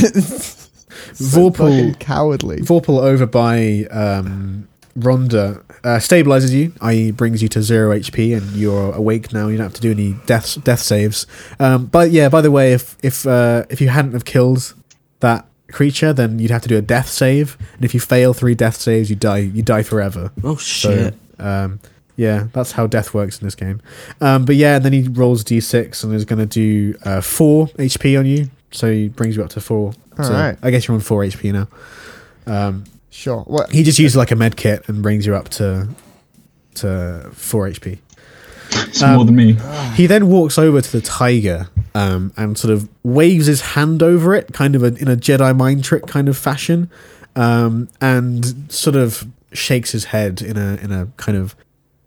So 1.13 1.23
Vorpal- 1.51 1.55
fucking 1.57 1.93
cowardly. 1.95 2.57
Vorpal 2.57 2.99
over 3.01 3.25
by 3.25 3.85
um, 3.91 4.67
Rhonda 4.97 5.61
uh, 5.83 5.97
stabilizes 5.99 6.51
you, 6.51 6.73
i.e., 6.81 7.11
brings 7.11 7.41
you 7.43 7.47
to 7.49 7.61
zero 7.61 7.95
HP, 7.97 8.35
and 8.35 8.51
you're 8.55 8.91
awake 8.93 9.31
now. 9.31 9.47
You 9.47 9.57
don't 9.57 9.65
have 9.65 9.73
to 9.75 9.81
do 9.81 9.91
any 9.91 10.13
death 10.25 10.63
death 10.63 10.79
saves. 10.79 11.27
Um, 11.59 11.85
but 11.85 12.11
yeah, 12.11 12.29
by 12.29 12.41
the 12.41 12.51
way, 12.51 12.73
if 12.73 12.97
if 13.03 13.25
uh, 13.27 13.65
if 13.69 13.79
you 13.81 13.89
hadn't 13.89 14.13
have 14.13 14.25
killed 14.25 14.73
that 15.19 15.45
creature, 15.71 16.13
then 16.13 16.39
you'd 16.39 16.49
have 16.51 16.61
to 16.63 16.67
do 16.69 16.77
a 16.77 16.81
death 16.81 17.09
save, 17.09 17.57
and 17.75 17.85
if 17.85 17.93
you 17.93 17.99
fail 17.99 18.33
three 18.33 18.55
death 18.55 18.77
saves, 18.77 19.09
you 19.09 19.15
die. 19.15 19.37
You 19.39 19.61
die 19.61 19.83
forever. 19.83 20.31
Oh 20.43 20.55
So, 20.55 20.89
shit! 20.95 21.13
um, 21.39 21.79
yeah, 22.15 22.47
that's 22.53 22.71
how 22.71 22.87
death 22.87 23.13
works 23.13 23.39
in 23.39 23.45
this 23.45 23.53
game. 23.53 23.79
Um, 24.19 24.45
but 24.45 24.55
yeah, 24.55 24.77
and 24.77 24.83
then 24.85 24.93
he 24.93 25.03
rolls 25.07 25.43
d6 25.43 26.03
and 26.03 26.13
is 26.15 26.25
going 26.25 26.39
to 26.39 26.45
do 26.47 26.97
uh, 27.03 27.21
four 27.21 27.67
HP 27.77 28.17
on 28.17 28.25
you, 28.25 28.49
so 28.71 28.91
he 28.91 29.07
brings 29.09 29.35
you 29.35 29.43
up 29.43 29.49
to 29.51 29.61
four. 29.61 29.93
so 30.17 30.23
Alright. 30.23 30.57
I 30.61 30.71
guess 30.71 30.87
you're 30.87 30.95
on 30.95 31.01
four 31.01 31.23
HP 31.23 31.51
now. 31.53 31.67
Um, 32.45 32.83
Sure. 33.09 33.41
What? 33.41 33.71
he 33.71 33.81
just 33.83 33.97
uses 33.97 34.15
like 34.15 34.29
a 34.31 34.35
med 34.35 34.55
kit 34.57 34.87
and 34.87 35.01
brings 35.01 35.25
you 35.25 35.35
up 35.35 35.49
to 35.49 35.87
to 36.75 37.29
four 37.33 37.67
HP. 37.67 37.97
It's 38.71 39.01
Um, 39.01 39.15
more 39.15 39.25
than 39.25 39.35
me. 39.35 39.57
He 39.95 40.05
then 40.07 40.27
walks 40.27 40.57
over 40.59 40.81
to 40.81 40.91
the 40.91 41.01
tiger 41.01 41.67
um, 41.95 42.31
and 42.37 42.57
sort 42.57 42.71
of 42.71 42.87
waves 43.03 43.47
his 43.47 43.61
hand 43.61 44.03
over 44.03 44.35
it, 44.35 44.53
kind 44.53 44.75
of 44.75 44.83
a, 44.83 44.87
in 44.97 45.07
a 45.07 45.15
Jedi 45.15 45.55
mind 45.57 45.83
trick 45.83 46.05
kind 46.05 46.29
of 46.29 46.37
fashion, 46.37 46.89
um, 47.35 47.89
and 48.01 48.65
sort 48.71 48.95
of 48.95 49.25
shakes 49.53 49.91
his 49.93 50.05
head 50.05 50.41
in 50.41 50.57
a 50.57 50.75
in 50.75 50.91
a 50.91 51.07
kind 51.17 51.37
of 51.37 51.55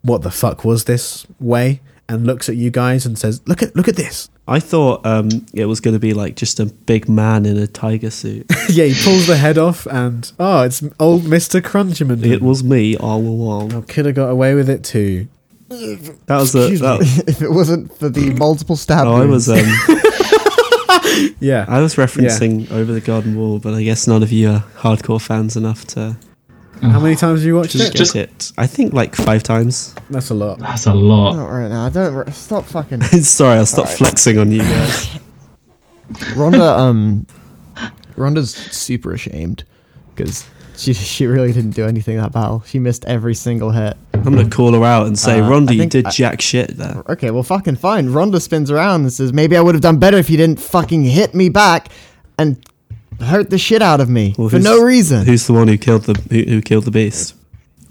what 0.02 0.22
the 0.22 0.30
fuck 0.30 0.64
was 0.64 0.84
this 0.84 1.26
way, 1.40 1.80
and 2.08 2.24
looks 2.26 2.48
at 2.48 2.54
you 2.56 2.70
guys 2.70 3.04
and 3.04 3.18
says, 3.18 3.40
"Look 3.46 3.62
at 3.62 3.74
look 3.74 3.88
at 3.88 3.96
this." 3.96 4.28
I 4.50 4.58
thought 4.58 5.06
um, 5.06 5.28
it 5.54 5.66
was 5.66 5.80
going 5.80 5.94
to 5.94 6.00
be 6.00 6.12
like 6.12 6.34
just 6.34 6.58
a 6.58 6.66
big 6.66 7.08
man 7.08 7.46
in 7.46 7.56
a 7.56 7.68
tiger 7.68 8.10
suit. 8.10 8.46
yeah, 8.68 8.86
he 8.86 9.04
pulls 9.04 9.28
the 9.28 9.36
head 9.36 9.58
off, 9.58 9.86
and 9.86 10.30
oh, 10.40 10.62
it's 10.62 10.82
old 10.98 11.24
Mister 11.24 11.60
Crunchman. 11.60 12.24
it 12.24 12.42
was 12.42 12.64
me 12.64 12.96
all 12.96 13.20
along. 13.20 13.72
Oh, 13.72 13.82
could 13.82 14.06
have 14.06 14.16
got 14.16 14.28
away 14.28 14.54
with 14.54 14.68
it 14.68 14.82
too. 14.82 15.28
That 15.68 16.38
was 16.40 16.56
a. 16.56 16.68
That, 16.76 17.24
if 17.28 17.40
it 17.40 17.50
wasn't 17.50 17.96
for 17.96 18.08
the 18.08 18.34
multiple 18.34 18.74
stab 18.74 19.06
oh, 19.06 19.14
I 19.14 19.24
wounds. 19.24 19.46
was. 19.46 19.60
Um, 19.60 20.00
Yeah, 21.38 21.64
I 21.68 21.80
was 21.80 21.96
referencing 21.96 22.70
Over 22.70 22.92
the 22.92 23.00
Garden 23.00 23.36
Wall, 23.36 23.58
but 23.58 23.74
I 23.74 23.82
guess 23.82 24.06
none 24.06 24.22
of 24.22 24.32
you 24.32 24.50
are 24.50 24.64
hardcore 24.76 25.20
fans 25.20 25.56
enough 25.56 25.86
to 25.88 26.16
how 26.82 26.98
many 27.00 27.14
times 27.16 27.40
have 27.40 27.46
you 27.46 27.56
watched 27.56 27.72
just 27.72 27.94
it? 27.94 27.96
Just- 27.96 28.16
it. 28.16 28.52
I 28.58 28.66
think 28.66 28.92
like 28.92 29.14
five 29.14 29.42
times. 29.42 29.94
That's 30.08 30.30
a 30.30 30.34
lot. 30.34 30.58
That's 30.58 30.86
a 30.86 30.94
lot. 30.94 31.34
Not 31.36 31.46
right 31.48 31.68
now. 31.68 31.86
I 31.86 31.88
don't 31.90 32.14
re- 32.14 32.32
stop 32.32 32.64
fucking. 32.64 33.02
Sorry, 33.22 33.58
I'll 33.58 33.66
stop 33.66 33.84
Alright. 33.84 33.98
flexing 33.98 34.38
on 34.38 34.50
you 34.50 34.60
guys. 34.62 35.18
Rhonda, 36.34 36.76
um, 36.78 37.26
Rhonda's 38.16 38.52
super 38.54 39.12
ashamed 39.12 39.64
because 40.14 40.48
she 40.76 40.92
she 40.94 41.26
really 41.26 41.52
didn't 41.52 41.72
do 41.72 41.84
anything 41.86 42.16
that 42.16 42.32
battle. 42.32 42.62
She 42.66 42.78
missed 42.78 43.04
every 43.04 43.34
single 43.34 43.70
hit. 43.70 43.96
I'm 44.14 44.22
gonna 44.24 44.48
call 44.50 44.72
her 44.72 44.84
out 44.84 45.06
and 45.06 45.18
say, 45.18 45.40
Uh, 45.40 45.48
Rhonda, 45.48 45.70
I 45.70 45.72
you 45.72 45.78
think 45.80 45.92
did 45.92 46.06
I- 46.06 46.10
jack 46.10 46.40
shit 46.40 46.76
there. 46.76 47.02
Okay, 47.08 47.30
well, 47.30 47.42
fucking 47.42 47.76
fine. 47.76 48.08
Rhonda 48.08 48.40
spins 48.40 48.70
around 48.70 49.02
and 49.02 49.12
says, 49.12 49.32
"Maybe 49.32 49.56
I 49.56 49.60
would 49.60 49.74
have 49.74 49.82
done 49.82 49.98
better 49.98 50.16
if 50.16 50.28
you 50.28 50.36
didn't 50.36 50.60
fucking 50.60 51.04
hit 51.04 51.34
me 51.34 51.48
back 51.48 51.88
and 52.38 52.56
hurt 53.22 53.50
the 53.50 53.58
shit 53.58 53.82
out 53.82 54.00
of 54.00 54.08
me 54.08 54.34
Well, 54.38 54.48
for 54.48 54.58
no 54.58 54.82
reason." 54.82 55.26
Who's 55.26 55.46
the 55.46 55.52
one 55.52 55.68
who 55.68 55.76
killed 55.78 56.04
the 56.04 56.14
who, 56.30 56.50
who 56.50 56.60
killed 56.62 56.84
the 56.84 56.90
beast? 56.90 57.34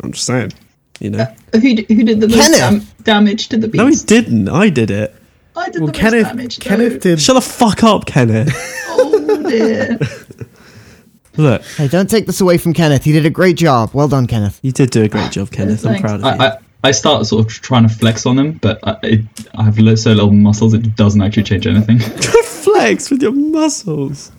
I'm 0.01 0.11
just 0.13 0.25
saying, 0.25 0.53
you 0.99 1.09
know. 1.11 1.19
Uh, 1.19 1.59
who, 1.59 1.69
who 1.75 2.03
did 2.03 2.19
the 2.21 2.27
most 2.27 2.51
dam- 2.51 2.81
damage 3.03 3.49
to 3.49 3.57
the 3.57 3.67
beast? 3.67 3.77
No, 3.77 3.87
he 3.87 3.95
didn't. 4.21 4.47
I 4.49 4.69
did 4.69 4.89
it. 4.91 5.15
I 5.55 5.65
did 5.69 5.81
Well, 5.81 5.87
the 5.87 5.91
most 5.91 5.95
Kenneth, 5.99 6.27
damage. 6.27 6.59
Kenneth 6.59 6.93
though. 6.93 6.99
did. 6.99 7.21
Shut 7.21 7.35
the 7.35 7.41
fuck 7.41 7.83
up, 7.83 8.05
Kenneth. 8.05 8.49
Oh 9.01 9.49
dear. 9.49 9.97
Look, 11.37 11.61
Hey, 11.77 11.87
don't 11.87 12.09
take 12.09 12.25
this 12.25 12.41
away 12.41 12.57
from 12.57 12.73
Kenneth. 12.73 13.03
He 13.05 13.11
did 13.13 13.25
a 13.25 13.29
great 13.29 13.55
job. 13.55 13.91
Well 13.93 14.07
done, 14.09 14.27
Kenneth. 14.27 14.59
you 14.61 14.71
did 14.71 14.89
do 14.89 15.03
a 15.03 15.07
great 15.07 15.31
job, 15.31 15.51
Kenneth. 15.51 15.85
I'm 15.85 16.01
proud 16.01 16.15
of 16.15 16.21
you. 16.21 16.27
I, 16.27 16.47
I, 16.49 16.57
I 16.83 16.91
start 16.91 17.25
sort 17.27 17.45
of 17.45 17.51
trying 17.51 17.87
to 17.87 17.93
flex 17.93 18.25
on 18.25 18.35
them, 18.35 18.53
but 18.53 18.79
I, 18.83 18.97
it, 19.03 19.21
I 19.55 19.63
have 19.63 19.75
so 19.99 20.11
little 20.11 20.31
muscles 20.31 20.73
it 20.73 20.95
doesn't 20.95 21.21
actually 21.21 21.43
change 21.43 21.65
anything. 21.67 21.99
Flex 22.43 23.09
with 23.09 23.21
your 23.21 23.31
muscles. 23.31 24.31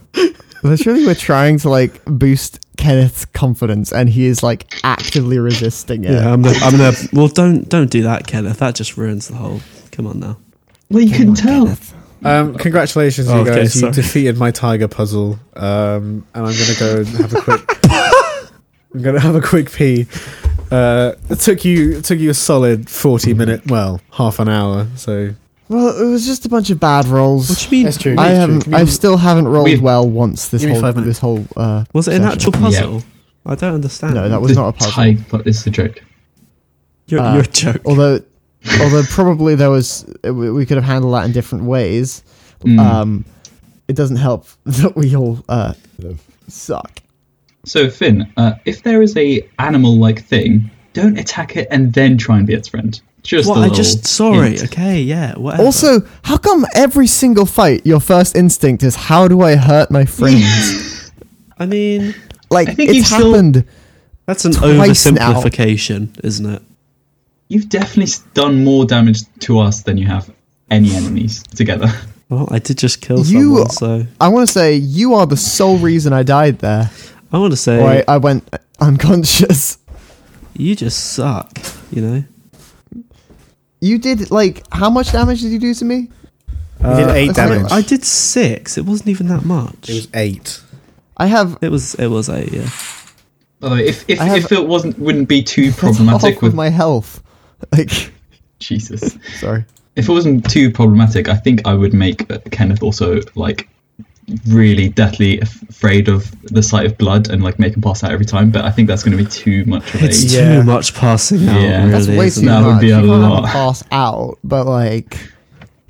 Literally, 0.62 1.06
we're 1.06 1.14
trying 1.14 1.58
to 1.60 1.70
like 1.70 2.04
boost 2.04 2.60
Kenneth's 2.76 3.24
confidence, 3.26 3.92
and 3.92 4.08
he 4.08 4.26
is 4.26 4.42
like 4.42 4.72
actively 4.84 5.38
resisting 5.38 6.04
it. 6.04 6.12
Yeah, 6.12 6.32
I'm 6.32 6.42
gonna, 6.42 6.58
I'm 6.62 6.72
gonna. 6.72 6.92
Well, 7.12 7.28
don't 7.28 7.68
don't 7.68 7.90
do 7.90 8.02
that, 8.02 8.26
Kenneth. 8.26 8.58
That 8.58 8.74
just 8.74 8.96
ruins 8.96 9.28
the 9.28 9.36
whole. 9.36 9.60
Come 9.92 10.06
on 10.06 10.20
now. 10.20 10.36
well, 10.90 11.02
you 11.02 11.14
can 11.14 11.34
tell. 11.34 11.64
Kenneth. 11.66 11.94
Um, 12.22 12.54
congratulations, 12.56 13.28
you 13.28 13.34
Okay, 13.34 13.54
guys! 13.54 13.80
You 13.80 13.90
defeated 13.90 14.36
my 14.36 14.50
tiger 14.50 14.88
puzzle, 14.88 15.38
um, 15.56 16.26
and 16.34 16.46
I'm 16.46 16.52
gonna 16.54 16.78
go 16.78 16.96
and 16.98 17.08
have 17.08 17.32
a 17.34 17.40
quick. 17.40 17.78
I'm 18.94 19.02
gonna 19.02 19.20
have 19.20 19.36
a 19.36 19.40
quick 19.40 19.70
pee. 19.72 20.06
Uh, 20.70 21.14
it 21.30 21.40
took 21.40 21.64
you 21.64 21.96
it 21.98 22.04
took 22.04 22.18
you 22.18 22.28
a 22.30 22.34
solid 22.34 22.90
forty 22.90 23.32
minute, 23.32 23.66
well, 23.70 24.00
half 24.12 24.38
an 24.38 24.48
hour. 24.48 24.86
So 24.96 25.34
Well, 25.70 25.98
it 26.02 26.04
was 26.10 26.26
just 26.26 26.44
a 26.44 26.48
bunch 26.48 26.68
of 26.70 26.80
bad 26.80 27.06
rolls. 27.06 27.48
What 27.48 27.58
do 27.60 27.64
you 27.64 27.70
mean? 27.70 27.84
That's 27.84 27.96
true. 27.96 28.16
I 28.18 28.26
haven't. 28.30 28.66
me- 28.66 28.76
I 28.76 28.84
still 28.86 29.16
haven't 29.16 29.46
rolled 29.46 29.66
We've- 29.66 29.80
well 29.80 30.06
once 30.06 30.48
this 30.48 30.64
whole 30.64 30.80
five 30.80 30.96
this 31.04 31.18
whole. 31.20 31.46
Uh, 31.56 31.84
Was 31.94 32.08
it 32.08 32.14
an 32.16 32.22
session. 32.22 32.32
actual 32.32 32.52
puzzle? 32.52 33.02
I 33.46 33.54
don't 33.54 33.74
understand. 33.74 34.14
No, 34.14 34.28
that 34.28 34.40
was 34.42 34.52
The 34.54 34.60
not 34.60 34.68
a 34.68 34.72
puzzle. 34.72 34.92
Tiger, 34.92 35.24
but 35.30 35.46
it's 35.46 35.64
a 35.66 35.70
joke. 35.70 36.02
You're, 37.06 37.20
uh, 37.20 37.34
you're 37.34 37.44
a 37.44 37.46
joke. 37.46 37.80
Although, 37.86 38.20
although 38.80 39.02
probably 39.04 39.54
there 39.54 39.70
was, 39.70 40.04
we 40.24 40.50
we 40.50 40.66
could 40.66 40.76
have 40.76 40.84
handled 40.84 41.14
that 41.14 41.24
in 41.24 41.32
different 41.32 41.64
ways. 41.64 42.22
Mm. 42.64 42.78
Um, 42.80 43.24
it 43.86 43.94
doesn't 43.94 44.16
help 44.16 44.46
that 44.64 44.96
we 44.96 45.14
all 45.14 45.38
uh, 45.48 45.74
suck. 46.48 47.00
So 47.64 47.88
Finn, 47.90 48.30
uh, 48.36 48.54
if 48.64 48.82
there 48.82 49.02
is 49.02 49.16
a 49.16 49.48
animal-like 49.60 50.24
thing, 50.24 50.68
don't 50.94 51.18
attack 51.18 51.56
it 51.56 51.68
and 51.70 51.92
then 51.92 52.18
try 52.18 52.38
and 52.38 52.46
be 52.46 52.54
its 52.54 52.68
friend. 52.68 53.00
Just 53.22 53.48
What? 53.48 53.58
a 53.58 53.60
I 53.62 53.68
just 53.68 54.06
sorry. 54.06 54.50
hint. 54.56 54.64
Okay, 54.64 55.00
yeah. 55.02 55.34
Whatever. 55.36 55.62
Also, 55.64 56.00
how 56.22 56.38
come 56.38 56.64
every 56.74 57.06
single 57.06 57.44
fight 57.46 57.84
your 57.84 58.00
first 58.00 58.34
instinct 58.34 58.82
is 58.82 58.96
how 58.96 59.28
do 59.28 59.42
I 59.42 59.56
hurt 59.56 59.90
my 59.90 60.04
friends? 60.06 61.10
I 61.58 61.66
mean, 61.66 62.14
like 62.50 62.68
I 62.68 62.74
think 62.74 62.88
it's 62.90 62.96
you've 62.96 63.06
still- 63.06 63.32
happened. 63.32 63.64
that's 64.26 64.44
an 64.46 64.52
Twice 64.52 65.04
now. 65.06 65.32
oversimplification, 65.34 66.18
isn't 66.24 66.46
it? 66.46 66.62
You've 67.48 67.68
definitely 67.68 68.14
done 68.32 68.64
more 68.64 68.86
damage 68.86 69.20
to 69.40 69.58
us 69.58 69.82
than 69.82 69.98
you 69.98 70.06
have 70.06 70.30
any 70.70 70.94
enemies 70.94 71.42
together. 71.54 71.88
Well, 72.30 72.46
I 72.52 72.60
did 72.60 72.78
just 72.78 73.00
kill 73.00 73.18
You- 73.26 73.66
someone, 73.66 73.70
so 73.70 74.06
I 74.20 74.28
want 74.28 74.46
to 74.46 74.52
say 74.52 74.76
you 74.76 75.14
are 75.14 75.26
the 75.26 75.36
sole 75.36 75.78
reason 75.78 76.12
I 76.12 76.22
died 76.22 76.60
there, 76.60 76.88
I 77.32 77.38
want 77.38 77.52
to 77.52 77.56
say 77.56 77.80
or 77.82 77.88
I, 77.88 78.04
I 78.06 78.18
went 78.18 78.48
unconscious. 78.80 79.78
you 80.54 80.76
just 80.76 81.12
suck. 81.12 81.50
You 81.90 82.02
know. 82.02 82.24
You 83.80 83.98
did 83.98 84.30
like 84.30 84.62
how 84.72 84.90
much 84.90 85.12
damage 85.12 85.40
did 85.42 85.52
you 85.52 85.58
do 85.58 85.74
to 85.74 85.84
me? 85.84 85.96
you 86.80 86.86
did 86.96 87.08
Uh, 87.08 87.12
eight 87.12 87.30
I- 87.30 87.32
damage. 87.32 87.72
I 87.72 87.82
did 87.82 88.04
six. 88.04 88.76
It 88.78 88.84
wasn't 88.86 89.08
even 89.10 89.28
that 89.28 89.44
much. 89.44 89.88
it 89.88 89.94
was 89.94 90.08
eight. 90.14 90.60
I 91.16 91.26
have 91.26 91.58
It 91.60 91.70
was. 91.70 91.94
It 91.96 92.06
was 92.08 92.28
eight. 92.28 92.52
Yeah. 92.52 92.70
By 93.60 93.68
the 93.68 93.74
way, 93.74 93.86
if 93.88 94.04
if, 94.08 94.18
have- 94.18 94.36
if 94.38 94.52
it 94.52 94.66
wasn't 94.66 94.98
wouldn't 94.98 95.28
be 95.28 95.42
too 95.42 95.66
that's 95.70 95.78
problematic 95.80 96.34
half 96.34 96.42
with 96.42 96.54
my 96.54 96.68
health. 96.70 97.22
Like, 97.76 98.10
Jesus, 98.58 99.18
sorry. 99.38 99.64
if 99.96 100.08
it 100.08 100.12
wasn't 100.12 100.48
too 100.50 100.70
problematic, 100.70 101.28
I 101.28 101.36
think 101.36 101.60
I 101.66 101.74
would 101.74 101.92
make 101.92 102.30
uh, 102.30 102.38
Kenneth 102.50 102.82
also 102.82 103.20
like 103.34 103.68
really 104.48 104.88
deathly 104.88 105.40
afraid 105.40 106.08
of 106.08 106.30
the 106.52 106.62
sight 106.62 106.86
of 106.86 106.96
blood 106.98 107.30
and 107.30 107.42
like 107.42 107.58
make 107.58 107.74
him 107.74 107.82
pass 107.82 108.02
out 108.04 108.12
every 108.12 108.26
time. 108.26 108.50
But 108.50 108.64
I 108.64 108.70
think 108.70 108.88
that's 108.88 109.02
going 109.02 109.16
to 109.16 109.22
be 109.22 109.28
too 109.30 109.64
much 109.66 109.94
of 109.94 110.02
a. 110.02 110.06
It's 110.06 110.32
Yeah. 110.32 110.56
too 110.60 110.62
much 110.64 110.94
passing 110.94 111.48
out. 111.48 111.60
Yeah. 111.60 111.78
really, 111.86 111.90
That's 111.90 112.06
way 112.08 112.30
too 112.30 112.40
it? 112.42 112.44
That 112.46 112.64
would 112.66 112.72
much. 112.72 112.80
be 112.80 112.90
a 112.90 113.00
you 113.00 113.06
can't 113.08 113.22
have 113.22 113.30
lot. 113.30 113.44
him 113.44 113.50
pass 113.50 113.84
out, 113.92 114.38
but 114.44 114.66
like, 114.66 115.18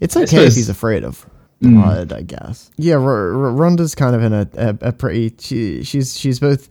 it's 0.00 0.16
I 0.16 0.22
okay 0.22 0.46
if 0.46 0.54
he's 0.54 0.68
afraid 0.68 1.04
of 1.04 1.26
Mm. 1.62 1.82
blood, 1.82 2.12
I 2.14 2.22
guess. 2.22 2.70
Yeah, 2.78 2.94
R- 2.94 3.02
R- 3.02 3.52
Rhonda's 3.52 3.94
kind 3.94 4.16
of 4.16 4.22
in 4.22 4.32
a, 4.32 4.48
a, 4.54 4.78
a 4.88 4.92
pretty. 4.92 5.34
She, 5.38 5.82
she's 5.84 6.18
she's 6.18 6.40
both. 6.40 6.70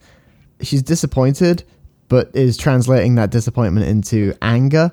She's 0.62 0.82
disappointed, 0.82 1.62
but 2.08 2.30
is 2.34 2.56
translating 2.56 3.14
that 3.14 3.30
disappointment 3.30 3.86
into 3.86 4.34
anger. 4.42 4.90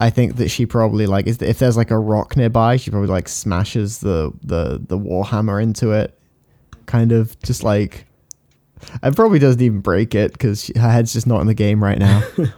I 0.00 0.10
think 0.10 0.36
that 0.36 0.48
she 0.48 0.66
probably 0.66 1.06
like 1.06 1.26
is 1.26 1.40
if 1.42 1.58
there's 1.58 1.76
like 1.76 1.90
a 1.90 1.98
rock 1.98 2.36
nearby, 2.36 2.76
she 2.76 2.90
probably 2.90 3.08
like 3.08 3.28
smashes 3.28 3.98
the 3.98 4.32
the 4.42 4.80
the 4.88 4.98
warhammer 4.98 5.62
into 5.62 5.92
it, 5.92 6.18
kind 6.86 7.12
of 7.12 7.38
just 7.42 7.62
like. 7.62 8.06
and 9.02 9.14
probably 9.14 9.38
doesn't 9.38 9.60
even 9.60 9.80
break 9.80 10.14
it 10.14 10.32
because 10.32 10.72
her 10.74 10.90
head's 10.90 11.12
just 11.12 11.26
not 11.26 11.40
in 11.42 11.46
the 11.46 11.54
game 11.54 11.84
right 11.84 11.98
now. 11.98 12.22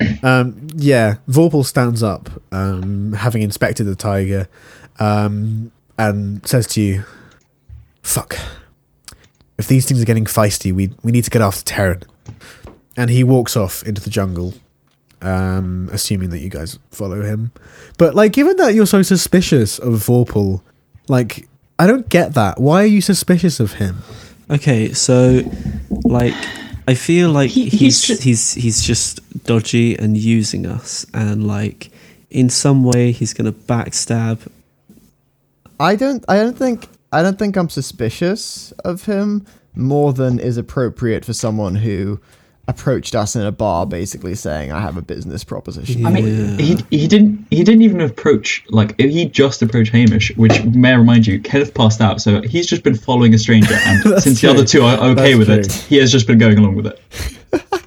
Um, 0.22 0.66
yeah, 0.74 1.16
Vorpal 1.28 1.64
stands 1.64 2.02
up, 2.02 2.28
um, 2.50 3.12
having 3.12 3.42
inspected 3.42 3.86
the 3.86 3.94
tiger, 3.94 4.48
um, 4.98 5.70
and 5.98 6.44
says 6.46 6.66
to 6.68 6.80
you, 6.80 7.04
"Fuck! 8.02 8.36
If 9.58 9.68
these 9.68 9.86
things 9.86 10.02
are 10.02 10.04
getting 10.04 10.24
feisty, 10.24 10.72
we 10.72 10.92
we 11.02 11.12
need 11.12 11.24
to 11.24 11.30
get 11.30 11.42
after 11.42 11.62
Terran." 11.62 12.02
And 12.96 13.10
he 13.10 13.22
walks 13.22 13.56
off 13.56 13.82
into 13.84 14.00
the 14.00 14.10
jungle, 14.10 14.54
um, 15.24 15.88
assuming 15.92 16.30
that 16.30 16.38
you 16.40 16.48
guys 16.50 16.78
follow 16.90 17.22
him. 17.22 17.50
But 17.98 18.14
like, 18.14 18.32
given 18.32 18.56
that 18.58 18.74
you're 18.74 18.86
so 18.86 19.02
suspicious 19.02 19.78
of 19.78 19.94
Vorpal, 19.94 20.60
like, 21.08 21.48
I 21.78 21.86
don't 21.86 22.08
get 22.08 22.34
that. 22.34 22.60
Why 22.60 22.82
are 22.82 22.86
you 22.86 23.00
suspicious 23.00 23.58
of 23.60 23.74
him? 23.74 23.98
Okay, 24.50 24.92
so 24.92 25.40
like 26.04 26.34
I 26.86 26.94
feel 26.94 27.30
like 27.30 27.50
He- 27.50 27.68
he's 27.70 28.04
he's 28.06 28.22
he's, 28.22 28.52
he's 28.54 28.82
just 28.82 29.20
dodgy 29.44 29.98
and 29.98 30.16
using 30.16 30.66
us 30.66 31.06
and 31.14 31.46
like 31.46 31.90
in 32.30 32.50
some 32.50 32.84
way 32.84 33.10
he's 33.12 33.32
going 33.32 33.46
to 33.46 33.58
backstab 33.58 34.40
I 35.80 35.96
don't 35.96 36.24
I 36.28 36.36
don't 36.36 36.56
think 36.58 36.86
I 37.12 37.22
don't 37.22 37.38
think 37.38 37.56
I'm 37.56 37.68
suspicious 37.70 38.72
of 38.84 39.04
him 39.06 39.46
more 39.74 40.12
than 40.12 40.38
is 40.38 40.56
appropriate 40.56 41.24
for 41.24 41.32
someone 41.32 41.76
who 41.76 42.20
approached 42.66 43.14
us 43.14 43.36
in 43.36 43.42
a 43.42 43.52
bar 43.52 43.86
basically 43.86 44.34
saying 44.34 44.72
I 44.72 44.80
have 44.80 44.96
a 44.96 45.02
business 45.02 45.44
proposition. 45.44 46.06
I 46.06 46.10
mean, 46.10 46.58
he, 46.58 46.76
he 46.90 47.06
didn't 47.06 47.46
he 47.50 47.62
didn't 47.62 47.82
even 47.82 48.00
approach 48.00 48.64
like 48.70 48.98
he 48.98 49.26
just 49.26 49.60
approached 49.62 49.92
Hamish, 49.92 50.34
which 50.36 50.64
may 50.64 50.92
I 50.92 50.96
remind 50.96 51.26
you, 51.26 51.40
Kenneth 51.40 51.74
passed 51.74 52.00
out, 52.00 52.20
so 52.20 52.40
he's 52.42 52.66
just 52.66 52.82
been 52.82 52.94
following 52.94 53.34
a 53.34 53.38
stranger, 53.38 53.74
and 53.74 54.02
since 54.22 54.40
true. 54.40 54.48
the 54.48 54.54
other 54.54 54.64
two 54.64 54.82
are 54.82 54.98
okay 55.10 55.34
That's 55.34 55.38
with 55.38 55.50
it, 55.50 55.72
he 55.72 55.96
has 55.98 56.10
just 56.10 56.26
been 56.26 56.38
going 56.38 56.58
along 56.58 56.76
with 56.76 56.86
it. 56.86 57.00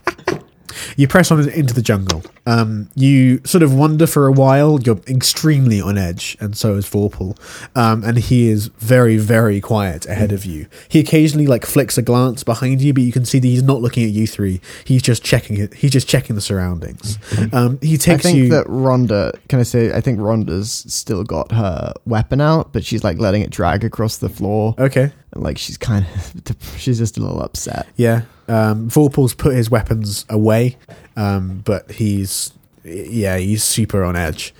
You 0.97 1.07
press 1.07 1.31
on 1.31 1.47
into 1.49 1.73
the 1.73 1.81
jungle. 1.81 2.23
Um, 2.45 2.89
you 2.95 3.39
sort 3.45 3.61
of 3.61 3.73
wander 3.73 4.07
for 4.07 4.27
a 4.27 4.31
while. 4.31 4.79
You're 4.81 4.99
extremely 5.07 5.79
on 5.79 5.97
edge, 5.97 6.35
and 6.39 6.57
so 6.57 6.75
is 6.75 6.85
Vorpal. 6.85 7.37
Um, 7.75 8.03
and 8.03 8.17
he 8.17 8.49
is 8.49 8.67
very, 8.79 9.17
very 9.17 9.61
quiet 9.61 10.05
ahead 10.07 10.31
of 10.31 10.43
you. 10.43 10.67
He 10.89 10.99
occasionally 10.99 11.45
like 11.45 11.65
flicks 11.65 11.97
a 11.97 12.01
glance 12.01 12.43
behind 12.43 12.81
you, 12.81 12.93
but 12.93 13.03
you 13.03 13.11
can 13.11 13.25
see 13.25 13.39
that 13.39 13.47
he's 13.47 13.63
not 13.63 13.81
looking 13.81 14.03
at 14.03 14.09
you 14.09 14.25
three. 14.27 14.59
He's 14.85 15.01
just 15.01 15.23
checking 15.23 15.57
it. 15.57 15.75
He's 15.75 15.91
just 15.91 16.09
checking 16.09 16.35
the 16.35 16.41
surroundings. 16.41 17.19
Um, 17.53 17.79
he 17.81 17.97
takes. 17.97 18.25
I 18.25 18.29
think 18.29 18.37
you. 18.37 18.49
that 18.49 18.65
Rhonda 18.67 19.37
can 19.47 19.59
I 19.59 19.63
say 19.63 19.93
I 19.93 20.01
think 20.01 20.19
Rhonda's 20.19 20.71
still 20.91 21.23
got 21.23 21.51
her 21.51 21.93
weapon 22.05 22.41
out, 22.41 22.73
but 22.73 22.83
she's 22.83 23.03
like 23.03 23.19
letting 23.19 23.41
it 23.41 23.51
drag 23.51 23.83
across 23.83 24.17
the 24.17 24.29
floor. 24.29 24.75
okay. 24.79 25.11
Like 25.39 25.57
she's 25.57 25.77
kind 25.77 26.05
of 26.05 26.55
she's 26.77 26.97
just 26.97 27.17
a 27.17 27.21
little 27.21 27.41
upset. 27.41 27.87
Yeah. 27.95 28.23
Um, 28.47 28.89
Vorpal's 28.89 29.33
put 29.33 29.55
his 29.55 29.69
weapons 29.69 30.25
away, 30.29 30.77
um, 31.15 31.61
but 31.65 31.91
he's 31.91 32.53
yeah 32.83 33.37
he's 33.37 33.63
super 33.63 34.03
on 34.03 34.15
edge. 34.15 34.53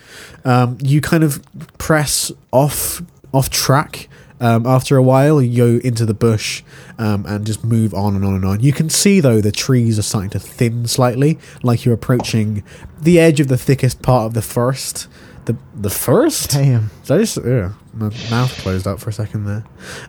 Um, 0.44 0.78
you 0.82 1.02
kind 1.02 1.24
of 1.24 1.44
press 1.78 2.32
off 2.52 3.02
off 3.34 3.50
track. 3.50 4.10
Um, 4.40 4.68
after 4.68 4.98
a 4.98 5.02
while, 5.02 5.42
you 5.42 5.58
go 5.58 5.88
into 5.88 6.06
the 6.06 6.14
bush 6.14 6.62
um, 7.00 7.26
and 7.26 7.44
just 7.44 7.64
move 7.64 7.96
on 7.96 8.16
and 8.16 8.24
on 8.24 8.36
and 8.36 8.46
on. 8.46 8.60
You 8.60 8.72
can 8.72 8.88
see 8.88 9.20
though 9.20 9.42
the 9.42 9.52
trees 9.52 9.98
are 9.98 10.04
starting 10.04 10.30
to 10.32 10.40
thin 10.40 10.88
slightly, 10.88 11.40
like 11.64 11.86
you're 11.86 11.96
approaching 11.96 12.64
the 13.02 13.20
edge 13.20 13.40
of 13.40 13.48
the 13.48 13.58
thickest 13.58 14.04
part 14.04 14.28
of 14.28 14.34
the 14.36 14.44
forest. 14.44 15.08
The 15.46 15.58
the 15.74 15.90
forest. 15.90 16.52
Damn. 16.52 16.92
Did 17.06 17.14
I 17.14 17.18
just 17.20 17.38
yeah, 17.44 17.72
my 17.98 18.10
mouth 18.30 18.56
closed 18.60 18.88
up 18.88 19.00
for 19.00 19.10
a 19.10 19.14
second 19.14 19.46
there. 19.46 19.64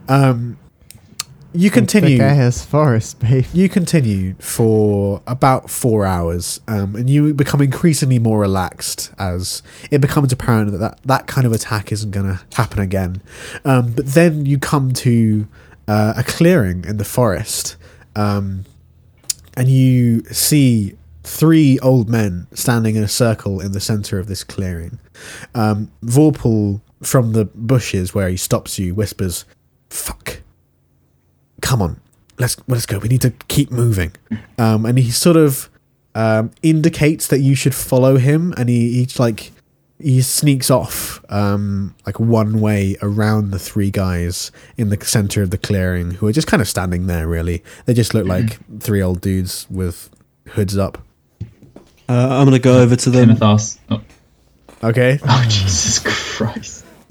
Um, 0.09 0.59
you 1.55 1.71
continue. 1.71 2.21
Ass 2.21 2.65
forest, 2.65 3.21
babe. 3.21 3.47
You 3.55 3.69
continue 3.69 4.35
for 4.35 5.23
about 5.27 5.71
four 5.71 6.05
hours, 6.05 6.61
um, 6.69 6.95
and 6.95 7.09
you 7.09 7.33
become 7.33 7.63
increasingly 7.63 8.19
more 8.19 8.39
relaxed 8.39 9.13
as 9.19 9.63
it 9.91 10.01
becomes 10.01 10.33
apparent 10.33 10.73
that 10.73 10.79
that, 10.79 11.01
that 11.05 11.27
kind 11.27 11.47
of 11.47 11.53
attack 11.53 11.91
isn't 11.91 12.11
going 12.11 12.27
to 12.27 12.41
happen 12.55 12.81
again. 12.81 13.23
Um, 13.65 13.93
but 13.93 14.07
then 14.07 14.45
you 14.45 14.59
come 14.59 14.93
to 14.95 15.49
uh, 15.89 16.15
a 16.17 16.23
clearing 16.23 16.85
in 16.85 16.99
the 16.99 17.05
forest, 17.05 17.77
um, 18.15 18.67
and 19.57 19.69
you 19.69 20.25
see 20.25 20.99
three 21.25 21.79
old 21.81 22.09
men 22.09 22.47
standing 22.53 22.97
in 22.97 23.03
a 23.03 23.09
circle 23.09 23.61
in 23.61 23.73
the 23.73 23.81
center 23.81 24.19
of 24.19 24.27
this 24.27 24.45
clearing. 24.45 24.99
Um, 25.55 25.91
Vorpal, 26.05 26.81
from 27.03 27.33
the 27.33 27.45
bushes 27.45 28.15
where 28.15 28.29
he 28.29 28.37
stops 28.37 28.79
you, 28.79 28.95
whispers, 28.95 29.45
"Fuck." 29.91 30.43
come 31.61 31.83
on, 31.83 32.01
let's 32.39 32.57
let's 32.69 32.87
go. 32.87 32.99
We 32.99 33.09
need 33.09 33.23
to 33.23 33.31
keep 33.49 33.71
moving. 33.71 34.13
Um, 34.59 34.87
and 34.87 34.99
he 34.99 35.11
sort 35.11 35.37
of 35.37 35.69
um, 36.15 36.51
indicates 36.63 37.27
that 37.29 37.41
you 37.41 37.55
should 37.55 37.75
follow 37.75 38.17
him, 38.17 38.55
and 38.57 38.69
he, 38.69 39.05
he 39.05 39.09
like 39.19 39.53
he 40.01 40.23
sneaks 40.23 40.71
off 40.71 41.25
um, 41.29 41.95
like 42.07 42.21
one 42.21 42.61
way 42.61 42.97
around 43.03 43.51
the 43.51 43.59
three 43.59 43.91
guys 43.91 44.53
in 44.77 44.91
the 44.91 45.05
center 45.05 45.43
of 45.43 45.51
the 45.51 45.59
clearing 45.59 46.13
who 46.13 46.27
are 46.27 46.33
just 46.33 46.47
kind 46.47 46.61
of 46.61 46.69
standing 46.69 47.07
there. 47.07 47.27
Really, 47.27 47.63
they 47.87 47.95
just 47.95 48.15
look 48.15 48.27
like 48.27 48.59
three 48.81 49.03
old 49.03 49.21
dudes 49.21 49.67
with 49.71 50.11
hoods 50.51 50.79
up. 50.79 50.99
Uh, 52.09 52.39
I'm 52.39 52.47
gonna 52.47 52.59
go 52.59 52.81
over 52.81 52.97
to 52.97 53.11
them, 53.11 53.37
Kenneth 53.37 53.79
oh, 53.91 54.01
Okay. 54.83 55.19
oh 55.23 55.45
Jesus 55.49 55.99
Christ! 56.37 56.87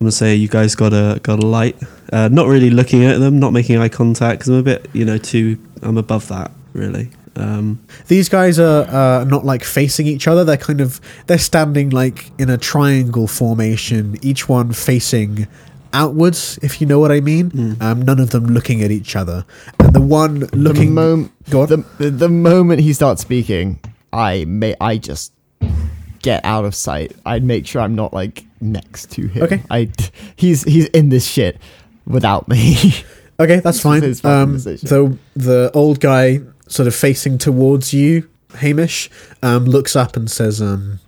I'm 0.00 0.06
gonna 0.06 0.12
say 0.12 0.34
you 0.34 0.48
guys 0.48 0.74
got 0.74 0.94
a 0.94 1.20
got 1.22 1.42
a 1.44 1.46
light. 1.46 1.76
Uh, 2.10 2.28
not 2.32 2.46
really 2.46 2.70
looking 2.70 3.04
at 3.04 3.20
them, 3.20 3.38
not 3.38 3.52
making 3.52 3.76
eye 3.76 3.90
contact 3.90 4.38
because 4.38 4.48
I'm 4.48 4.54
a 4.54 4.62
bit, 4.62 4.88
you 4.94 5.04
know, 5.04 5.18
too. 5.18 5.58
I'm 5.82 5.98
above 5.98 6.26
that 6.28 6.50
really. 6.72 7.10
Um, 7.36 7.80
These 8.08 8.30
guys 8.30 8.58
are 8.58 8.84
uh, 8.88 9.24
not 9.24 9.44
like 9.44 9.62
facing 9.62 10.06
each 10.06 10.26
other. 10.26 10.42
They're 10.42 10.56
kind 10.56 10.80
of 10.80 11.02
they're 11.26 11.36
standing 11.36 11.90
like 11.90 12.30
in 12.40 12.48
a 12.48 12.56
triangle 12.56 13.26
formation, 13.26 14.16
each 14.22 14.48
one 14.48 14.72
facing 14.72 15.46
outwards, 15.92 16.58
if 16.62 16.80
you 16.80 16.86
know 16.86 16.98
what 16.98 17.12
I 17.12 17.20
mean. 17.20 17.76
Um, 17.82 18.00
none 18.00 18.20
of 18.20 18.30
them 18.30 18.46
looking 18.46 18.80
at 18.82 18.90
each 18.90 19.16
other, 19.16 19.44
and 19.80 19.92
the 19.92 20.00
one 20.00 20.38
The, 20.40 20.56
looking. 20.56 20.94
mom- 20.94 21.30
Go 21.50 21.60
on. 21.60 21.68
the, 21.68 21.76
the 21.98 22.10
the 22.10 22.28
moment 22.30 22.80
he 22.80 22.94
starts 22.94 23.20
speaking, 23.20 23.78
I 24.14 24.46
may 24.46 24.74
I 24.80 24.96
just 24.96 25.34
get 26.22 26.42
out 26.42 26.64
of 26.64 26.74
sight. 26.74 27.12
I'd 27.26 27.44
make 27.44 27.66
sure 27.66 27.82
I'm 27.82 27.94
not 27.94 28.14
like 28.14 28.44
next 28.60 29.10
to 29.12 29.26
him. 29.28 29.42
Okay. 29.42 29.62
I 29.70 29.88
he's 30.36 30.62
he's 30.64 30.86
in 30.86 31.08
this 31.08 31.26
shit 31.26 31.58
without 32.06 32.48
me. 32.48 32.94
Okay, 33.40 33.58
that's 33.60 33.80
fine. 33.80 34.02
His 34.02 34.22
Um, 34.22 34.52
decision. 34.52 34.86
the 34.86 35.18
the 35.34 35.70
old 35.72 35.98
guy, 35.98 36.40
sort 36.68 36.86
of 36.86 36.94
facing 36.94 37.38
towards 37.38 37.94
you, 37.94 38.28
Hamish, 38.56 39.08
um, 39.42 39.64
looks 39.64 39.96
up 39.96 40.14
and 40.14 40.30
says, 40.30 40.60
um, 40.60 40.98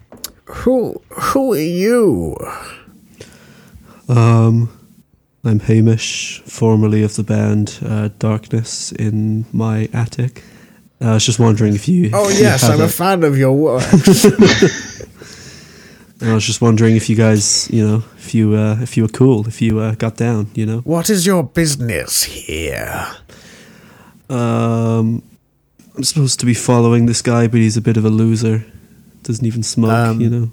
"Who 0.47 0.99
who 1.11 1.53
are 1.53 1.59
you?" 1.59 2.35
um, 4.09 4.71
I'm 5.45 5.61
Hamish, 5.61 6.41
formerly 6.47 7.03
of 7.03 7.17
the 7.17 7.23
band 7.23 7.79
uh, 7.85 8.09
Darkness 8.19 8.93
in 8.93 9.45
my 9.53 9.91
attic. 9.93 10.43
Uh, 11.03 11.11
I 11.11 11.15
was 11.15 11.27
just 11.27 11.39
wondering 11.39 11.75
if 11.75 11.87
you. 11.87 12.11
Oh 12.15 12.29
if 12.31 12.39
yes, 12.41 12.63
had 12.63 12.71
I'm 12.73 12.81
a 12.81 12.85
a- 12.85 12.89
fan 12.89 13.25
of 13.25 13.37
your 13.37 13.53
work. 13.53 13.83
I 16.23 16.35
was 16.35 16.47
just 16.47 16.61
wondering 16.61 16.95
if 16.95 17.11
you 17.11 17.17
guys, 17.17 17.69
you 17.71 17.87
know, 17.87 18.05
if 18.17 18.35
you 18.35 18.55
uh, 18.55 18.77
if 18.81 18.97
you 18.97 19.03
were 19.03 19.09
cool, 19.09 19.47
if 19.49 19.61
you 19.61 19.81
uh, 19.81 19.95
got 19.97 20.17
down, 20.17 20.51
you 20.55 20.65
know. 20.65 20.79
what 20.81 21.11
is 21.11 21.27
your 21.27 21.43
business 21.43 22.23
here? 22.23 23.07
Um, 24.31 25.23
I'm 25.97 26.05
supposed 26.05 26.41
to 26.41 26.47
be 26.47 26.55
following 26.55 27.07
this 27.07 27.23
guy, 27.23 27.49
but 27.49 27.59
he's 27.59 27.77
a 27.77 27.81
bit 27.81 27.97
of 27.97 28.05
a 28.05 28.09
loser. 28.11 28.65
Doesn't 29.25 29.45
even 29.45 29.63
smoke, 29.63 29.91
Um, 29.91 30.21
you 30.21 30.31
know. 30.31 30.53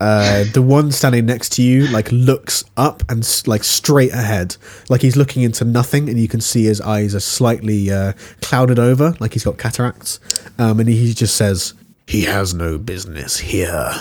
Uh, 0.00 0.44
the 0.52 0.60
one 0.60 0.90
standing 0.90 1.24
next 1.24 1.52
to 1.52 1.62
you 1.62 1.86
like 1.86 2.10
looks 2.10 2.64
up 2.76 3.02
and 3.08 3.26
like 3.46 3.64
straight 3.64 4.12
ahead, 4.12 4.56
like 4.88 5.00
he's 5.00 5.16
looking 5.16 5.42
into 5.42 5.64
nothing, 5.64 6.08
and 6.08 6.18
you 6.20 6.28
can 6.28 6.40
see 6.40 6.64
his 6.64 6.80
eyes 6.80 7.14
are 7.14 7.20
slightly 7.20 7.90
uh, 7.90 8.12
clouded 8.42 8.78
over, 8.78 9.14
like 9.20 9.32
he's 9.32 9.44
got 9.44 9.56
cataracts. 9.58 10.20
Um, 10.58 10.80
and 10.80 10.88
he 10.88 11.14
just 11.14 11.36
says, 11.36 11.74
"He 12.06 12.22
has 12.22 12.54
no 12.54 12.78
business 12.78 13.38
here," 13.38 13.92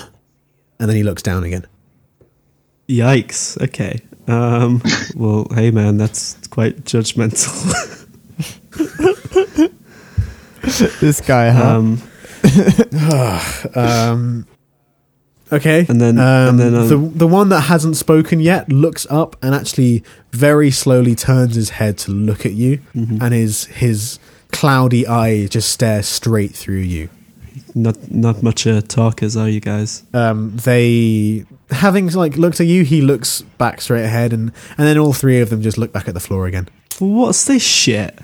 and 0.79 0.89
then 0.89 0.95
he 0.95 1.03
looks 1.03 1.21
down 1.23 1.43
again. 1.43 1.65
Yikes. 2.89 3.61
Okay. 3.61 4.01
Um, 4.27 4.81
well, 5.15 5.47
hey 5.53 5.71
man, 5.71 5.97
that's 5.97 6.35
quite 6.47 6.83
judgmental. 6.85 7.51
this 10.99 11.21
guy, 11.21 11.49
huh? 11.51 11.77
um, 11.77 12.01
Um, 13.75 14.47
okay, 15.51 15.85
And 15.87 15.99
then- 16.01 16.17
um, 16.19 16.49
and 16.49 16.59
then, 16.59 16.75
um, 16.75 16.87
the 16.87 16.97
the 17.19 17.27
one 17.27 17.49
that 17.49 17.61
hasn't 17.61 17.95
spoken 17.97 18.39
yet 18.39 18.69
looks 18.71 19.07
up 19.09 19.35
and 19.41 19.55
actually 19.55 20.03
very 20.31 20.71
slowly 20.71 21.15
turns 21.15 21.55
his 21.55 21.71
head 21.71 21.97
to 21.99 22.11
look 22.11 22.45
at 22.45 22.53
you, 22.53 22.79
mhm. 22.95 23.21
and 23.21 23.33
his 23.33 23.65
his 23.65 24.19
cloudy 24.51 25.07
eye 25.07 25.47
just 25.47 25.69
stares 25.69 26.07
straight 26.07 26.51
through 26.53 26.77
you. 26.81 27.09
Not 27.75 28.11
not 28.11 28.43
much 28.43 28.67
uh, 28.67 28.81
talkers, 28.81 29.35
are 29.35 29.49
you 29.49 29.59
guys? 29.59 30.03
um, 30.13 30.55
they 30.57 31.45
having 31.69 32.07
like 32.11 32.37
looked 32.37 32.59
at 32.59 32.67
you, 32.67 32.83
he 32.83 33.01
looks 33.01 33.41
back 33.57 33.81
straight 33.81 34.05
ahead, 34.05 34.33
and 34.33 34.51
and 34.77 34.87
then 34.87 34.97
all 34.97 35.13
three 35.13 35.39
of 35.41 35.49
them 35.49 35.61
just 35.61 35.77
look 35.77 35.91
back 35.91 36.07
at 36.07 36.13
the 36.13 36.19
floor 36.19 36.45
again. 36.45 36.67
What's 36.99 37.45
this 37.45 37.63
shit? 37.63 38.19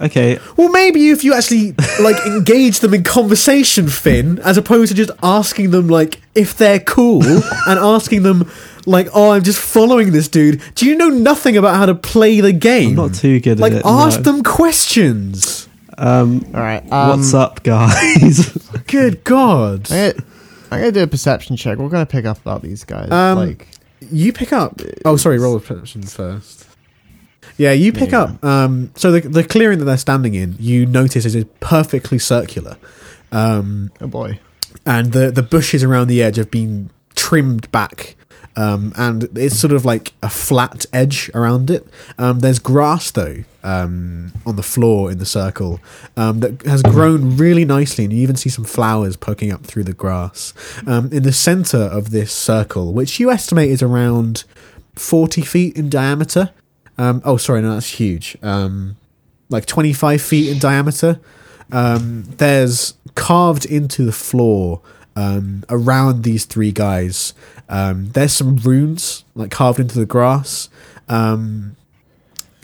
Okay, 0.00 0.40
Well, 0.56 0.68
maybe 0.70 1.10
if 1.10 1.22
you 1.22 1.32
actually 1.32 1.74
like 2.00 2.16
engage 2.26 2.80
them 2.80 2.92
in 2.92 3.04
conversation, 3.04 3.88
Finn, 3.88 4.40
as 4.40 4.56
opposed 4.58 4.90
to 4.90 4.96
just 4.96 5.12
asking 5.22 5.70
them 5.70 5.86
like 5.86 6.20
if 6.34 6.56
they're 6.56 6.80
cool 6.80 7.22
and 7.68 7.78
asking 7.78 8.24
them 8.24 8.50
like, 8.84 9.08
"Oh, 9.14 9.30
I'm 9.30 9.44
just 9.44 9.60
following 9.60 10.10
this 10.10 10.26
dude." 10.26 10.60
Do 10.74 10.86
you 10.86 10.96
know 10.96 11.08
nothing 11.08 11.56
about 11.56 11.76
how 11.76 11.86
to 11.86 11.94
play 11.94 12.40
the 12.40 12.52
game? 12.52 12.90
I'm 12.90 13.10
not 13.10 13.14
too 13.14 13.38
good 13.38 13.60
like 13.60 13.72
at 13.72 13.78
it. 13.80 13.84
Like, 13.84 14.06
ask 14.06 14.18
no. 14.20 14.32
them 14.32 14.42
questions. 14.42 15.68
Um, 15.98 16.44
All 16.54 16.60
right. 16.60 16.82
Um, 16.92 17.08
what's 17.10 17.34
up, 17.34 17.62
guys? 17.62 18.46
Good 18.86 19.24
God! 19.24 19.90
I'm 19.90 20.12
gonna, 20.12 20.24
I'm 20.70 20.78
gonna 20.80 20.92
do 20.92 21.02
a 21.02 21.06
perception 21.06 21.56
check. 21.56 21.78
We're 21.78 21.88
gonna 21.88 22.06
pick 22.06 22.24
up 22.24 22.38
about 22.40 22.62
these 22.62 22.84
guys. 22.84 23.10
Um, 23.10 23.38
like, 23.38 23.68
You 24.10 24.32
pick 24.32 24.52
up. 24.52 24.80
Oh, 25.04 25.16
sorry. 25.16 25.38
Roll 25.38 25.56
a 25.56 25.60
perception 25.60 26.02
first. 26.02 26.66
Yeah, 27.58 27.72
you 27.72 27.92
pick 27.92 28.12
Yeah. 28.12 28.22
up. 28.22 28.44
Um, 28.44 28.90
so 28.96 29.12
the 29.12 29.20
the 29.28 29.44
clearing 29.44 29.78
that 29.80 29.84
they're 29.84 29.96
standing 29.98 30.34
in, 30.34 30.56
you 30.58 30.86
notice 30.86 31.24
is 31.26 31.44
perfectly 31.60 32.18
circular, 32.18 32.76
um, 33.30 33.90
oh 34.00 34.06
boy. 34.06 34.38
and 34.86 35.12
the 35.12 35.30
the 35.30 35.42
bushes 35.42 35.84
around 35.84 36.08
the 36.08 36.22
edge 36.22 36.36
have 36.36 36.50
been 36.50 36.88
trimmed 37.14 37.70
back, 37.70 38.16
um, 38.56 38.92
and 38.96 39.28
it's 39.36 39.58
sort 39.58 39.72
of 39.72 39.84
like 39.84 40.12
a 40.22 40.28
flat 40.28 40.86
edge 40.92 41.30
around 41.34 41.70
it. 41.70 41.86
Um, 42.18 42.40
there's 42.40 42.58
grass 42.58 43.10
though 43.10 43.44
um, 43.62 44.32
on 44.44 44.56
the 44.56 44.62
floor 44.62 45.10
in 45.10 45.18
the 45.18 45.26
circle 45.26 45.80
um, 46.16 46.40
that 46.40 46.62
has 46.62 46.82
grown 46.82 47.36
really 47.36 47.64
nicely, 47.64 48.04
and 48.04 48.12
you 48.12 48.20
even 48.22 48.36
see 48.36 48.48
some 48.50 48.64
flowers 48.64 49.16
poking 49.16 49.52
up 49.52 49.64
through 49.64 49.84
the 49.84 49.92
grass. 49.92 50.52
Um, 50.86 51.12
in 51.12 51.22
the 51.22 51.32
center 51.32 51.78
of 51.78 52.10
this 52.10 52.32
circle, 52.32 52.92
which 52.92 53.20
you 53.20 53.30
estimate 53.30 53.70
is 53.70 53.82
around 53.82 54.44
forty 54.94 55.42
feet 55.42 55.76
in 55.76 55.88
diameter. 55.88 56.50
Um, 56.98 57.22
oh, 57.24 57.38
sorry, 57.38 57.62
no, 57.62 57.74
that's 57.74 57.90
huge. 58.00 58.36
Like 59.48 59.66
twenty-five 59.66 60.20
feet 60.20 60.50
in 60.50 60.58
diameter. 60.58 61.20
There's 61.70 62.94
carved 63.14 63.64
into 63.64 64.04
the 64.04 64.12
floor 64.12 64.80
around 65.16 66.22
these 66.22 66.44
three 66.44 66.72
guys. 66.72 67.34
Um, 67.68 68.10
there's 68.12 68.32
some 68.32 68.56
runes 68.56 69.24
like 69.34 69.50
carved 69.50 69.80
into 69.80 69.98
the 69.98 70.06
grass. 70.06 70.68
Um, 71.08 71.76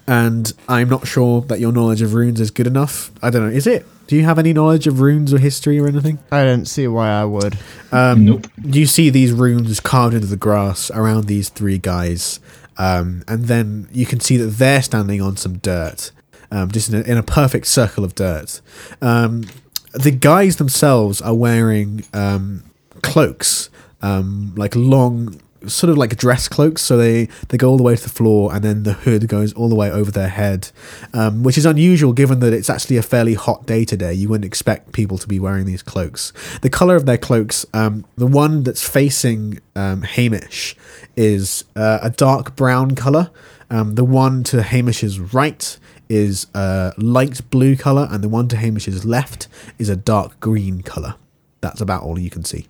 and 0.07 0.53
I'm 0.69 0.89
not 0.89 1.07
sure 1.07 1.43
that 1.43 1.61
your 1.61 1.73
knowledge 1.73 2.01
of 2.03 2.15
runes 2.15 2.41
is 2.41 2.51
good 2.51 2.67
enough. 2.67 3.11
I 3.23 3.31
don't 3.31 3.43
know. 3.49 3.55
Is 3.55 3.67
it? 3.67 3.87
Do 4.07 4.17
you 4.17 4.25
have 4.25 4.39
any 4.39 4.55
knowledge 4.55 4.87
of 4.87 5.01
runes 5.01 5.35
or 5.35 5.39
history 5.39 5.79
or 5.79 5.87
anything? 5.87 6.19
I 6.33 6.43
don't 6.45 6.65
see 6.65 6.89
why 6.89 7.11
I 7.11 7.25
would. 7.27 7.59
Um, 7.93 8.25
Nope. 8.25 8.47
You 8.65 8.87
see 8.87 9.11
these 9.11 9.33
runes 9.33 9.81
carved 9.81 10.15
into 10.15 10.27
the 10.27 10.37
grass 10.39 10.91
around 10.93 11.27
these 11.27 11.51
three 11.51 11.77
guys, 11.77 12.41
um, 12.79 13.23
and 13.29 13.45
then 13.45 13.87
you 13.93 14.07
can 14.07 14.19
see 14.21 14.39
that 14.39 14.47
they're 14.47 14.81
standing 14.81 15.21
on 15.21 15.37
some 15.37 15.59
dirt. 15.59 16.11
um, 16.51 16.71
just 16.71 16.89
in 16.89 16.95
a, 16.95 17.01
in 17.03 17.19
a 17.19 17.23
perfect 17.23 17.67
circle 17.67 18.03
of 18.03 18.15
dirt. 18.15 18.63
Um, 19.03 19.45
the 19.93 20.11
guys 20.11 20.57
themselves 20.57 21.21
are 21.21 21.35
wearing 21.35 22.05
um, 22.15 22.65
cloaks, 23.03 23.69
um, 24.03 24.53
like 24.57 24.75
long, 24.77 25.41
sort 25.67 25.91
of 25.91 25.99
like 25.99 26.17
dress 26.17 26.49
cloaks. 26.49 26.83
So 26.83 26.97
they, 26.97 27.29
they 27.49 27.59
go 27.59 27.71
all 27.71 27.77
the 27.77 27.83
way 27.83 27.97
to 27.97 28.03
the 28.03 28.09
floor, 28.09 28.55
and 28.55 28.65
then 28.65 28.83
the 28.85 28.93
hood 28.93 29.29
goes 29.29 29.53
all 29.53 29.69
the 29.69 29.75
way 29.75 29.91
over 29.91 30.11
their 30.11 30.29
head, 30.29 30.71
um, 31.13 31.43
which 31.43 31.59
is 31.59 31.67
unusual 31.67 32.13
given 32.13 32.41
that 32.41 32.53
it's 32.53 32.71
actually 32.71 32.97
a 32.97 33.03
fairly 33.03 33.35
hot 33.35 33.67
day 33.67 33.85
today. 33.85 34.13
You 34.15 34.29
wouldn't 34.29 34.47
expect 34.47 34.93
people 34.93 35.19
to 35.19 35.27
be 35.27 35.41
wearing 35.41 35.67
these 35.67 35.83
cloaks. 35.83 36.33
The 36.63 36.71
color 36.71 36.97
of 36.97 37.07
their 37.07 37.19
cloaks, 37.19 37.67
um, 37.75 38.05
the 38.17 38.27
one 38.27 38.63
that's 38.63 38.89
facing 38.89 39.61
um, 39.75 40.03
Hamish, 40.03 40.77
is 41.17 41.65
uh, 41.77 41.99
a 42.03 42.11
dark 42.11 42.57
brown 42.57 42.95
color. 42.95 43.31
Um, 43.71 43.97
the 43.97 44.05
one 44.05 44.45
to 44.45 44.63
Hamish's 44.63 45.21
right 45.21 45.79
is 46.09 46.47
a 46.55 46.95
light 46.97 47.51
blue 47.51 47.77
color, 47.77 48.09
and 48.11 48.25
the 48.25 48.29
one 48.29 48.49
to 48.49 48.57
Hamish's 48.57 49.05
left 49.05 49.47
is 49.79 49.89
a 49.89 49.97
dark 49.97 50.41
green 50.41 50.81
color. 50.83 51.17
That's 51.61 51.81
about 51.81 52.03
all 52.03 52.19
you 52.19 52.31
can 52.31 52.45
see. 52.45 52.67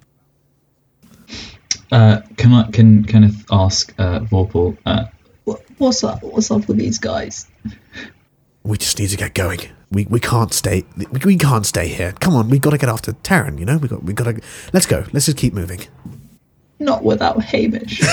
Uh, 1.90 2.20
can 2.36 2.52
I 2.52 2.70
can 2.70 3.04
Kenneth 3.04 3.44
ask 3.50 3.94
uh, 3.98 4.20
Vorpal, 4.20 4.76
uh, 4.84 5.06
what's 5.78 6.04
up? 6.04 6.22
What's 6.22 6.50
up 6.50 6.68
with 6.68 6.76
these 6.76 6.98
guys? 6.98 7.48
We 8.62 8.76
just 8.76 8.98
need 8.98 9.08
to 9.08 9.16
get 9.16 9.34
going. 9.34 9.60
We 9.90 10.04
we 10.06 10.20
can't 10.20 10.52
stay. 10.52 10.84
We, 10.96 11.06
we 11.24 11.36
can't 11.36 11.64
stay 11.64 11.88
here. 11.88 12.12
Come 12.20 12.36
on, 12.36 12.50
we've 12.50 12.60
got 12.60 12.70
to 12.70 12.78
get 12.78 12.90
after 12.90 13.12
Terran. 13.12 13.56
You 13.56 13.64
know, 13.64 13.78
we 13.78 13.88
got 13.88 14.02
we 14.02 14.12
got 14.12 14.24
to. 14.24 14.40
Let's 14.72 14.86
go. 14.86 15.04
Let's 15.12 15.26
just 15.26 15.38
keep 15.38 15.54
moving. 15.54 15.80
Not 16.78 17.02
without 17.02 17.42
Hamish. 17.42 18.00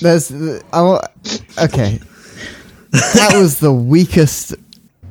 There's, 0.00 0.30
I 0.30 0.82
wa- 0.82 1.06
okay. 1.58 1.98
That 2.90 3.32
was 3.34 3.58
the 3.58 3.72
weakest. 3.72 4.54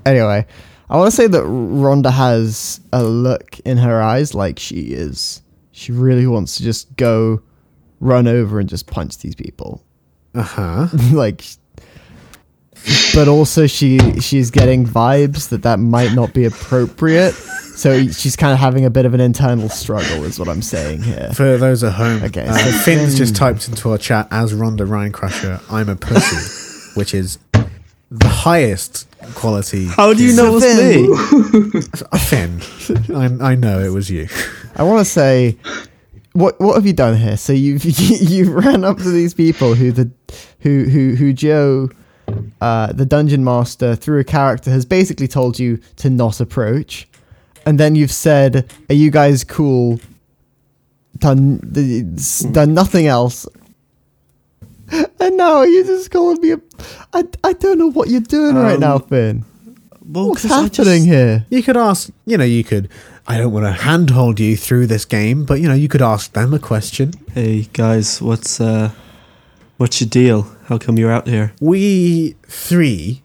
Anyway, 0.06 0.46
I 0.90 0.98
want 0.98 1.12
to 1.12 1.16
say 1.16 1.28
that 1.28 1.44
Rhonda 1.44 2.12
has 2.12 2.82
a 2.92 3.04
look 3.04 3.60
in 3.62 3.78
her 3.78 4.02
eyes 4.02 4.34
like 4.34 4.60
she 4.60 4.94
is. 4.94 5.42
She 5.72 5.92
really 5.92 6.28
wants 6.28 6.58
to 6.58 6.64
just 6.64 6.96
go, 6.98 7.42
run 8.00 8.28
over 8.28 8.60
and 8.60 8.70
just 8.70 8.88
punch 8.88 9.18
these 9.20 9.36
people. 9.36 9.84
Uh 10.36 10.44
huh. 10.44 10.88
like, 11.12 11.44
but 13.16 13.28
also 13.28 13.66
she 13.66 13.98
she's 14.20 14.52
getting 14.52 14.86
vibes 14.86 15.50
that 15.50 15.64
that 15.64 15.80
might 15.80 16.14
not 16.14 16.34
be 16.34 16.46
appropriate. 16.46 17.34
So 17.34 18.06
she's 18.08 18.36
kind 18.36 18.54
of 18.54 18.60
having 18.60 18.86
a 18.86 18.90
bit 18.92 19.06
of 19.06 19.16
an 19.16 19.20
internal 19.20 19.68
struggle, 19.68 20.24
is 20.26 20.38
what 20.38 20.48
I'm 20.48 20.62
saying 20.62 21.02
here. 21.02 21.32
For 21.34 21.58
those 21.58 21.84
at 21.84 21.94
home, 21.94 22.22
Okay, 22.24 22.46
uh, 22.46 22.56
so 22.56 22.72
Finn's 22.72 23.18
just 23.18 23.36
typed 23.36 23.68
into 23.68 23.90
our 23.90 23.98
chat 23.98 24.28
as 24.30 24.54
Rhonda 24.54 24.88
Ryan 24.88 25.12
Crusher. 25.12 25.60
I'm 25.72 25.90
a 25.90 25.96
pussy, 25.96 26.92
which 27.00 27.16
is 27.16 27.40
the 28.20 28.28
highest 28.28 29.08
quality. 29.34 29.86
How 29.86 30.14
do 30.14 30.24
you 30.24 30.36
know 30.36 30.50
it 30.50 30.54
was 30.54 31.82
me? 31.82 31.82
Finn, 32.20 32.62
I, 33.16 33.52
I 33.52 33.56
know 33.56 33.80
it 33.80 33.90
was 33.90 34.10
you. 34.10 34.28
I 34.76 34.84
want 34.84 35.00
to 35.00 35.06
say, 35.06 35.58
what 36.34 36.60
what 36.60 36.76
have 36.76 36.86
you 36.86 36.94
done 36.94 37.18
here? 37.18 37.38
So 37.38 37.54
you've 37.54 37.84
you 38.00 38.52
ran 38.52 38.84
up 38.84 38.98
to 38.98 39.10
these 39.10 39.34
people 39.34 39.74
who 39.74 39.92
the 39.92 40.12
who 40.60 40.84
who 40.86 41.16
who 41.16 41.34
Joe, 41.34 41.90
uh, 42.62 42.94
the 42.94 43.06
dungeon 43.06 43.44
master, 43.44 43.96
through 43.96 44.20
a 44.20 44.24
character 44.24 44.70
has 44.70 44.86
basically 44.86 45.28
told 45.28 45.58
you 45.58 45.78
to 45.98 46.10
not 46.10 46.40
approach, 46.40 47.08
and 47.66 47.80
then 47.80 47.96
you've 47.96 48.12
said, 48.12 48.72
"Are 48.90 48.96
you 48.96 49.10
guys 49.10 49.44
cool?" 49.44 50.00
Done 51.18 51.60
the- 51.64 52.50
done 52.52 52.74
nothing 52.74 53.08
else. 53.08 53.48
And 55.20 55.38
now 55.38 55.64
you're 55.64 55.86
just 55.86 56.12
calling 56.12 56.40
me 56.42 56.52
a. 56.52 56.60
I, 57.14 57.24
I 57.44 57.54
don't 57.54 57.78
know 57.80 57.92
what 57.92 58.10
you're 58.10 58.22
doing 58.22 58.56
right 58.56 58.76
Um, 58.76 58.80
now, 58.82 59.00
Finn. 59.00 59.46
Well, 60.06 60.30
What's 60.30 60.42
'cause 60.44 60.52
I 60.52 60.62
happening 60.64 61.04
just- 61.04 61.06
here? 61.08 61.46
You 61.50 61.64
could 61.64 61.78
ask, 61.78 62.10
you 62.26 62.38
know, 62.38 62.44
you 62.44 62.64
could. 62.64 62.90
I 63.26 63.38
don't 63.38 63.54
want 63.54 63.66
to 63.66 63.72
handhold 63.72 64.40
you 64.42 64.58
through 64.58 64.88
this 64.88 65.06
game, 65.06 65.46
but 65.46 65.62
you 65.62 65.68
know, 65.70 65.74
you 65.74 65.88
could 65.88 66.02
ask 66.02 66.34
them 66.34 66.54
a 66.54 66.60
question. 66.60 67.14
Hey 67.34 67.70
guys, 67.72 68.22
what's 68.22 68.60
uh, 68.60 68.92
what's 69.78 70.02
your 70.02 70.10
deal? 70.10 70.46
How 70.66 70.78
come 70.78 70.98
you're 70.98 71.12
out 71.12 71.28
here? 71.28 71.54
We 71.62 72.36
three, 72.48 73.24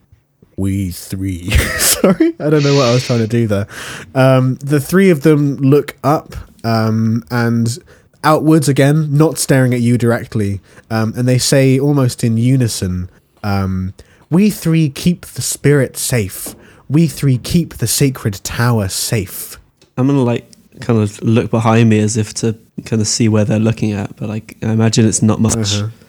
we 0.55 0.91
three. 0.91 1.49
Sorry, 1.79 2.33
I 2.39 2.49
don't 2.49 2.63
know 2.63 2.75
what 2.75 2.87
I 2.87 2.93
was 2.93 3.05
trying 3.05 3.19
to 3.19 3.27
do 3.27 3.45
there. 3.47 3.67
Um, 4.15 4.55
the 4.55 4.79
three 4.79 5.09
of 5.09 5.23
them 5.23 5.57
look 5.57 5.97
up 6.03 6.33
um, 6.63 7.25
and 7.29 7.77
outwards 8.23 8.67
again, 8.67 9.15
not 9.15 9.37
staring 9.37 9.73
at 9.73 9.81
you 9.81 9.97
directly, 9.97 10.61
um, 10.89 11.13
and 11.15 11.27
they 11.27 11.37
say 11.37 11.79
almost 11.79 12.23
in 12.23 12.37
unison, 12.37 13.09
um, 13.43 13.93
"We 14.29 14.49
three 14.49 14.89
keep 14.89 15.25
the 15.25 15.41
spirit 15.41 15.97
safe. 15.97 16.55
We 16.89 17.07
three 17.07 17.37
keep 17.37 17.75
the 17.75 17.87
sacred 17.87 18.35
tower 18.43 18.87
safe." 18.89 19.57
I'm 19.97 20.07
gonna 20.07 20.23
like 20.23 20.45
kind 20.81 20.99
of 20.99 21.21
look 21.21 21.51
behind 21.51 21.89
me 21.89 21.99
as 21.99 22.15
if 22.17 22.33
to 22.35 22.57
kind 22.85 23.01
of 23.01 23.07
see 23.07 23.27
where 23.27 23.45
they're 23.45 23.59
looking 23.59 23.91
at, 23.91 24.15
but 24.15 24.29
like 24.29 24.57
I 24.63 24.71
imagine 24.71 25.05
it's 25.07 25.21
not 25.21 25.39
much. 25.39 25.55
Uh-huh. 25.81 25.89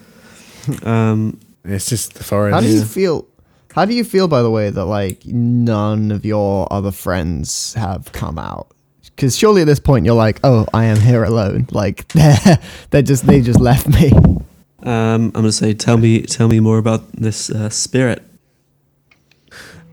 Um, 0.83 1.39
It's 1.65 1.89
just 1.89 2.15
the 2.15 2.25
forest. 2.25 2.55
How 2.55 2.61
do 2.61 2.69
you 2.69 2.85
feel? 2.85 3.27
How 3.75 3.85
do 3.87 3.95
you 3.95 4.05
feel, 4.05 4.29
by 4.29 4.43
the 4.43 4.51
way, 4.51 4.71
that 4.71 4.85
like 4.85 5.25
none 5.27 6.11
of 6.11 6.25
your 6.25 6.71
other 6.73 6.91
friends 6.91 7.75
have 7.75 8.13
come 8.13 8.39
out? 8.39 8.69
Because 9.21 9.37
surely 9.37 9.61
at 9.61 9.66
this 9.66 9.81
point 9.81 10.07
you're 10.07 10.14
like, 10.14 10.41
oh, 10.45 10.64
I 10.73 10.85
am 10.87 10.99
here 10.99 11.25
alone. 11.25 11.66
Like 11.73 12.09
they're 12.14 12.59
they 12.89 13.03
just 13.03 13.27
they 13.27 13.43
just 13.43 13.61
left 13.61 13.87
me. 13.87 14.11
um, 14.83 15.27
I'm 15.27 15.31
gonna 15.33 15.53
say, 15.53 15.75
tell 15.75 15.99
me, 15.99 16.23
tell 16.23 16.49
me 16.49 16.59
more 16.59 16.79
about 16.79 17.12
this 17.12 17.51
uh, 17.51 17.68
spirit. 17.68 18.23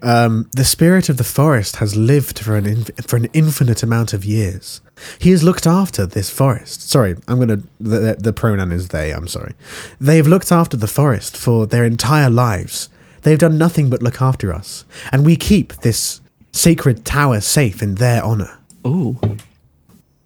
Um, 0.01 0.49
the 0.53 0.63
spirit 0.63 1.09
of 1.09 1.17
the 1.17 1.25
forest 1.25 1.75
has 1.78 1.97
lived 1.97 2.39
for 2.39 2.55
an 2.55 2.65
inf- 2.65 3.05
for 3.05 3.17
an 3.17 3.25
infinite 3.34 3.84
amount 3.84 4.13
of 4.13 4.23
years. 4.23 4.80
He 5.19 5.32
has 5.32 5.43
looked 5.43 5.67
after 5.67 6.05
this 6.05 6.30
forest. 6.30 6.89
Sorry, 6.89 7.17
I'm 7.28 7.38
gonna 7.38 7.63
the, 7.82 7.99
the, 7.99 8.17
the 8.17 8.34
pronoun 8.34 8.71
is 8.71 8.88
they. 8.88 9.11
I'm 9.11 9.28
sorry. 9.28 9.55
They 9.99 10.15
have 10.15 10.28
looked 10.28 10.53
after 10.53 10.78
the 10.78 10.88
forest 10.88 11.36
for 11.36 11.67
their 11.67 11.84
entire 11.84 12.30
lives. 12.30 12.88
They 13.23 13.32
have 13.32 13.41
done 13.41 13.57
nothing 13.57 13.89
but 13.89 14.01
look 14.01 14.21
after 14.21 14.53
us, 14.53 14.86
and 15.11 15.25
we 15.25 15.36
keep 15.36 15.73
this 15.73 16.21
sacred 16.53 17.03
tower 17.03 17.41
safe 17.41 17.84
in 17.84 17.95
their 17.95 18.23
honor. 18.23 18.57
Oh, 18.89 19.17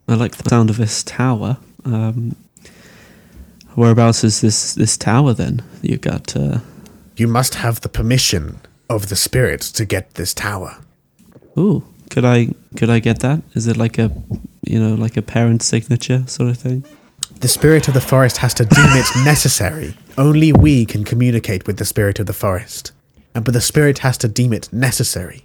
I 0.08 0.14
like 0.16 0.36
the 0.36 0.48
sound 0.50 0.70
of 0.70 0.78
this 0.78 1.04
tower. 1.04 1.58
Um, 1.84 2.36
whereabouts 3.76 4.24
is 4.24 4.42
this 4.42 4.76
this 4.76 4.98
tower 4.98 5.34
then? 5.34 5.62
You 5.82 5.98
got? 5.98 6.36
Uh, 6.36 6.60
You 7.18 7.28
must 7.28 7.56
have 7.56 7.80
the 7.82 7.90
permission 7.90 8.60
of 8.90 9.08
the 9.10 9.16
spirit 9.16 9.62
to 9.78 9.86
get 9.86 10.14
this 10.14 10.34
tower. 10.34 10.78
ooh, 11.58 11.84
could 12.10 12.26
I 12.26 12.50
could 12.78 12.90
I 12.90 13.00
get 13.00 13.20
that? 13.20 13.42
Is 13.56 13.68
it 13.68 13.78
like 13.78 13.98
a 13.98 14.12
you 14.68 14.80
know 14.80 14.96
like 15.04 15.18
a 15.18 15.22
parent 15.22 15.62
signature 15.64 16.24
sort 16.28 16.50
of 16.50 16.58
thing? 16.58 16.84
The 17.40 17.48
spirit 17.48 17.88
of 17.88 17.94
the 17.94 18.02
forest 18.02 18.38
has 18.38 18.54
to 18.56 18.66
deem 18.66 18.92
it 19.02 19.08
necessary. 19.26 19.94
Only 20.18 20.54
we 20.54 20.86
can 20.86 21.04
communicate 21.04 21.66
with 21.68 21.78
the 21.78 21.86
spirit 21.86 22.20
of 22.20 22.26
the 22.26 22.34
forest. 22.34 22.92
And 23.34 23.44
but 23.46 23.54
the 23.54 23.62
spirit 23.62 24.00
has 24.00 24.18
to 24.18 24.28
deem 24.28 24.54
it 24.54 24.70
necessary. 24.72 25.42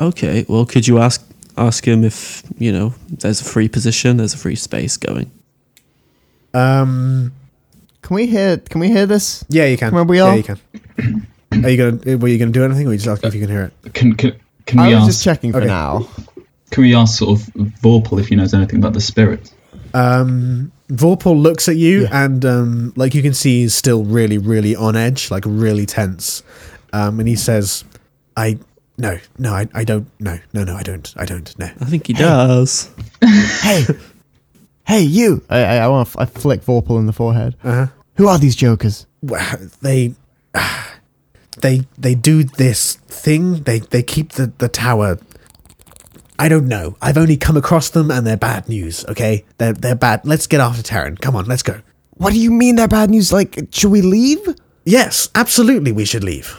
Okay, 0.00 0.44
well, 0.48 0.64
could 0.66 0.88
you 0.88 0.98
ask 0.98 1.20
ask 1.60 1.86
him 1.86 2.04
if 2.04 2.42
you 2.58 2.72
know 2.72 2.94
there's 3.08 3.40
a 3.40 3.44
free 3.44 3.68
position, 3.68 4.16
there's 4.16 4.34
a 4.34 4.38
free 4.38 4.56
space 4.56 4.96
going? 4.96 5.30
Um 6.54 7.32
Can 8.02 8.14
we 8.16 8.26
hear? 8.26 8.56
Can 8.58 8.80
we 8.80 8.88
hear 8.88 9.06
this? 9.06 9.44
yeah, 9.48 9.66
you 9.66 9.76
can. 9.76 9.92
Where 9.94 10.04
we 10.04 10.18
yeah, 10.18 10.24
are? 10.24 10.36
you 10.36 10.42
can. 10.42 10.58
Are 11.64 11.70
you 11.70 11.76
gonna 11.76 12.16
were 12.18 12.28
you 12.28 12.38
gonna 12.38 12.50
do 12.50 12.64
anything 12.64 12.86
or 12.86 12.90
are 12.90 12.92
you 12.92 12.98
just 12.98 13.08
asking 13.08 13.28
if 13.28 13.34
you 13.34 13.40
can 13.40 13.50
hear 13.50 13.64
it? 13.84 13.92
Can 13.94 14.14
can, 14.14 14.32
can 14.66 14.78
I 14.78 14.88
we 14.88 14.94
was 14.94 15.02
ask? 15.04 15.10
just 15.12 15.24
checking 15.24 15.52
for 15.52 15.58
Okay. 15.58 15.66
now. 15.66 16.08
Can 16.70 16.82
we 16.84 16.94
ask 16.94 17.18
sort 17.18 17.40
of 17.40 17.46
Vorpal 17.82 18.20
if 18.20 18.28
he 18.28 18.36
knows 18.36 18.54
anything 18.54 18.78
about 18.78 18.92
the 18.92 19.00
spirit? 19.00 19.52
Um 19.94 20.72
Vorpal 20.88 21.40
looks 21.40 21.68
at 21.68 21.76
you 21.76 22.02
Yeah. 22.02 22.24
and 22.24 22.44
um 22.44 22.92
like 22.96 23.14
you 23.14 23.22
can 23.22 23.34
see 23.34 23.60
he's 23.62 23.74
still 23.74 24.04
really, 24.04 24.38
really 24.38 24.74
on 24.74 24.96
edge, 24.96 25.30
like 25.30 25.44
really 25.46 25.86
tense. 25.86 26.42
Um 26.92 27.18
and 27.20 27.28
he 27.28 27.36
says, 27.36 27.84
I 28.36 28.58
no, 28.98 29.18
no, 29.38 29.52
I, 29.54 29.66
I 29.74 29.84
don't 29.84 30.08
no, 30.20 30.38
no, 30.52 30.64
no, 30.64 30.74
I 30.76 30.82
don't. 30.82 31.12
I 31.16 31.24
don't, 31.24 31.58
no. 31.58 31.66
I 31.66 31.84
think 31.86 32.06
he 32.06 32.12
does. 32.12 32.90
Hey, 33.62 33.84
hey, 34.86 35.02
you! 35.02 35.42
I 35.50 35.58
I, 35.62 35.76
I 35.76 35.88
want 35.88 36.08
to. 36.08 36.20
I 36.20 36.26
flick 36.26 36.62
Vorpal 36.62 36.98
in 36.98 37.06
the 37.06 37.12
forehead. 37.12 37.54
Uh-huh. 37.62 37.86
Who 38.16 38.28
are 38.28 38.38
these 38.38 38.56
jokers? 38.56 39.06
Well, 39.22 39.58
they 39.82 40.14
they 41.60 41.82
they 41.98 42.14
do 42.14 42.44
this 42.44 42.96
thing 43.08 43.62
they 43.64 43.80
they 43.80 44.02
keep 44.02 44.32
the 44.32 44.46
the 44.58 44.68
tower 44.68 45.18
i 46.38 46.48
don't 46.48 46.66
know 46.66 46.96
i've 47.02 47.18
only 47.18 47.36
come 47.36 47.56
across 47.56 47.90
them 47.90 48.10
and 48.10 48.26
they're 48.26 48.36
bad 48.36 48.66
news 48.68 49.04
okay 49.06 49.44
they're 49.58 49.74
they're 49.74 49.94
bad 49.94 50.22
let's 50.24 50.46
get 50.46 50.60
after 50.60 50.82
Terran. 50.82 51.16
come 51.18 51.36
on 51.36 51.44
let's 51.44 51.62
go 51.62 51.80
What 52.14 52.32
do 52.32 52.38
you 52.40 52.50
mean 52.50 52.76
they're 52.76 52.88
bad 52.88 53.10
news? 53.10 53.30
Like, 53.32 53.58
should 53.72 53.90
we 53.90 54.00
leave? 54.00 54.40
yes 54.86 55.28
absolutely 55.34 55.92
we 55.92 56.06
should 56.06 56.24
leave 56.24 56.56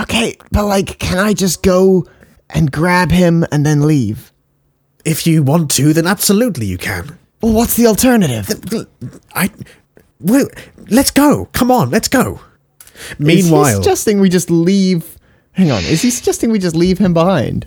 Okay, 0.00 0.36
but 0.52 0.66
like, 0.66 0.98
can 0.98 1.18
I 1.18 1.32
just 1.32 1.62
go 1.62 2.06
and 2.50 2.70
grab 2.70 3.10
him 3.10 3.44
and 3.50 3.64
then 3.64 3.86
leave? 3.86 4.32
if 5.04 5.26
you 5.26 5.42
want 5.42 5.70
to 5.70 5.94
then 5.94 6.06
absolutely 6.06 6.66
you 6.66 6.76
can 6.76 7.18
Well, 7.40 7.54
what's 7.54 7.74
the 7.74 7.86
alternative? 7.86 8.46
i 9.34 9.50
well, 10.20 10.46
let's 10.90 11.10
go 11.10 11.46
come 11.52 11.70
on 11.70 11.90
let's 11.90 12.06
go 12.08 12.38
Is 12.94 13.16
he 13.18 13.24
Meanwhile, 13.24 13.76
suggesting 13.76 14.20
we 14.20 14.28
just 14.28 14.50
leave? 14.50 15.16
Hang 15.52 15.70
on. 15.70 15.82
Is 15.84 16.02
he 16.02 16.10
suggesting 16.10 16.50
we 16.52 16.58
just 16.58 16.76
leave 16.76 16.98
him 16.98 17.14
behind? 17.14 17.66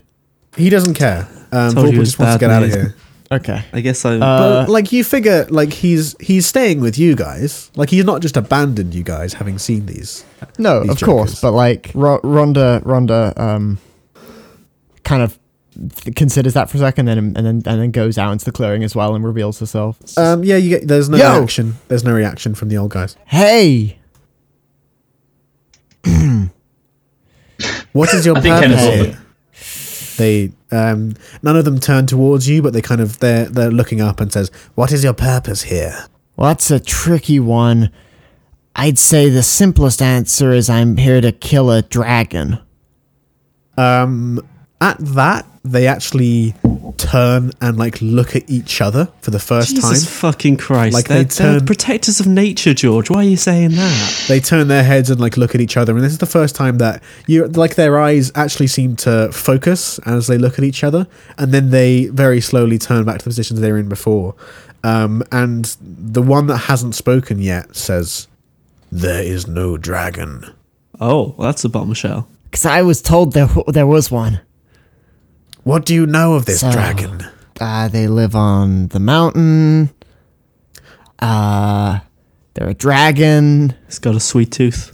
he 0.56 0.70
doesn't 0.70 0.94
care. 0.94 1.28
Um, 1.52 1.74
Told 1.74 1.88
you 1.88 1.94
Vorpal 1.94 1.96
it 1.96 2.00
was 2.00 2.10
just 2.10 2.20
wants 2.20 2.34
to 2.36 2.40
bad 2.40 2.40
get 2.40 2.50
out 2.52 2.64
of 2.64 2.70
here. 2.70 2.96
Okay. 3.34 3.64
I 3.74 3.82
guess 3.82 4.06
I. 4.06 4.16
Uh, 4.16 4.66
But 4.66 4.70
like 4.70 4.92
you 4.92 5.04
figure, 5.04 5.46
like 5.50 5.74
he's 5.74 6.16
he's 6.20 6.46
staying 6.46 6.80
with 6.82 6.98
you 6.98 7.16
guys. 7.16 7.72
Like 7.76 7.90
he's 7.90 8.06
not 8.06 8.22
just 8.22 8.38
abandoned 8.38 8.94
you 8.94 9.04
guys, 9.04 9.34
having 9.34 9.58
seen 9.58 9.86
these. 9.86 10.24
No, 10.58 10.82
These 10.84 10.92
of 10.92 11.02
course, 11.02 11.42
but 11.42 11.52
like 11.52 11.92
Ro- 11.94 12.20
Rhonda, 12.22 12.82
Rhonda, 12.84 13.38
um, 13.40 13.78
kind 15.04 15.24
of 15.24 15.40
th- 16.04 16.16
considers 16.16 16.54
that 16.54 16.70
for 16.70 16.78
a 16.78 16.80
second, 16.82 17.08
and 17.08 17.36
and 17.38 17.46
then 17.46 17.62
and 17.66 17.82
then 17.82 17.92
goes 17.92 18.18
out 18.18 18.32
into 18.34 18.46
the 18.46 18.52
clearing 18.52 18.84
as 18.84 18.96
well 18.96 19.16
and 19.16 19.24
reveals 19.26 19.60
herself. 19.60 19.98
Um, 20.18 20.44
yeah, 20.44 20.58
you 20.58 20.70
get. 20.70 20.88
There's 20.88 21.10
no 21.10 21.18
Yo! 21.18 21.38
reaction. 21.40 21.76
There's 21.88 22.04
no 22.04 22.14
reaction 22.14 22.56
from 22.56 22.70
the 22.70 22.78
old 22.78 22.92
guys. 22.92 23.16
hey, 23.26 23.98
What 27.94 28.14
is 28.14 28.26
your 28.26 28.38
I 28.38 28.42
think 28.42 28.56
purpose? 28.56 28.82
Here? 28.82 29.20
They 30.18 30.52
um, 30.74 31.16
none 31.42 31.56
of 31.56 31.66
them 31.66 31.80
turn 31.80 32.08
towards 32.08 32.48
you, 32.48 32.62
but 32.62 32.74
they 32.74 32.82
kind 32.82 33.02
of 33.02 33.20
they're 33.20 33.46
they're 33.46 33.72
looking 33.72 34.02
up 34.02 34.20
and 34.20 34.32
says, 34.32 34.50
"What 34.76 34.92
is 34.92 35.04
your 35.04 35.14
purpose 35.14 35.64
here?" 35.64 36.08
well, 36.36 36.50
that's 36.50 36.72
a 36.72 36.80
tricky 36.80 37.40
one. 37.40 37.92
I'd 38.76 38.98
say 38.98 39.30
the 39.30 39.44
simplest 39.44 40.02
answer 40.02 40.52
is 40.52 40.70
I'm 40.70 40.98
here 40.98 41.22
to 41.22 41.32
kill 41.32 41.70
a 41.70 41.84
dragon. 41.84 42.60
Um, 43.78 44.46
at 44.84 44.98
that, 45.00 45.46
they 45.64 45.88
actually 45.88 46.54
turn 46.98 47.52
and 47.62 47.78
like 47.78 48.02
look 48.02 48.36
at 48.36 48.50
each 48.50 48.82
other 48.82 49.10
for 49.22 49.32
the 49.32 49.40
first 49.40 49.70
Jesus 49.70 49.84
time. 49.84 49.94
Jesus 49.94 50.20
fucking 50.20 50.58
Christ! 50.58 50.94
Like, 50.94 51.08
they're, 51.08 51.24
they 51.24 51.24
they're 51.24 51.60
turn- 51.60 51.66
protectors 51.66 52.20
of 52.20 52.28
nature, 52.28 52.74
George. 52.74 53.10
Why 53.10 53.20
are 53.20 53.24
you 53.24 53.38
saying 53.38 53.72
that? 53.72 54.26
They 54.28 54.42
turn 54.42 54.68
their 54.68 54.84
heads 54.84 55.10
and 55.10 55.22
like 55.22 55.38
look 55.38 55.56
at 55.56 55.62
each 55.62 55.78
other, 55.78 55.96
and 55.96 56.04
this 56.04 56.12
is 56.12 56.18
the 56.18 56.26
first 56.26 56.56
time 56.56 56.80
that 56.80 57.02
you 57.28 57.48
like 57.48 57.76
their 57.76 57.98
eyes 57.98 58.32
actually 58.36 58.68
seem 58.68 58.96
to 58.98 59.32
focus 59.32 60.00
as 60.00 60.28
they 60.28 60.38
look 60.38 60.58
at 60.58 60.66
each 60.66 60.84
other, 60.84 61.08
and 61.38 61.54
then 61.54 61.70
they 61.70 62.08
very 62.08 62.42
slowly 62.42 62.78
turn 62.78 63.06
back 63.06 63.20
to 63.20 63.24
the 63.24 63.30
positions 63.30 63.62
they 63.62 63.72
were 63.72 63.78
in 63.78 63.88
before. 63.90 64.36
Um, 64.84 65.24
and 65.32 65.78
the 65.82 66.22
one 66.22 66.48
that 66.48 66.58
hasn't 66.58 66.94
spoken 66.94 67.40
yet 67.40 67.74
says, 67.74 68.28
"There 68.92 69.24
is 69.24 69.48
no 69.48 69.78
dragon." 69.78 70.54
Oh, 71.00 71.36
well, 71.38 71.48
that's 71.48 71.64
a 71.64 71.70
bombshell. 71.70 72.28
Because 72.52 72.66
I 72.66 72.82
was 72.82 73.02
told 73.02 73.32
there 73.34 73.50
there 73.68 73.88
was 73.88 74.12
one. 74.12 74.42
What 75.64 75.86
do 75.86 75.94
you 75.94 76.06
know 76.06 76.34
of 76.34 76.46
this 76.46 76.60
So- 76.62 76.72
dragon? 76.72 77.26
Uh, 77.60 77.88
they 77.88 78.08
live 78.08 78.36
on 78.36 78.88
the 78.88 79.00
mountain. 79.00 79.92
Uh, 81.20 82.00
they're 82.54 82.70
a 82.70 82.74
dragon. 82.74 83.74
It's 83.88 84.00
got 84.00 84.16
a 84.16 84.20
sweet 84.20 84.52
tooth. 84.52 84.92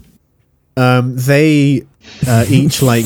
Um, 0.77 1.15
they 1.15 1.85
uh, 2.27 2.45
each 2.49 2.81
like 2.91 3.05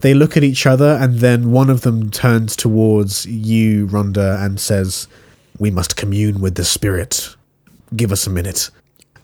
they 0.00 0.14
look 0.14 0.36
at 0.36 0.44
each 0.44 0.66
other, 0.66 0.96
and 1.00 1.18
then 1.18 1.50
one 1.50 1.70
of 1.70 1.82
them 1.82 2.10
turns 2.10 2.56
towards 2.56 3.26
you, 3.26 3.86
Rhonda, 3.88 4.42
and 4.42 4.58
says, 4.58 5.06
"We 5.58 5.70
must 5.70 5.96
commune 5.96 6.40
with 6.40 6.54
the 6.54 6.64
spirit. 6.64 7.34
Give 7.94 8.12
us 8.12 8.26
a 8.26 8.30
minute." 8.30 8.70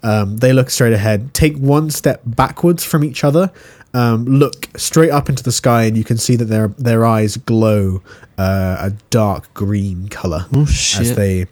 Um, 0.03 0.39
they 0.39 0.53
look 0.55 0.71
straight 0.71 0.95
ahead, 0.95 1.35
take 1.35 1.57
one 1.59 1.91
step 1.91 2.23
backwards 2.25 2.85
from 2.85 3.05
each 3.05 3.23
other, 3.23 3.51
um, 3.95 4.25
look 4.25 4.69
straight 4.77 5.11
up 5.11 5.29
into 5.29 5.43
the 5.43 5.53
sky, 5.53 5.85
and 5.85 5.97
you 5.97 6.05
can 6.05 6.17
see 6.17 6.37
that 6.37 6.45
their 6.47 6.69
their 6.69 7.05
eyes 7.05 7.37
glow 7.37 8.03
uh, 8.39 8.77
a 8.81 8.91
dark 9.11 9.53
green 9.55 10.09
color 10.09 10.47
Oh 10.55 10.63
as 10.63 11.15
they 11.17 11.47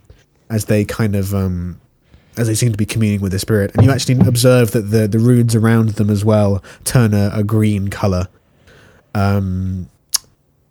as 0.51 0.66
they 0.66 0.84
kind 0.84 1.14
of 1.16 1.34
um 1.34 1.80
as 2.36 2.47
they 2.47 2.55
seem 2.55 2.70
to 2.70 2.78
be 2.78 2.86
communing 2.86 3.20
with 3.20 3.32
the 3.32 3.39
spirit. 3.39 3.72
And 3.74 3.84
you 3.84 3.91
actually 3.91 4.20
observe 4.26 4.70
that 4.70 4.82
the 4.82 5.09
the 5.09 5.18
runes 5.18 5.55
around 5.55 5.91
them 5.91 6.11
as 6.11 6.24
well 6.24 6.62
turn 6.84 7.12
a, 7.12 7.30
a 7.32 7.43
green 7.43 7.89
color. 7.89 8.28
Um 9.14 9.89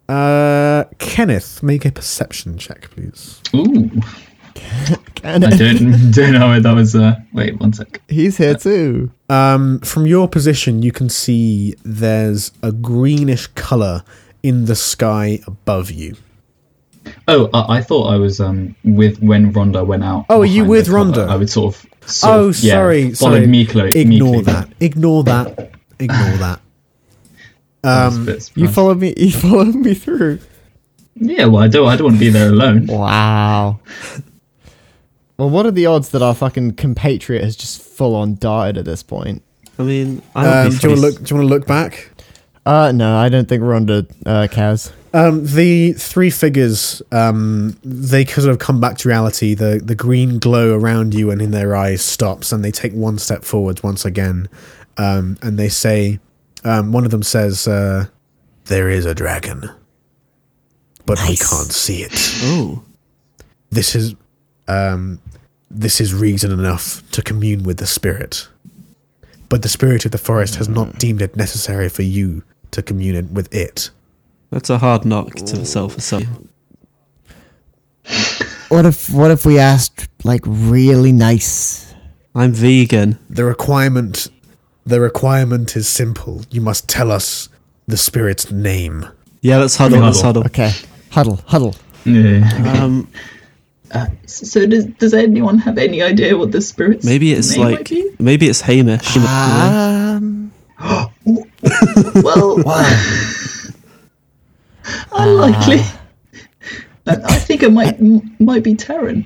uh 0.07 0.85
kenneth 0.99 1.61
make 1.61 1.83
a 1.83 1.91
perception 1.91 2.57
check 2.57 2.89
please. 2.91 3.41
Ooh, 3.53 3.91
And 5.23 5.43
I 5.45 5.49
don't 5.49 6.11
don't 6.11 6.33
know 6.33 6.47
where 6.49 6.59
that 6.61 6.73
was. 6.73 6.95
Uh, 6.95 7.15
wait, 7.33 7.59
one 7.59 7.73
sec. 7.73 8.01
he's 8.07 8.37
here 8.37 8.55
too. 8.55 9.11
um 9.29 9.79
from 9.81 10.05
your 10.05 10.27
position 10.27 10.81
you 10.83 10.91
can 10.91 11.09
see 11.09 11.75
there's 11.83 12.51
a 12.63 12.71
greenish 12.71 13.47
color 13.47 14.03
in 14.43 14.65
the 14.65 14.75
sky 14.75 15.39
above 15.47 15.91
you 15.91 16.15
Oh, 17.27 17.49
I, 17.53 17.77
I 17.77 17.81
thought 17.81 18.07
I 18.13 18.17
was 18.17 18.39
um 18.39 18.75
with 18.83 19.21
when 19.21 19.53
Rhonda 19.53 19.85
went 19.85 20.03
out. 20.03 20.25
Oh, 20.29 20.41
are 20.41 20.45
you 20.45 20.63
behind 20.63 20.69
with 20.69 20.85
the 20.87 20.91
cover. 20.91 21.11
Rhonda? 21.11 21.27
I 21.29 21.35
would 21.37 21.49
sort 21.49 21.75
of. 21.75 21.85
Sort 22.09 22.33
oh 22.33 22.47
of, 22.49 22.59
yeah, 22.59 22.73
sorry 22.73 23.01
Followed 23.13 23.15
sorry 23.15 23.47
me, 23.47 23.61
ignore 23.61 24.41
closely. 24.41 24.41
that 24.43 24.69
ignore 24.79 25.23
that 25.23 25.71
ignore 25.99 26.37
that 26.45 26.59
was 27.83 28.15
a 28.15 28.19
um 28.19 28.25
bit 28.25 28.35
You 28.55 28.67
surprised. 28.67 28.75
followed 28.75 28.99
me. 28.99 29.13
You 29.17 29.31
followed 29.45 29.75
me 29.75 29.93
through. 29.93 30.39
Yeah, 31.15 31.45
well, 31.47 31.63
I 31.63 31.67
don't. 31.67 31.87
I 31.87 31.95
don't 31.95 32.05
want 32.07 32.15
to 32.17 32.19
be 32.19 32.29
there 32.29 32.49
alone. 32.49 32.85
Wow. 32.87 33.79
Well, 35.37 35.49
what 35.49 35.65
are 35.65 35.71
the 35.71 35.85
odds 35.85 36.09
that 36.09 36.21
our 36.21 36.33
fucking 36.35 36.73
compatriot 36.75 37.43
has 37.43 37.55
just 37.55 37.81
full 37.81 38.15
on 38.15 38.35
darted 38.35 38.77
at 38.77 38.85
this 38.85 39.03
point? 39.03 39.43
I 39.79 39.83
mean, 39.83 40.21
I 40.35 40.63
um, 40.65 40.69
do 40.71 40.75
you 40.75 40.89
want 40.89 41.01
to 41.01 41.07
look 41.07 41.23
do 41.23 41.35
you 41.35 41.39
want 41.39 41.49
to 41.49 41.53
look 41.55 41.67
back 41.67 42.11
Uh, 42.65 42.91
no, 42.91 43.15
I 43.17 43.29
don't 43.29 43.47
think 43.47 43.61
Rhonda 43.63 44.05
uh, 44.25 44.47
cares. 44.51 44.91
Um, 45.13 45.45
the 45.45 45.93
three 45.93 46.29
figures, 46.29 47.01
um, 47.11 47.77
they 47.83 48.25
sort 48.25 48.49
of 48.49 48.59
come 48.59 48.81
back 48.81 48.97
to 48.99 49.07
reality. 49.07 49.53
The 49.53 49.79
the 49.83 49.95
green 49.95 50.37
glow 50.39 50.75
around 50.77 51.13
you 51.13 51.31
and 51.31 51.41
in 51.41 51.51
their 51.51 51.75
eyes 51.75 52.01
stops, 52.01 52.51
and 52.51 52.63
they 52.65 52.71
take 52.71 52.93
one 52.93 53.17
step 53.17 53.43
forward 53.45 53.81
once 53.83 54.03
again, 54.03 54.49
um, 54.97 55.37
and 55.41 55.57
they 55.57 55.69
say, 55.69 56.19
um, 56.65 56.91
one 56.91 57.05
of 57.05 57.11
them 57.11 57.23
says, 57.23 57.67
uh, 57.67 58.07
"There 58.65 58.89
is 58.89 59.05
a 59.05 59.15
dragon, 59.15 59.69
but 61.05 61.19
we 61.27 61.37
can't 61.37 61.71
see 61.71 62.01
it. 62.03 62.13
Oh, 62.43 62.83
This 63.69 63.95
is, 63.95 64.13
um, 64.67 65.19
this 65.69 65.99
is 65.99 66.13
reason 66.13 66.51
enough 66.51 67.09
to 67.11 67.21
commune 67.21 67.63
with 67.63 67.77
the 67.77 67.87
spirit, 67.87 68.47
but 69.49 69.61
the 69.61 69.69
spirit 69.69 70.05
of 70.05 70.11
the 70.11 70.17
forest 70.17 70.55
has 70.55 70.69
not 70.69 70.97
deemed 70.99 71.21
it 71.21 71.35
necessary 71.35 71.89
for 71.89 72.03
you 72.03 72.43
to 72.71 72.81
commune 72.81 73.33
with 73.33 73.53
it." 73.53 73.91
that's 74.49 74.69
a 74.69 74.77
hard 74.77 75.03
knock 75.05 75.35
to 75.35 75.65
self 75.65 75.97
assume. 75.97 76.49
What 78.69 78.85
if 78.85 79.09
what 79.09 79.31
if 79.31 79.45
we 79.45 79.59
asked 79.59 80.09
like 80.25 80.41
really 80.45 81.13
nice? 81.13 81.93
I'm 82.35 82.51
vegan. 82.51 83.17
The 83.29 83.45
requirement 83.45 84.29
the 84.85 84.99
requirement 84.99 85.75
is 85.77 85.87
simple. 85.87 86.41
You 86.51 86.59
must 86.61 86.87
tell 86.89 87.09
us 87.11 87.47
the 87.87 87.95
spirit's 87.97 88.51
name. 88.51 89.05
Yeah, 89.41 89.57
let's 89.57 89.77
huddle. 89.77 89.99
Let's 90.01 90.21
Huddle. 90.21 90.43
huddle. 90.43 90.63
Okay, 90.63 90.71
huddle, 91.11 91.39
huddle. 91.45 91.75
Yeah. 92.03 92.81
Um, 92.81 93.07
So 94.25 94.65
does 94.65 94.85
does 94.85 95.13
anyone 95.13 95.57
have 95.59 95.77
any 95.77 96.01
idea 96.01 96.37
what 96.37 96.51
the 96.51 96.61
spirit's 96.61 97.05
maybe 97.05 97.31
it's 97.33 97.55
name 97.55 97.65
might 97.65 97.77
like 97.77 97.89
be? 97.89 98.09
maybe 98.19 98.47
it's 98.49 98.61
Hamish. 98.61 99.15
you? 99.15 99.21
Um, 99.23 100.51
Well, 102.15 102.57
unlikely. 105.11 105.79
I, 107.05 107.15
I 107.15 107.39
think 107.39 107.63
it 107.63 107.71
might 107.71 107.99
m- 107.99 108.35
might 108.39 108.63
be 108.63 108.75
Terran, 108.75 109.25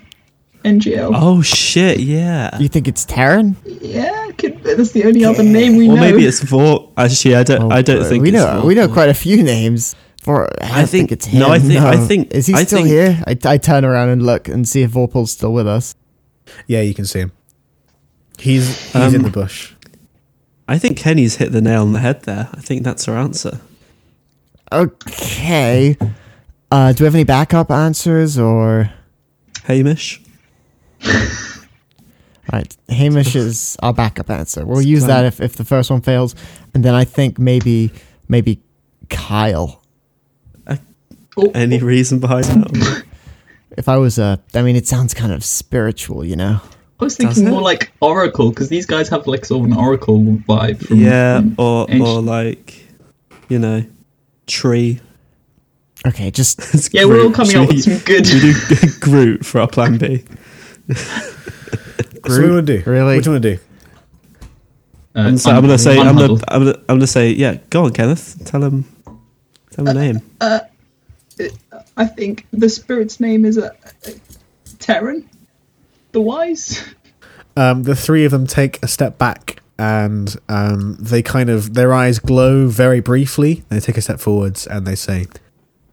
NGL. 0.64 1.12
Oh 1.14 1.41
shit! 1.41 1.99
Yeah. 1.99 2.57
you 2.59 2.68
think 2.68 2.88
it's 2.88 3.05
Terran? 3.05 3.55
Yeah, 3.66 4.30
could, 4.38 4.64
that's 4.64 4.91
the 4.91 5.03
only 5.05 5.26
other 5.26 5.43
name 5.43 5.76
we 5.78 5.86
Or 5.89 5.95
know. 5.95 5.97
Or 5.97 5.99
maybe 6.12 6.26
it's 6.26 6.41
Vor. 6.41 6.89
Actually, 6.97 7.36
I 7.36 7.43
don't. 7.43 7.72
I 7.72 7.82
don't 7.82 8.01
Uh, 8.03 8.05
think 8.09 8.24
we 8.24 8.32
know. 8.32 8.59
Vor- 8.62 8.68
We 8.68 8.76
know 8.76 8.88
quite 8.88 9.09
a 9.09 9.14
few 9.16 9.41
names. 9.43 9.95
For 10.22 10.44
I, 10.64 10.68
don't 10.68 10.72
I 10.78 10.86
think, 10.86 10.90
think- 10.90 11.12
it's 11.14 11.26
him. 11.26 11.40
no, 11.40 11.50
I 11.50 11.58
think- 11.60 11.80
I 11.82 11.98
think- 11.98 12.32
is 12.32 12.46
he 12.46 12.54
I 12.54 12.64
still 12.64 12.80
think- 12.80 12.90
here? 12.90 13.24
I, 13.26 13.36
I 13.46 13.58
turn 13.58 13.84
around 13.84 14.10
and 14.10 14.24
look 14.24 14.48
and 14.48 14.68
see 14.68 14.84
if 14.84 14.92
Vorpal's 14.92 15.32
still 15.32 15.52
with 15.52 15.68
us. 15.68 15.96
Yeah, 16.68 16.82
you 16.82 16.94
can 16.94 17.06
see 17.06 17.20
him. 17.22 17.32
He's 18.38 18.68
he's 18.94 19.14
in 19.14 19.18
Um, 19.18 19.24
the 19.24 19.30
bush. 19.32 19.74
I 20.68 20.78
think 20.78 20.98
Kenny's 20.98 21.36
hit 21.38 21.52
the 21.52 21.62
nail 21.62 21.82
on 21.82 21.94
the 21.94 22.00
head 22.00 22.24
there. 22.24 22.50
I 22.54 22.62
think 22.62 22.84
that's 22.84 23.06
her 23.06 23.18
answer. 23.18 23.60
Okay. 24.72 25.98
Uh, 26.72 26.94
do 26.94 27.04
we 27.04 27.06
have 27.06 27.16
any 27.16 27.24
backup 27.26 27.70
answers 27.72 28.38
or? 28.38 28.92
Hamish. 29.66 30.22
Right, 32.52 32.76
Hamish 32.90 33.36
is 33.36 33.78
our 33.82 33.94
backup 33.94 34.30
answer. 34.30 34.66
We'll 34.66 34.80
It's 34.80 34.88
use 34.88 35.06
that 35.06 35.24
if, 35.24 35.40
if 35.40 35.56
the 35.56 35.64
first 35.64 35.90
one 35.90 36.02
fails, 36.02 36.36
and 36.74 36.84
then 36.84 36.94
I 36.94 37.06
think 37.06 37.40
maybe 37.40 37.92
maybe 38.28 38.60
Kyle. 39.10 39.81
Oh, 41.38 41.52
Any 41.54 41.80
reason 41.80 42.20
behind 42.20 42.46
that? 42.46 43.04
If 43.78 43.88
I 43.88 43.96
was 43.96 44.20
a, 44.20 44.38
I 44.54 44.64
mean, 44.64 44.76
it 44.76 44.86
sounds 44.86 45.14
kind 45.14 45.32
of 45.32 45.46
spiritual, 45.46 46.26
you 46.26 46.36
know. 46.36 46.60
I 47.00 47.04
was 47.06 47.16
Does 47.16 47.26
thinking 47.36 47.48
it? 47.48 47.52
more 47.52 47.62
like 47.62 47.90
Oracle 48.02 48.50
because 48.50 48.68
these 48.68 48.86
guys 48.86 49.08
have 49.08 49.26
like 49.28 49.46
sort 49.46 49.66
of 49.66 49.72
an 49.72 49.78
Oracle 49.78 50.20
vibe. 50.20 50.86
From, 50.86 50.98
yeah, 51.00 51.40
from 51.40 51.56
or 51.58 51.86
ancient- 51.90 52.06
or 52.06 52.22
like, 52.22 52.84
you 53.48 53.58
know, 53.60 53.86
tree. 54.46 55.00
Okay, 56.06 56.32
just 56.32 56.60
It's 56.76 56.94
Yeah, 56.94 57.06
we're 57.06 57.22
all 57.22 57.30
Groot. 57.30 57.36
coming 57.36 57.52
Should 57.52 57.62
up 57.62 57.70
we- 57.70 57.76
with 57.76 57.84
some 57.86 57.98
good. 58.00 58.28
should 58.28 58.44
we 58.44 58.76
do 58.76 59.00
Groot 59.00 59.46
for 59.46 59.62
our 59.62 59.68
plan 59.70 59.98
B. 59.98 60.26
so 60.94 60.96
what 62.24 62.28
do 62.28 62.42
you 62.46 62.54
want 62.54 62.68
to 62.68 62.78
do? 62.84 62.92
really? 62.92 63.16
What 63.16 63.24
do 63.24 63.30
you 63.30 63.34
want 63.36 63.44
to 63.44 63.56
do? 63.56 63.62
Uh, 65.16 65.20
I'm, 65.20 65.38
so, 65.38 65.50
I'm 65.52 65.62
gonna 65.62 65.74
un- 65.74 65.80
say 65.80 65.98
I'm 65.98 66.16
gonna. 66.18 66.34
I'm 66.50 66.66
gonna 66.66 66.76
I'm 66.90 66.98
gonna 66.98 67.08
say 67.08 67.30
yeah. 67.32 67.56
Go 67.70 67.86
on, 67.86 67.94
Kenneth. 67.94 68.42
Tell 68.46 68.62
him. 68.64 68.84
Tell 69.72 69.86
him 69.88 69.94
the 69.94 69.94
name. 69.94 70.22
I 71.98 72.06
think 72.06 72.48
the 72.52 72.70
spirit's 72.70 73.20
name 73.20 73.46
is 73.46 73.58
uh, 73.58 73.70
Terran, 74.80 75.30
the 76.12 76.22
Wise. 76.22 76.84
Um, 77.58 77.84
the 77.84 77.96
three 77.96 78.26
of 78.26 78.32
them 78.32 78.48
take 78.48 78.82
a 78.84 78.88
step 78.88 79.18
back 79.18 79.62
and 79.78 80.36
um, 80.48 80.96
they 81.00 81.22
kind 81.22 81.50
of 81.50 81.74
their 81.74 81.94
eyes 81.94 82.20
glow 82.20 82.68
very 82.68 83.00
briefly. 83.00 83.64
They 83.70 83.80
take 83.80 83.98
a 83.98 84.02
step 84.02 84.20
forwards 84.20 84.66
and 84.68 84.86
they 84.88 84.96
say, 84.96 85.26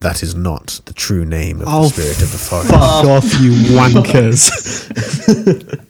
"That 0.01 0.23
is 0.23 0.35
not 0.35 0.81
the 0.85 0.93
true 0.93 1.25
name 1.25 1.61
of 1.61 1.67
Oh, 1.69 1.83
the 1.85 1.89
spirit 1.89 2.23
of 2.23 2.33
the 2.33 2.39
forest." 2.39 2.71
Fuck 2.71 3.05
off, 3.07 3.41
you 3.41 3.53
wankers. 3.77 4.51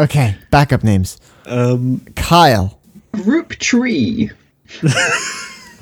Okay, 0.00 0.34
backup 0.50 0.82
names. 0.82 1.18
um, 1.46 2.00
Kyle. 2.16 2.80
Group 3.12 3.50
Tree. 3.50 4.28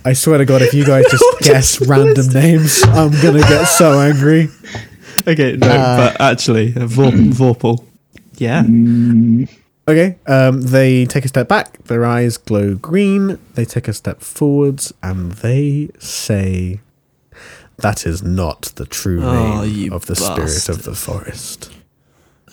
I 0.05 0.14
swear 0.14 0.38
to 0.38 0.44
God, 0.44 0.62
if 0.62 0.74
you 0.74 0.84
guys 0.84 1.05
just 1.11 1.24
guess 1.40 1.80
random 1.86 2.28
names, 2.28 2.82
I'm 2.84 3.11
gonna 3.22 3.40
get 3.40 3.64
so 3.66 4.00
angry. 4.09 4.48
okay, 5.26 5.57
no, 5.57 5.68
Uh, 5.68 5.96
but 5.96 6.20
actually, 6.20 6.74
uh, 6.76 6.86
Vor- 6.86 7.11
Vorpal. 7.12 7.84
Yeah. 8.36 8.62
Okay, 9.88 10.16
um, 10.26 10.62
they 10.62 11.05
take 11.07 11.24
a 11.24 11.28
step 11.28 11.48
back. 11.48 11.82
Their 11.84 12.05
eyes 12.05 12.36
glow 12.36 12.74
green. 12.74 13.38
They 13.55 13.64
take 13.64 13.88
a 13.88 13.92
step 13.92 14.20
forwards 14.20 14.92
and 15.03 15.32
they 15.32 15.90
say, 15.98 16.80
"That 17.78 18.07
is 18.07 18.22
not 18.22 18.72
the 18.76 18.86
true 18.86 19.22
Oh, 19.22 19.62
name 19.62 19.74
you 19.74 19.94
of 19.94 20.07
the 20.07 20.14
spirit 20.16 20.68
of 20.68 20.84
the 20.84 20.94
forest." 20.94 21.70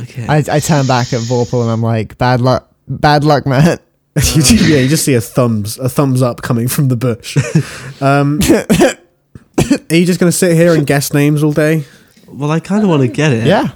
Okay. 0.02 0.26
I, 0.28 0.38
I 0.52 0.60
turn 0.60 0.88
back 0.88 1.12
at 1.14 1.20
Vorpal 1.22 1.62
and 1.64 1.70
I'm 1.72 1.82
like, 1.84 2.18
bad 2.18 2.42
luck, 2.42 2.72
bad 2.88 3.24
luck, 3.24 3.46
man. 3.46 3.80
you 4.36 4.42
do, 4.42 4.56
yeah, 4.74 4.80
you 4.80 4.90
just 4.90 5.06
see 5.06 5.14
a 5.16 5.22
thumbs 5.22 5.78
a 5.78 5.88
thumbs 5.90 6.22
up 6.22 6.42
coming 6.42 6.68
from 6.68 6.88
the 6.90 6.98
bush. 6.98 7.38
Um, 8.02 8.40
are 9.90 9.96
you 9.96 10.06
just 10.06 10.20
gonna 10.20 10.32
sit 10.32 10.56
here 10.56 10.74
and 10.74 10.86
guess 10.86 11.14
names 11.14 11.44
all 11.44 11.54
day? 11.54 11.86
well, 12.28 12.52
I 12.52 12.60
kind 12.60 12.84
of 12.84 12.90
want 12.90 13.02
to 13.02 13.08
get 13.08 13.32
it. 13.34 13.46
Yeah. 13.46 13.70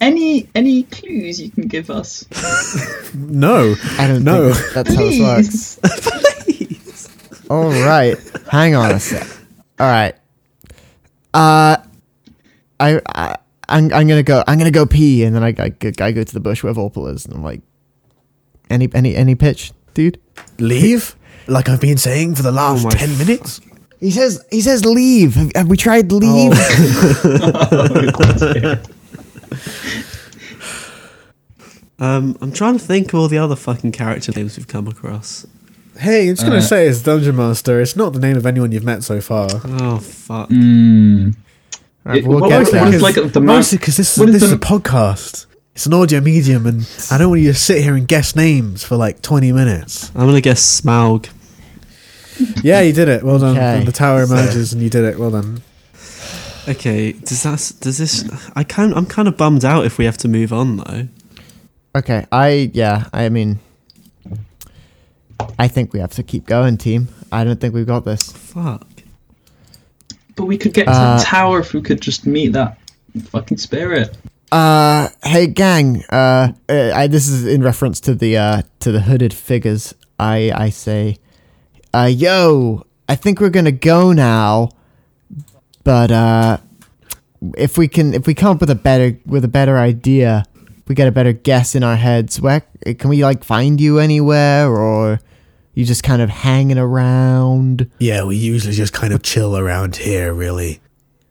Any 0.00 0.48
any 0.54 0.84
clues 0.84 1.40
you 1.40 1.50
can 1.50 1.66
give 1.68 1.90
us? 1.90 2.24
No, 3.14 3.74
I 3.98 4.06
don't 4.06 4.22
No. 4.22 4.52
think 4.52 4.74
that's 4.74 4.94
how 4.94 5.00
this 5.02 5.18
works. 5.20 5.78
Please. 6.44 7.08
All 7.50 7.70
right. 7.70 8.16
Hang 8.50 8.74
on 8.74 8.90
a 8.92 9.00
sec. 9.00 9.26
All 9.80 9.86
right. 9.86 10.14
Uh, 11.32 11.76
I, 12.78 13.00
I 13.06 13.36
I'm 13.68 13.92
I'm 13.92 14.06
gonna 14.06 14.22
go. 14.22 14.44
I'm 14.46 14.58
gonna 14.58 14.70
go 14.70 14.84
pee, 14.86 15.24
and 15.24 15.34
then 15.34 15.42
I 15.42 15.48
I, 15.58 15.68
go- 15.70 15.92
I 16.04 16.12
go 16.12 16.22
to 16.22 16.32
the 16.34 16.40
bush 16.40 16.62
where 16.62 16.72
Vorpal 16.74 17.12
is, 17.14 17.24
and 17.26 17.34
I'm 17.34 17.42
like, 17.42 17.62
any 18.70 18.88
any 18.94 19.14
any 19.16 19.34
pitch, 19.34 19.72
dude. 19.94 20.18
leave. 20.58 21.14
Like 21.46 21.68
I've 21.68 21.80
been 21.80 21.98
saying 21.98 22.34
for 22.34 22.42
the 22.42 22.52
last 22.52 22.84
my 22.84 22.90
ten 22.90 23.16
minutes. 23.18 23.60
He 24.00 24.10
says 24.10 24.44
he 24.50 24.60
says 24.60 24.84
leave. 24.84 25.34
Have, 25.34 25.52
have 25.54 25.68
we 25.68 25.76
tried 25.76 26.10
leave? 26.12 26.52
Um, 32.00 32.36
I'm 32.40 32.52
trying 32.52 32.78
to 32.78 32.84
think 32.84 33.12
of 33.12 33.18
all 33.18 33.28
the 33.28 33.38
other 33.38 33.56
fucking 33.56 33.92
character 33.92 34.30
names 34.32 34.56
we've 34.56 34.68
come 34.68 34.86
across. 34.86 35.46
Hey, 35.98 36.28
it's 36.28 36.42
gonna 36.44 36.58
Uh, 36.58 36.60
say 36.60 36.86
it's 36.86 37.02
Dungeon 37.02 37.34
Master. 37.34 37.80
It's 37.80 37.96
not 37.96 38.12
the 38.12 38.20
name 38.20 38.36
of 38.36 38.46
anyone 38.46 38.70
you've 38.70 38.84
met 38.84 39.02
so 39.02 39.20
far. 39.20 39.48
Oh 39.64 39.98
fuck. 39.98 40.48
Mm. 40.48 41.34
All 41.34 42.12
right, 42.12 42.18
It- 42.18 42.24
we'll 42.26 42.40
what 42.40 42.50
get 42.50 42.58
was- 42.60 42.70
there. 42.70 42.84
what 42.84 42.94
is 42.94 43.02
like 43.02 43.16
the 43.32 43.40
ma- 43.40 43.54
Mostly 43.54 43.78
because 43.78 43.96
this, 43.96 44.16
what 44.16 44.28
is 44.28 44.34
this 44.34 44.42
is 44.44 44.50
the- 44.50 44.56
a 44.56 44.60
podcast. 44.60 45.46
It's 45.78 45.86
an 45.86 45.94
audio 45.94 46.20
medium, 46.20 46.66
and 46.66 46.90
I 47.08 47.18
don't 47.18 47.28
want 47.28 47.40
you 47.40 47.52
to 47.52 47.58
sit 47.58 47.84
here 47.84 47.94
and 47.94 48.08
guess 48.08 48.34
names 48.34 48.82
for 48.82 48.96
like 48.96 49.22
twenty 49.22 49.52
minutes. 49.52 50.10
I'm 50.16 50.26
gonna 50.26 50.40
guess 50.40 50.80
Smaug. 50.80 51.28
Yeah, 52.64 52.80
you 52.80 52.92
did 52.92 53.06
it. 53.06 53.22
Well 53.22 53.38
done. 53.38 53.56
Okay. 53.56 53.84
The 53.84 53.92
tower 53.92 54.24
emerges, 54.24 54.72
and 54.72 54.82
you 54.82 54.90
did 54.90 55.04
it. 55.04 55.20
Well 55.20 55.30
done. 55.30 55.62
Okay, 56.66 57.12
does 57.12 57.44
that 57.44 57.74
does 57.80 57.96
this? 57.96 58.28
I 58.56 58.64
kind 58.64 58.92
I'm 58.92 59.06
kind 59.06 59.28
of 59.28 59.36
bummed 59.36 59.64
out 59.64 59.86
if 59.86 59.98
we 59.98 60.04
have 60.04 60.18
to 60.18 60.26
move 60.26 60.52
on 60.52 60.78
though. 60.78 61.06
Okay, 61.94 62.26
I 62.32 62.72
yeah, 62.74 63.04
I 63.12 63.28
mean, 63.28 63.60
I 65.60 65.68
think 65.68 65.92
we 65.92 66.00
have 66.00 66.10
to 66.14 66.24
keep 66.24 66.44
going, 66.46 66.76
team. 66.76 67.06
I 67.30 67.44
don't 67.44 67.60
think 67.60 67.72
we've 67.72 67.86
got 67.86 68.04
this. 68.04 68.32
Fuck. 68.32 68.84
But 70.34 70.46
we 70.46 70.58
could 70.58 70.74
get 70.74 70.86
to 70.86 70.90
Uh, 70.90 71.18
the 71.18 71.24
tower 71.24 71.60
if 71.60 71.72
we 71.72 71.82
could 71.82 72.00
just 72.00 72.26
meet 72.26 72.48
that 72.54 72.80
fucking 73.26 73.58
spirit. 73.58 74.16
Uh, 74.50 75.08
hey 75.24 75.46
gang. 75.46 76.02
Uh, 76.08 76.52
uh, 76.68 76.90
I, 76.94 77.06
this 77.06 77.28
is 77.28 77.46
in 77.46 77.62
reference 77.62 78.00
to 78.00 78.14
the 78.14 78.36
uh 78.38 78.62
to 78.80 78.90
the 78.90 79.00
hooded 79.02 79.34
figures. 79.34 79.94
I 80.18 80.50
I 80.54 80.70
say, 80.70 81.18
uh, 81.92 82.10
yo, 82.10 82.86
I 83.08 83.14
think 83.16 83.40
we're 83.40 83.50
gonna 83.50 83.72
go 83.72 84.12
now, 84.12 84.70
but 85.84 86.10
uh, 86.10 86.58
if 87.58 87.76
we 87.76 87.88
can 87.88 88.14
if 88.14 88.26
we 88.26 88.32
come 88.32 88.52
up 88.56 88.60
with 88.60 88.70
a 88.70 88.74
better 88.74 89.18
with 89.26 89.44
a 89.44 89.48
better 89.48 89.76
idea, 89.76 90.44
we 90.86 90.94
get 90.94 91.08
a 91.08 91.12
better 91.12 91.34
guess 91.34 91.74
in 91.74 91.84
our 91.84 91.96
heads. 91.96 92.40
Where 92.40 92.62
can 92.98 93.10
we 93.10 93.22
like 93.22 93.44
find 93.44 93.78
you 93.78 93.98
anywhere, 93.98 94.70
or 94.70 95.20
you 95.74 95.84
just 95.84 96.02
kind 96.02 96.22
of 96.22 96.30
hanging 96.30 96.78
around? 96.78 97.90
Yeah, 97.98 98.24
we 98.24 98.36
usually 98.36 98.74
just 98.74 98.94
kind 98.94 99.12
of 99.12 99.22
chill 99.22 99.58
around 99.58 99.96
here. 99.96 100.32
Really, 100.32 100.80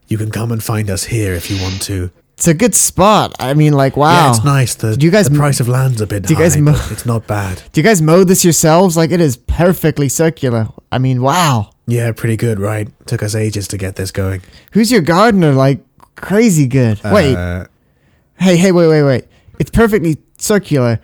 you 0.07 0.20
can 0.20 0.30
come 0.30 0.51
and 0.51 0.63
find 0.63 0.88
us 0.91 1.05
here 1.05 1.34
if 1.34 1.49
you 1.49 1.59
want 1.59 1.82
to. 1.84 2.11
It's 2.38 2.47
a 2.47 2.53
good 2.53 2.75
spot. 2.75 3.35
I 3.39 3.55
mean, 3.55 3.73
like, 3.73 3.97
wow. 3.97 4.25
Yeah, 4.25 4.29
it's 4.35 4.45
nice. 4.45 4.75
The, 4.75 4.91
Did 4.91 5.01
you 5.01 5.09
guys 5.09 5.27
the 5.27 5.35
price 5.35 5.59
of 5.59 5.67
land's 5.67 6.01
a 6.01 6.05
bit 6.07 6.21
do 6.23 6.33
you 6.33 6.35
high, 6.35 6.43
guys 6.43 6.57
mo- 6.57 6.73
but 6.73 6.91
it's 6.91 7.05
not 7.05 7.25
bad. 7.25 7.63
Do 7.73 7.81
you 7.81 7.83
guys 7.83 7.99
mow 7.99 8.23
this 8.23 8.43
yourselves? 8.43 8.95
Like, 8.95 9.09
it 9.09 9.19
is 9.19 9.38
perfectly 9.38 10.07
circular. 10.07 10.67
I 10.91 10.99
mean, 10.99 11.23
wow. 11.23 11.71
Yeah, 11.88 12.11
pretty 12.11 12.38
good, 12.38 12.59
right? 12.59 12.89
Took 13.07 13.23
us 13.23 13.33
ages 13.33 13.67
to 13.69 13.77
get 13.77 13.95
this 13.95 14.11
going. 14.11 14.43
Who's 14.73 14.91
your 14.91 15.01
gardener? 15.01 15.51
Like, 15.53 15.79
crazy 16.15 16.67
good. 16.67 17.01
Wait, 17.03 17.35
Uh, 17.35 17.65
hey, 18.39 18.55
hey, 18.55 18.71
wait, 18.71 18.88
wait, 18.88 19.01
wait. 19.03 19.25
It's 19.57 19.71
perfectly 19.71 20.17
circular. 20.38 20.99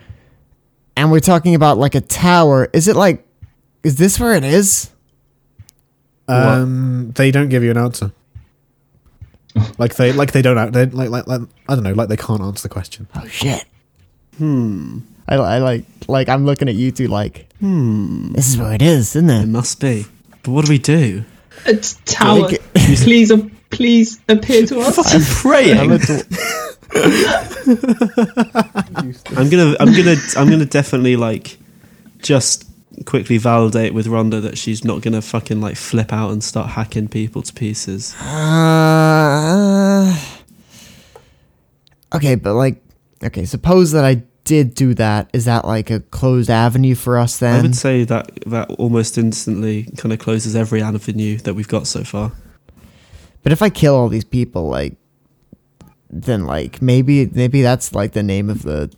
And 0.96 1.10
we're 1.10 1.18
talking 1.18 1.56
about 1.56 1.78
like 1.78 1.96
a 1.96 2.00
tower. 2.00 2.68
Is 2.72 2.86
it 2.86 2.94
like, 2.94 3.26
is 3.82 3.96
this 3.96 4.20
where 4.20 4.34
it 4.34 4.44
is? 4.44 4.90
um, 6.28 7.10
they 7.16 7.30
don't 7.30 7.48
give 7.48 7.64
you 7.64 7.70
an 7.72 7.76
answer. 7.76 8.12
Like 9.78 9.94
they, 9.96 10.12
like 10.12 10.32
they 10.32 10.42
don't, 10.42 10.58
out- 10.58 10.72
they, 10.72 10.86
like, 10.86 11.10
like, 11.10 11.26
like, 11.26 11.40
I 11.68 11.74
don't 11.74 11.84
know, 11.84 11.92
like 11.92 12.08
they 12.08 12.16
can't 12.16 12.40
answer 12.42 12.62
the 12.68 12.72
question. 12.72 13.06
Oh, 13.14 13.26
shit. 13.26 13.64
Hmm. 14.38 14.98
I, 15.28 15.36
I 15.36 15.58
like, 15.58 15.84
like, 16.08 16.28
I'm 16.28 16.44
looking 16.44 16.68
at 16.68 16.74
you 16.74 16.90
two 16.92 17.08
like, 17.08 17.46
hmm. 17.60 18.32
This 18.32 18.48
is 18.48 18.58
where 18.58 18.72
it 18.74 18.82
is, 18.82 19.16
isn't 19.16 19.30
It 19.30 19.42
it? 19.44 19.48
must 19.48 19.80
be. 19.80 20.06
But 20.42 20.50
what 20.50 20.64
do 20.66 20.70
we 20.72 20.78
do? 20.78 21.24
It's 21.66 21.94
tower. 22.04 22.48
Make 22.50 22.60
please, 22.74 23.30
uh, 23.30 23.48
please 23.70 24.20
appear 24.28 24.66
to 24.66 24.80
us. 24.80 25.14
I'm 25.14 25.22
praying. 25.40 25.78
I'm 25.78 25.90
I'm 29.36 29.48
gonna 29.50 29.76
I'm 29.80 29.92
gonna 29.94 30.16
I'm 30.36 30.50
gonna 30.50 30.64
definitely 30.66 31.16
like 31.16 31.58
just 32.18 32.68
quickly 33.06 33.38
validate 33.38 33.92
with 33.94 34.06
Rhonda 34.06 34.40
that 34.42 34.56
she's 34.58 34.84
not 34.84 35.00
gonna 35.02 35.22
fucking 35.22 35.60
like 35.60 35.76
flip 35.76 36.12
out 36.12 36.30
and 36.30 36.42
start 36.44 36.70
hacking 36.70 37.08
people 37.08 37.42
to 37.42 37.52
pieces. 37.52 38.14
Uh, 38.20 38.24
okay, 42.14 42.34
but 42.36 42.54
like, 42.54 42.82
okay, 43.22 43.44
suppose 43.44 43.92
that 43.92 44.04
I 44.04 44.22
did 44.44 44.74
do 44.74 44.94
that. 44.94 45.30
Is 45.32 45.46
that 45.46 45.64
like 45.64 45.90
a 45.90 46.00
closed 46.00 46.50
avenue 46.50 46.94
for 46.94 47.18
us 47.18 47.38
then? 47.38 47.60
I 47.60 47.62
would 47.62 47.76
say 47.76 48.04
that 48.04 48.30
that 48.46 48.70
almost 48.72 49.16
instantly 49.18 49.84
kind 49.96 50.12
of 50.12 50.18
closes 50.18 50.54
every 50.54 50.82
avenue 50.82 51.38
that 51.38 51.54
we've 51.54 51.68
got 51.68 51.86
so 51.86 52.04
far. 52.04 52.32
But 53.42 53.52
if 53.52 53.62
I 53.62 53.70
kill 53.70 53.94
all 53.94 54.08
these 54.08 54.24
people, 54.24 54.68
like, 54.68 54.96
then 56.10 56.44
like 56.46 56.80
maybe 56.80 57.26
maybe 57.26 57.62
that's 57.62 57.94
like 57.94 58.12
the 58.12 58.22
name 58.22 58.48
of 58.50 58.62
the 58.62 58.90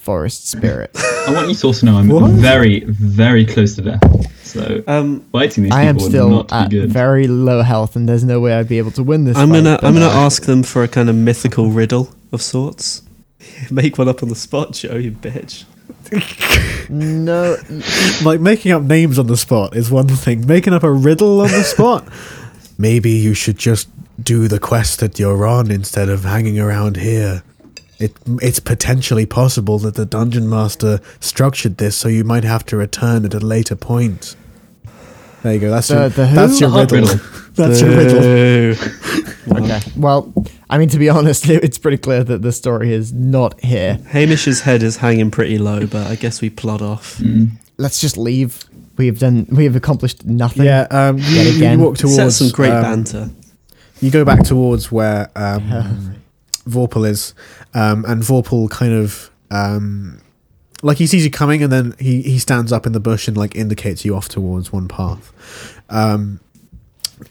forest 0.00 0.48
spirit. 0.48 0.90
I 0.96 1.32
want 1.32 1.48
you 1.48 1.54
to 1.54 1.66
also 1.66 1.86
know 1.86 1.96
I'm 1.96 2.08
What? 2.08 2.30
very, 2.32 2.80
very 2.84 3.44
close 3.44 3.74
to 3.76 3.82
death. 3.82 4.44
So 4.44 4.82
Um, 4.86 5.20
fighting 5.32 5.64
these 5.64 5.72
I 5.72 5.82
am 5.84 5.96
people 5.96 6.04
would 6.06 6.10
still 6.12 6.30
not 6.30 6.52
at 6.52 6.70
be 6.70 6.80
good. 6.80 6.90
very 6.92 7.26
low 7.28 7.62
health, 7.62 7.96
and 7.96 8.08
there's 8.08 8.24
no 8.24 8.38
way 8.40 8.54
I'd 8.54 8.68
be 8.68 8.78
able 8.78 8.90
to 8.92 9.02
win 9.02 9.24
this. 9.24 9.36
I'm 9.36 9.48
fight, 9.50 9.56
gonna 9.64 9.78
but, 9.80 9.86
I'm 9.86 9.94
gonna 9.94 10.06
ask 10.06 10.44
them 10.44 10.62
for 10.62 10.82
a 10.84 10.88
kind 10.88 11.08
of 11.08 11.14
mythical 11.16 11.70
riddle 11.70 12.12
of 12.32 12.42
sorts. 12.42 13.02
Make 13.70 13.98
one 13.98 14.08
up 14.08 14.22
on 14.22 14.28
the 14.28 14.34
spot, 14.34 14.72
Joe. 14.72 14.96
You 14.96 15.12
bitch. 15.12 15.64
No, 16.88 17.56
Like 18.24 18.40
making 18.40 18.72
up 18.72 18.82
names 18.82 19.18
on 19.18 19.26
the 19.26 19.36
spot 19.36 19.74
is 19.76 19.90
one 19.90 20.08
thing. 20.08 20.46
Making 20.46 20.74
up 20.74 20.82
a 20.82 20.92
riddle 20.92 21.40
on 21.40 21.48
the 21.50 21.62
spot, 21.62 22.06
maybe 22.78 23.10
you 23.10 23.34
should 23.34 23.56
just 23.58 23.88
do 24.22 24.46
the 24.48 24.58
quest 24.60 25.00
that 25.00 25.18
you're 25.18 25.46
on 25.46 25.70
instead 25.70 26.08
of 26.08 26.24
hanging 26.24 26.58
around 26.58 26.96
here. 26.98 27.42
It 27.98 28.12
it's 28.40 28.60
potentially 28.60 29.26
possible 29.26 29.78
that 29.80 29.94
the 29.94 30.04
dungeon 30.06 30.48
master 30.48 31.00
structured 31.20 31.76
this 31.78 31.96
so 31.96 32.08
you 32.08 32.24
might 32.24 32.44
have 32.44 32.64
to 32.66 32.76
return 32.76 33.24
at 33.24 33.34
a 33.34 33.40
later 33.40 33.76
point. 33.76 34.36
There 35.42 35.54
you 35.54 35.60
go. 35.60 35.70
That's 35.70 35.88
The- 35.88 35.94
your 35.94 36.08
the 36.10 36.26
that's 36.26 36.60
your 36.60 36.70
riddle. 36.70 37.00
riddle. 37.00 37.20
That's 37.54 37.80
your 37.80 37.90
riddle. 37.90 38.76
Okay. 39.62 39.80
Well, 39.96 40.32
I 40.70 40.78
mean, 40.78 40.88
to 40.90 40.98
be 40.98 41.08
honest, 41.18 41.48
it's 41.48 41.78
pretty 41.78 41.98
clear 41.98 42.24
that 42.24 42.42
the 42.42 42.52
story 42.52 42.92
is 42.92 43.12
not 43.12 43.60
here. 43.60 43.98
Hamish's 44.08 44.62
head 44.62 44.82
is 44.82 44.96
hanging 44.96 45.30
pretty 45.30 45.58
low, 45.58 45.86
but 45.86 46.06
I 46.06 46.16
guess 46.16 46.40
we 46.40 46.50
plod 46.50 46.80
off. 46.82 47.20
let's 47.76 48.00
just 48.00 48.16
leave. 48.16 48.64
We 48.96 49.06
have 49.06 49.18
done. 49.18 49.46
We 49.50 49.64
have 49.64 49.76
accomplished 49.76 50.24
nothing. 50.24 50.64
Yeah, 50.64 50.86
um, 50.90 51.18
you, 51.18 51.24
Yet 51.24 51.46
you 51.46 51.56
again. 51.56 51.80
walk 51.80 51.96
Set 51.96 52.08
towards 52.16 52.36
some 52.36 52.50
great 52.50 52.70
um, 52.72 52.82
banter. 52.82 53.30
You 54.00 54.10
go 54.10 54.24
back 54.24 54.42
towards 54.44 54.90
where 54.92 55.30
um, 55.36 56.16
Vorpal 56.68 57.08
is, 57.08 57.34
um, 57.74 58.04
and 58.06 58.22
Vorpal 58.22 58.68
kind 58.70 58.92
of 58.92 59.30
um, 59.50 60.20
like 60.82 60.98
he 60.98 61.06
sees 61.06 61.24
you 61.24 61.30
coming, 61.30 61.62
and 61.62 61.72
then 61.72 61.94
he 61.98 62.22
he 62.22 62.38
stands 62.38 62.72
up 62.72 62.86
in 62.86 62.92
the 62.92 63.00
bush 63.00 63.28
and 63.28 63.36
like 63.36 63.54
indicates 63.56 64.04
you 64.04 64.14
off 64.16 64.28
towards 64.28 64.72
one 64.72 64.88
path. 64.88 65.32
Um, 65.88 66.40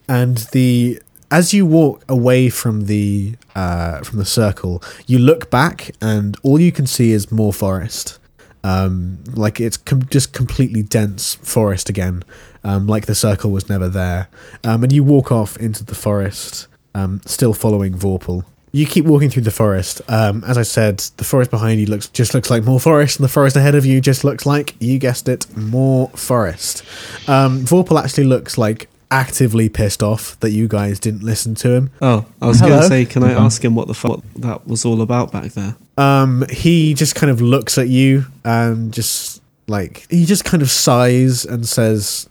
and 0.07 0.37
the 0.51 1.01
as 1.31 1.53
you 1.53 1.65
walk 1.65 2.03
away 2.09 2.49
from 2.49 2.85
the 2.85 3.35
uh, 3.55 4.01
from 4.01 4.19
the 4.19 4.25
circle, 4.25 4.83
you 5.07 5.17
look 5.17 5.49
back, 5.49 5.91
and 6.01 6.37
all 6.43 6.59
you 6.59 6.71
can 6.71 6.85
see 6.85 7.11
is 7.11 7.31
more 7.31 7.53
forest. 7.53 8.19
Um, 8.63 9.23
like 9.33 9.59
it's 9.59 9.77
com- 9.77 10.05
just 10.05 10.33
completely 10.33 10.83
dense 10.83 11.35
forest 11.35 11.89
again, 11.89 12.23
um, 12.63 12.85
like 12.85 13.07
the 13.07 13.15
circle 13.15 13.49
was 13.49 13.69
never 13.69 13.89
there. 13.89 14.27
Um, 14.63 14.83
and 14.83 14.91
you 14.91 15.03
walk 15.03 15.31
off 15.31 15.57
into 15.57 15.83
the 15.83 15.95
forest, 15.95 16.67
um, 16.93 17.21
still 17.25 17.53
following 17.53 17.93
Vorpal. 17.93 18.43
You 18.73 18.85
keep 18.85 19.05
walking 19.05 19.29
through 19.29 19.41
the 19.41 19.51
forest. 19.51 20.01
Um, 20.07 20.43
as 20.45 20.57
I 20.57 20.61
said, 20.61 20.99
the 21.17 21.25
forest 21.25 21.51
behind 21.51 21.79
you 21.81 21.87
looks 21.87 22.07
just 22.07 22.33
looks 22.33 22.49
like 22.49 22.63
more 22.63 22.79
forest, 22.79 23.17
and 23.17 23.23
the 23.23 23.31
forest 23.31 23.55
ahead 23.55 23.75
of 23.75 23.85
you 23.85 23.99
just 23.99 24.23
looks 24.23 24.45
like 24.45 24.75
you 24.79 24.99
guessed 24.99 25.27
it, 25.27 25.45
more 25.57 26.09
forest. 26.09 26.83
Um, 27.27 27.61
Vorpal 27.61 28.01
actually 28.03 28.25
looks 28.25 28.57
like 28.57 28.89
actively 29.11 29.67
pissed 29.69 30.01
off 30.01 30.39
that 30.39 30.51
you 30.51 30.67
guys 30.67 30.99
didn't 30.99 31.21
listen 31.23 31.53
to 31.55 31.71
him. 31.73 31.91
Oh, 32.01 32.25
I 32.41 32.47
was 32.47 32.61
going 32.61 32.81
to 32.81 32.87
say, 32.87 33.05
can 33.05 33.23
I 33.23 33.33
ask 33.33 33.63
him 33.63 33.75
what 33.75 33.87
the 33.87 33.93
fuck 33.93 34.21
that 34.37 34.65
was 34.65 34.85
all 34.85 35.01
about 35.01 35.31
back 35.31 35.51
there? 35.51 35.75
Um, 35.97 36.45
he 36.49 36.93
just 36.93 37.13
kind 37.15 37.29
of 37.29 37.41
looks 37.41 37.77
at 37.77 37.89
you 37.89 38.25
and 38.45 38.93
just 38.93 39.41
like 39.67 40.07
he 40.09 40.25
just 40.25 40.45
kind 40.45 40.63
of 40.63 40.71
sighs 40.71 41.45
and 41.45 41.67
says, 41.67 42.27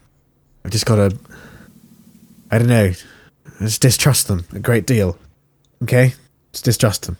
"I've 0.65 0.71
just 0.73 0.87
gotta, 0.87 1.17
I 2.51 2.59
don't 2.59 2.67
know, 2.69 2.93
I 3.61 3.65
just 3.65 3.81
distrust 3.83 4.27
them 4.29 4.45
a 4.53 4.59
great 4.59 4.87
deal. 4.87 5.17
Okay, 5.83 6.15
just 6.53 6.65
distrust 6.65 7.07
them." 7.07 7.17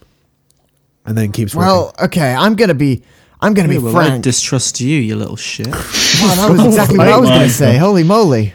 And 1.07 1.17
then 1.17 1.31
keeps 1.33 1.55
walking. 1.55 1.67
Well, 1.69 1.95
okay. 2.05 2.35
I'm 2.35 2.57
gonna 2.57 2.75
be. 2.75 3.03
I'm 3.41 3.55
gonna 3.55 3.73
Yeah, 3.73 3.79
be 3.79 3.85
well, 3.85 3.97
I 3.97 4.19
distrust 4.19 4.81
you, 4.81 4.99
you 4.99 5.17
little 5.17 5.37
shit. 5.37 5.67
Wow, 5.69 5.75
that 5.75 6.49
was 6.51 6.65
exactly 6.67 6.99
what 6.99 7.09
I 7.09 7.19
was 7.19 7.29
gonna 7.37 7.49
say. 7.49 7.77
Holy 7.79 8.03
moly! 8.03 8.53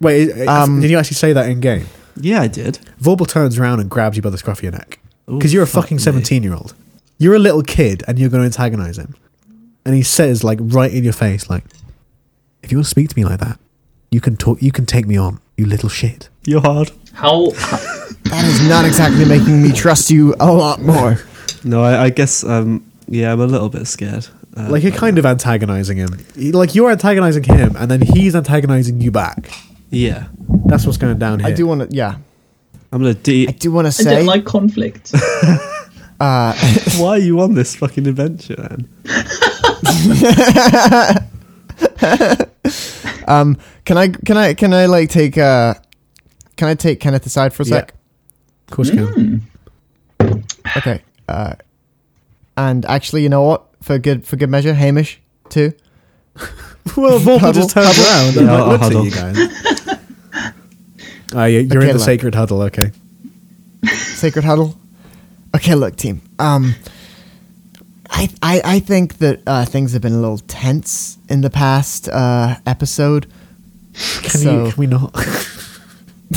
Wait, 0.00 0.46
um, 0.48 0.80
did 0.80 0.90
you 0.90 0.98
actually 0.98 1.16
say 1.16 1.32
that 1.32 1.48
in 1.48 1.60
game? 1.60 1.86
yeah, 2.18 2.40
I 2.40 2.48
did. 2.48 2.78
Vorpal 3.00 3.28
turns 3.28 3.58
around 3.58 3.80
and 3.80 3.90
grabs 3.90 4.16
you 4.16 4.22
by 4.22 4.30
the 4.30 4.38
scruff 4.38 4.58
of 4.58 4.62
your 4.62 4.72
neck 4.72 4.98
because 5.26 5.52
you're 5.52 5.62
a 5.62 5.66
fuck 5.66 5.84
fucking 5.84 5.96
me. 5.96 6.02
seventeen-year-old. 6.02 6.74
You're 7.18 7.34
a 7.34 7.38
little 7.38 7.62
kid, 7.62 8.02
and 8.06 8.18
you're 8.18 8.28
going 8.28 8.42
to 8.42 8.46
antagonize 8.46 8.98
him. 8.98 9.14
And 9.84 9.94
he 9.94 10.02
says, 10.02 10.44
like 10.44 10.58
right 10.60 10.92
in 10.92 11.04
your 11.04 11.12
face, 11.12 11.48
like, 11.48 11.64
"If 12.62 12.70
you 12.72 12.78
want 12.78 12.86
to 12.86 12.90
speak 12.90 13.08
to 13.08 13.18
me 13.18 13.24
like 13.24 13.40
that, 13.40 13.58
you 14.10 14.20
can 14.20 14.36
talk. 14.36 14.60
You 14.62 14.72
can 14.72 14.84
take 14.86 15.06
me 15.06 15.16
on, 15.16 15.40
you 15.56 15.66
little 15.66 15.88
shit." 15.88 16.28
You're 16.44 16.60
hard. 16.60 16.90
How, 17.12 17.50
That 17.50 18.44
is 18.44 18.68
not 18.68 18.84
exactly 18.84 19.24
making 19.24 19.62
me 19.62 19.72
trust 19.72 20.10
you 20.10 20.34
a 20.40 20.52
lot 20.52 20.80
more. 20.80 21.18
No, 21.64 21.82
I, 21.82 22.04
I 22.04 22.10
guess, 22.10 22.44
um, 22.44 22.84
yeah, 23.08 23.32
I'm 23.32 23.40
a 23.40 23.46
little 23.46 23.68
bit 23.68 23.86
scared. 23.86 24.26
Uh, 24.56 24.68
like 24.68 24.82
you're 24.82 24.92
kind 24.92 25.16
that. 25.16 25.20
of 25.20 25.26
antagonizing 25.26 25.96
him. 25.96 26.08
Like 26.36 26.74
you're 26.74 26.90
antagonizing 26.90 27.44
him, 27.44 27.76
and 27.76 27.90
then 27.90 28.00
he's 28.02 28.34
antagonizing 28.34 29.00
you 29.00 29.10
back. 29.10 29.50
Yeah. 29.96 30.28
That's 30.66 30.84
what's 30.86 30.98
going 30.98 31.18
down 31.18 31.40
here. 31.40 31.48
I 31.48 31.52
do 31.52 31.66
want 31.66 31.90
to. 31.90 31.96
Yeah, 31.96 32.16
I'm 32.92 33.02
going 33.02 33.14
to 33.14 33.20
de- 33.20 33.48
I 33.48 33.52
do 33.52 33.72
want 33.72 33.86
to 33.86 33.88
I 33.88 34.04
say. 34.04 34.16
don't 34.16 34.26
like 34.26 34.44
conflict. 34.44 35.12
uh, 36.20 36.54
Why 36.98 37.08
are 37.10 37.18
you 37.18 37.40
on 37.40 37.54
this 37.54 37.74
fucking 37.76 38.06
adventure 38.06 38.56
then? 38.56 38.88
um, 43.26 43.56
can 43.84 43.98
I? 43.98 44.08
Can 44.08 44.36
I? 44.36 44.54
Can 44.54 44.72
I 44.74 44.86
like 44.86 45.10
take? 45.10 45.38
Uh, 45.38 45.74
can 46.56 46.68
I 46.68 46.74
take 46.74 47.00
Kenneth 47.00 47.26
aside 47.26 47.52
for 47.52 47.62
a 47.62 47.66
Yeah. 47.66 47.74
sec? 47.76 47.94
Of 48.68 48.74
course, 48.74 48.88
you 48.90 49.06
can. 49.06 49.42
Okay. 50.76 51.02
Uh, 51.28 51.54
and 52.56 52.84
actually, 52.86 53.22
you 53.22 53.28
know 53.28 53.42
what? 53.42 53.66
For 53.82 53.98
good 53.98 54.26
for 54.26 54.36
good 54.36 54.50
measure, 54.50 54.74
Hamish 54.74 55.20
too. 55.48 55.72
Well, 56.96 57.18
Vorpal 57.20 57.38
Huddle, 57.38 57.62
just 57.62 57.70
turns 57.74 57.98
around 57.98 58.36
and 58.36 58.46
Yeah, 58.46 58.52
like, 58.52 58.62
I'll 58.62 58.68
looks 58.68 58.82
huddle. 58.84 59.00
at 59.00 59.04
you 59.04 59.10
guys. 59.10 59.36
Yeah, 61.32 61.46
you're 61.46 61.60
Okay, 61.62 61.74
in 61.74 61.86
the 61.88 61.92
look. 61.94 62.02
sacred 62.02 62.34
huddle. 62.34 62.62
Okay. 62.62 62.92
Sacred 63.86 64.44
huddle. 64.44 64.76
Okay, 65.54 65.74
look, 65.74 65.96
team. 65.96 66.20
Um, 66.38 66.74
I 68.10 68.28
I 68.42 68.60
I 68.64 68.78
think 68.80 69.18
that 69.18 69.40
uh, 69.46 69.64
things 69.64 69.92
have 69.92 70.02
been 70.02 70.12
a 70.12 70.20
little 70.20 70.38
tense 70.38 71.18
in 71.28 71.40
the 71.42 71.50
past 71.50 72.08
uh, 72.08 72.56
episode. 72.66 73.26
Can 74.22 74.30
So- 74.40 74.64
you? 74.66 74.70
Can 74.72 74.80
we 74.80 74.86
not? 74.86 75.14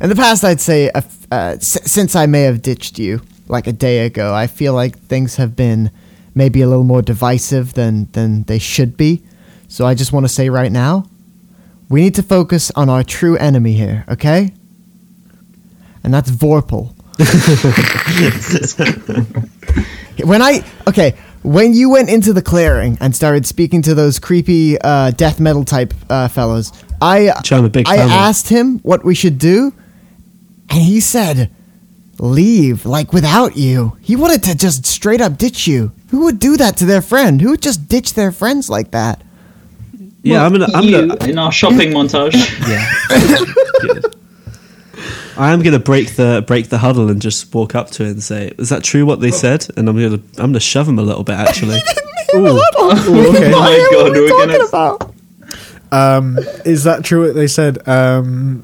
In 0.00 0.08
the 0.08 0.16
past, 0.16 0.42
I'd 0.44 0.60
say 0.60 0.90
uh, 0.90 1.02
uh, 1.30 1.54
s- 1.56 1.78
since 1.90 2.16
I 2.16 2.26
may 2.26 2.42
have 2.42 2.60
ditched 2.62 2.98
you 2.98 3.20
like 3.46 3.68
a 3.68 3.72
day 3.72 4.04
ago, 4.04 4.34
I 4.34 4.48
feel 4.48 4.74
like 4.74 4.98
things 4.98 5.36
have 5.36 5.54
been 5.54 5.90
maybe 6.34 6.60
a 6.62 6.66
little 6.66 6.82
more 6.84 7.02
divisive 7.02 7.74
than 7.74 8.08
than 8.12 8.42
they 8.44 8.58
should 8.58 8.96
be. 8.96 9.22
So 9.68 9.86
I 9.86 9.94
just 9.94 10.12
want 10.12 10.24
to 10.24 10.28
say 10.28 10.48
right 10.50 10.72
now, 10.72 11.04
we 11.92 12.00
need 12.00 12.14
to 12.14 12.22
focus 12.22 12.72
on 12.74 12.88
our 12.88 13.04
true 13.04 13.36
enemy 13.36 13.74
here, 13.74 14.06
okay? 14.08 14.50
And 16.02 16.12
that's 16.12 16.30
Vorpal. 16.30 16.96
when 20.24 20.40
I 20.40 20.64
okay, 20.88 21.14
when 21.42 21.74
you 21.74 21.90
went 21.90 22.08
into 22.08 22.32
the 22.32 22.40
clearing 22.40 22.96
and 23.02 23.14
started 23.14 23.44
speaking 23.44 23.82
to 23.82 23.94
those 23.94 24.18
creepy 24.18 24.80
uh, 24.80 25.10
death 25.10 25.38
metal 25.38 25.66
type 25.66 25.92
uh, 26.08 26.28
fellows, 26.28 26.72
I 27.02 27.30
I'm 27.50 27.66
a 27.66 27.68
big 27.68 27.86
I 27.86 27.96
asked 27.96 28.48
him 28.48 28.78
what 28.78 29.04
we 29.04 29.14
should 29.14 29.38
do, 29.38 29.74
and 30.70 30.80
he 30.80 30.98
said, 30.98 31.50
"Leave, 32.18 32.86
like 32.86 33.12
without 33.12 33.58
you." 33.58 33.98
He 34.00 34.16
wanted 34.16 34.42
to 34.44 34.56
just 34.56 34.86
straight 34.86 35.20
up 35.20 35.36
ditch 35.36 35.66
you. 35.66 35.92
Who 36.08 36.24
would 36.24 36.38
do 36.38 36.56
that 36.56 36.78
to 36.78 36.86
their 36.86 37.02
friend? 37.02 37.42
Who 37.42 37.50
would 37.50 37.62
just 37.62 37.86
ditch 37.86 38.14
their 38.14 38.32
friends 38.32 38.70
like 38.70 38.92
that? 38.92 39.22
Yeah, 40.22 40.44
I'm 40.44 40.52
gonna. 40.52 40.68
I'm 40.72 40.84
you 40.84 41.08
gonna. 41.08 41.24
in 41.30 41.38
our 41.38 41.50
shopping 41.52 41.90
montage. 41.90 42.34
Yeah. 42.68 44.08
I 45.36 45.52
am 45.52 45.62
gonna 45.62 45.78
break 45.78 46.14
the 46.16 46.44
break 46.46 46.68
the 46.68 46.78
huddle 46.78 47.10
and 47.10 47.20
just 47.20 47.52
walk 47.54 47.74
up 47.74 47.90
to 47.92 48.04
it 48.04 48.10
and 48.10 48.22
say, 48.22 48.52
"Is 48.58 48.68
that 48.68 48.84
true 48.84 49.06
what 49.06 49.20
they 49.20 49.30
said?" 49.30 49.66
And 49.76 49.88
I'm 49.88 49.96
gonna 49.96 50.22
I'm 50.38 50.50
gonna 50.52 50.60
shove 50.60 50.86
him 50.88 50.98
a 50.98 51.02
little 51.02 51.24
bit 51.24 51.34
actually. 51.36 51.78
Ooh. 52.34 52.38
Ooh, 52.46 52.50
okay. 52.50 53.52
Oh 53.54 53.60
my 53.60 53.88
What 53.90 53.90
god, 53.92 54.16
are 54.16 54.22
we 54.22 54.28
talking 54.28 54.48
gonna. 54.48 54.64
about? 54.64 55.14
Um, 55.90 56.38
is 56.64 56.84
that 56.84 57.04
true? 57.04 57.26
What 57.26 57.34
they 57.34 57.46
said? 57.46 57.86
Um, 57.88 58.62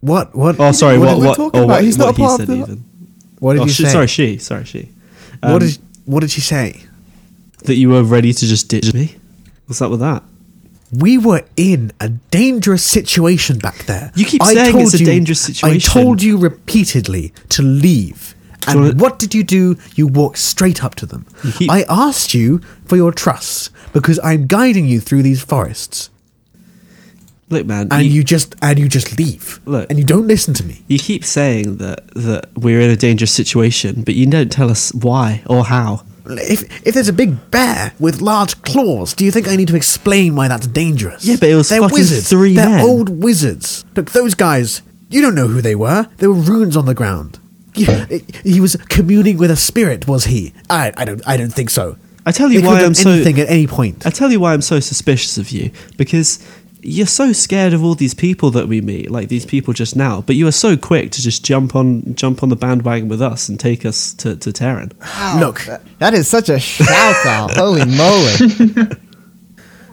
what? 0.00 0.34
What? 0.34 0.56
Oh, 0.58 0.72
sorry. 0.72 0.98
What 0.98 1.06
What 1.06 1.14
are 1.16 1.20
we 1.20 1.26
what? 1.26 1.38
about? 1.38 1.68
what, 1.68 1.84
He's 1.84 1.98
not 1.98 2.06
what 2.06 2.14
a 2.16 2.18
part 2.18 2.40
said 2.40 2.48
of 2.50 2.56
the- 2.56 2.62
even. 2.62 2.84
What 3.38 3.52
did 3.52 3.62
Oh, 3.62 3.64
you 3.66 3.70
she, 3.70 3.84
say? 3.84 3.90
sorry, 3.90 4.06
she. 4.08 4.38
Sorry, 4.38 4.64
she. 4.64 4.88
what 5.40 5.52
Um, 5.52 5.58
did? 5.60 5.78
What 6.06 6.20
did 6.20 6.30
she 6.30 6.40
say? 6.40 6.82
that 7.64 7.74
you 7.74 7.88
were 7.90 8.02
ready 8.02 8.32
to 8.32 8.46
just 8.46 8.68
ditch 8.68 8.94
me? 8.94 9.16
What's 9.66 9.82
up 9.82 9.90
with 9.90 10.00
that? 10.00 10.22
We 10.92 11.18
were 11.18 11.42
in 11.56 11.92
a 12.00 12.08
dangerous 12.08 12.84
situation 12.84 13.58
back 13.58 13.86
there. 13.86 14.12
You 14.14 14.24
keep 14.24 14.42
saying 14.42 14.78
it's 14.78 14.94
a 14.94 15.04
dangerous 15.04 15.40
situation. 15.40 15.76
I 15.90 16.02
told 16.02 16.22
you 16.22 16.36
repeatedly 16.38 17.32
to 17.50 17.62
leave. 17.62 18.34
And 18.68 18.80
wanna- 18.80 18.94
what 18.94 19.18
did 19.18 19.34
you 19.34 19.42
do? 19.44 19.76
You 19.94 20.06
walked 20.06 20.38
straight 20.38 20.82
up 20.84 20.94
to 20.96 21.06
them. 21.06 21.24
Keep- 21.56 21.70
I 21.70 21.84
asked 21.88 22.34
you 22.34 22.60
for 22.84 22.96
your 22.96 23.12
trust 23.12 23.70
because 23.92 24.18
I'm 24.24 24.46
guiding 24.46 24.86
you 24.86 25.00
through 25.00 25.22
these 25.22 25.40
forests, 25.40 26.10
Look, 27.48 27.64
man. 27.66 27.88
and 27.92 28.04
you, 28.04 28.10
you 28.10 28.24
just 28.24 28.56
and 28.60 28.78
you 28.78 28.88
just 28.88 29.16
leave. 29.18 29.60
Look. 29.66 29.88
and 29.88 29.98
you 30.00 30.04
don't 30.04 30.26
listen 30.26 30.52
to 30.54 30.64
me. 30.64 30.82
you 30.88 30.98
keep 30.98 31.24
saying 31.24 31.76
that 31.76 32.08
that 32.14 32.46
we're 32.56 32.80
in 32.80 32.90
a 32.90 32.96
dangerous 32.96 33.30
situation, 33.32 34.02
but 34.02 34.14
you 34.16 34.26
don't 34.26 34.50
tell 34.50 34.70
us 34.70 34.92
why 34.94 35.42
or 35.46 35.64
how. 35.66 36.02
If 36.28 36.86
if 36.86 36.94
there's 36.94 37.08
a 37.08 37.12
big 37.12 37.50
bear 37.50 37.92
with 37.98 38.20
large 38.20 38.60
claws, 38.62 39.14
do 39.14 39.24
you 39.24 39.30
think 39.30 39.48
I 39.48 39.56
need 39.56 39.68
to 39.68 39.76
explain 39.76 40.34
why 40.36 40.48
that's 40.48 40.66
dangerous? 40.66 41.24
Yeah, 41.24 41.36
but 41.38 41.48
it 41.48 41.54
was 41.54 41.68
they're 41.68 41.80
fucking 41.80 41.94
wizards. 41.94 42.28
three 42.28 42.54
they're 42.54 42.68
men. 42.68 42.80
old 42.84 43.08
wizards. 43.22 43.84
Look, 43.94 44.10
those 44.12 44.34
guys. 44.34 44.82
You 45.08 45.22
don't 45.22 45.36
know 45.36 45.46
who 45.46 45.60
they 45.62 45.76
were. 45.76 46.08
There 46.16 46.28
were 46.28 46.34
runes 46.34 46.76
on 46.76 46.86
the 46.86 46.94
ground. 46.94 47.38
He, 47.74 47.84
he 48.42 48.60
was 48.60 48.74
communing 48.88 49.36
with 49.38 49.50
a 49.52 49.56
spirit, 49.56 50.08
was 50.08 50.24
he? 50.24 50.52
I, 50.68 50.92
I 50.96 51.04
don't, 51.04 51.22
I 51.28 51.36
don't 51.36 51.52
think 51.52 51.70
so. 51.70 51.96
I 52.24 52.32
tell 52.32 52.48
They 52.48 52.54
you 52.56 52.60
could 52.62 52.66
why 52.66 52.76
I'm 52.78 52.80
done 52.86 52.94
so. 52.96 53.10
anything 53.10 53.38
at 53.38 53.48
any 53.48 53.68
point. 53.68 54.04
I 54.04 54.10
tell 54.10 54.32
you 54.32 54.40
why 54.40 54.52
I'm 54.52 54.62
so 54.62 54.80
suspicious 54.80 55.38
of 55.38 55.50
you 55.50 55.70
because 55.96 56.44
you're 56.86 57.06
so 57.06 57.32
scared 57.32 57.72
of 57.72 57.82
all 57.84 57.94
these 57.94 58.14
people 58.14 58.50
that 58.52 58.68
we 58.68 58.80
meet, 58.80 59.10
like 59.10 59.28
these 59.28 59.44
people 59.44 59.74
just 59.74 59.96
now. 59.96 60.20
But 60.22 60.36
you 60.36 60.46
are 60.46 60.52
so 60.52 60.76
quick 60.76 61.10
to 61.12 61.22
just 61.22 61.44
jump 61.44 61.74
on 61.74 62.14
jump 62.14 62.42
on 62.42 62.48
the 62.48 62.56
bandwagon 62.56 63.08
with 63.08 63.20
us 63.20 63.48
and 63.48 63.58
take 63.58 63.84
us 63.84 64.14
to 64.14 64.36
to 64.36 64.52
Terran. 64.52 64.92
Look, 65.38 65.66
That 65.98 66.14
is 66.14 66.28
such 66.28 66.48
a 66.48 66.58
shout 66.58 67.26
out. 67.26 67.50
Holy 67.56 67.84
moly. 67.84 68.96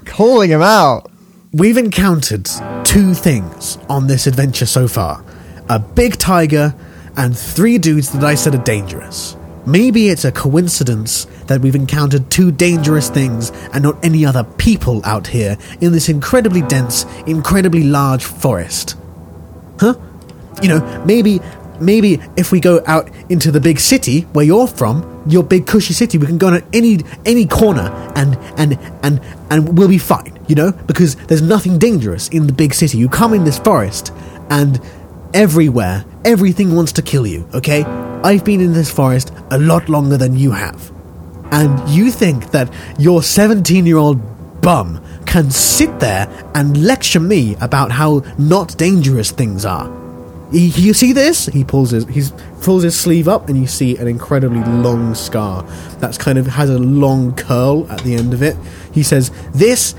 Calling 0.06 0.50
him 0.52 0.62
out. 0.62 1.10
we've 1.54 1.78
encountered 1.78 2.50
two 2.84 3.14
things 3.14 3.78
on 3.90 4.08
this 4.08 4.28
adventure 4.28 4.66
so 4.66 4.88
far: 4.88 5.24
a 5.70 5.80
big 5.80 6.18
tiger 6.18 6.76
and 7.16 7.38
three 7.38 7.78
dudes 7.78 8.12
that 8.12 8.24
I 8.24 8.36
said 8.36 8.56
are 8.56 8.64
dangerous. 8.64 9.36
Maybe 9.66 10.10
it's 10.10 10.26
a 10.26 10.32
coincidence 10.32 11.26
that 11.48 11.62
we've 11.62 11.76
encountered 11.76 12.30
two 12.30 12.52
dangerous 12.52 13.10
things 13.10 13.52
and 13.74 13.84
not 13.84 14.04
any 14.04 14.26
other 14.26 14.44
people 14.44 15.02
out 15.06 15.28
here 15.28 15.58
in 15.82 15.92
this 15.92 16.10
incredibly 16.10 16.62
dense, 16.64 17.06
incredibly 17.28 17.84
large 17.84 18.24
forest. 18.24 18.96
Huh? 19.80 19.96
You 20.62 20.70
know, 20.70 21.04
maybe 21.06 21.40
maybe 21.80 22.20
if 22.38 22.52
we 22.52 22.60
go 22.60 22.82
out 22.86 23.10
into 23.30 23.52
the 23.52 23.60
big 23.60 23.80
city 23.80 24.22
where 24.34 24.46
you're 24.46 24.68
from, 24.68 25.24
your 25.28 25.44
big 25.44 25.68
cushy 25.68 25.94
city, 25.94 26.18
we 26.18 26.26
can 26.26 26.38
go 26.38 26.54
in 26.54 26.64
any 26.74 27.00
any 27.26 27.46
corner 27.46 27.92
and 28.16 28.38
and 28.58 28.78
and 29.04 29.22
and 29.50 29.78
we'll 29.78 29.88
be 29.88 29.98
fine, 29.98 30.38
you 30.48 30.56
know? 30.56 30.72
Because 30.72 31.16
there's 31.16 31.42
nothing 31.42 31.80
dangerous 31.80 32.28
in 32.30 32.48
the 32.48 32.54
big 32.54 32.74
city. 32.74 32.98
You 32.98 33.10
come 33.10 33.34
in 33.34 33.44
this 33.44 33.60
forest 33.60 34.14
and 34.50 34.80
everywhere, 35.34 36.06
everything 36.26 36.76
wants 36.76 36.92
to 36.94 37.02
kill 37.02 37.26
you, 37.26 37.48
okay? 37.54 37.84
I've 38.24 38.46
been 38.46 38.62
in 38.62 38.74
this 38.74 38.90
forest 38.90 39.34
a 39.52 39.58
lot 39.58 39.90
longer 39.90 40.18
than 40.18 40.38
you 40.38 40.52
have. 40.52 40.92
And 41.52 41.90
you 41.90 42.10
think 42.10 42.52
that 42.52 42.74
your 42.98 43.22
17 43.22 43.86
year 43.86 43.98
old 43.98 44.62
bum 44.62 45.04
can 45.26 45.52
sit 45.52 46.00
there 46.00 46.28
and 46.56 46.86
lecture 46.86 47.20
me 47.20 47.56
about 47.60 47.92
how 47.92 48.24
not 48.38 48.78
dangerous 48.78 49.32
things 49.32 49.66
are. 49.66 49.92
You 50.52 50.94
see 50.94 51.14
this? 51.14 51.48
He 51.48 51.64
pulls 51.64 51.90
his 51.90 52.06
he 52.08 52.22
pulls 52.62 52.84
his 52.84 52.96
sleeve 52.96 53.28
up, 53.28 53.50
and 53.50 53.58
you 53.58 53.66
see 53.66 53.98
an 53.98 54.08
incredibly 54.08 54.64
long 54.64 55.16
scar 55.16 55.64
that's 55.98 56.16
kind 56.16 56.38
of 56.38 56.46
has 56.46 56.70
a 56.70 56.78
long 56.78 57.34
curl 57.34 57.92
at 57.92 58.04
the 58.04 58.14
end 58.14 58.36
of 58.36 58.44
it. 58.44 58.56
He 58.92 59.02
says, 59.02 59.32
"This, 59.52 59.96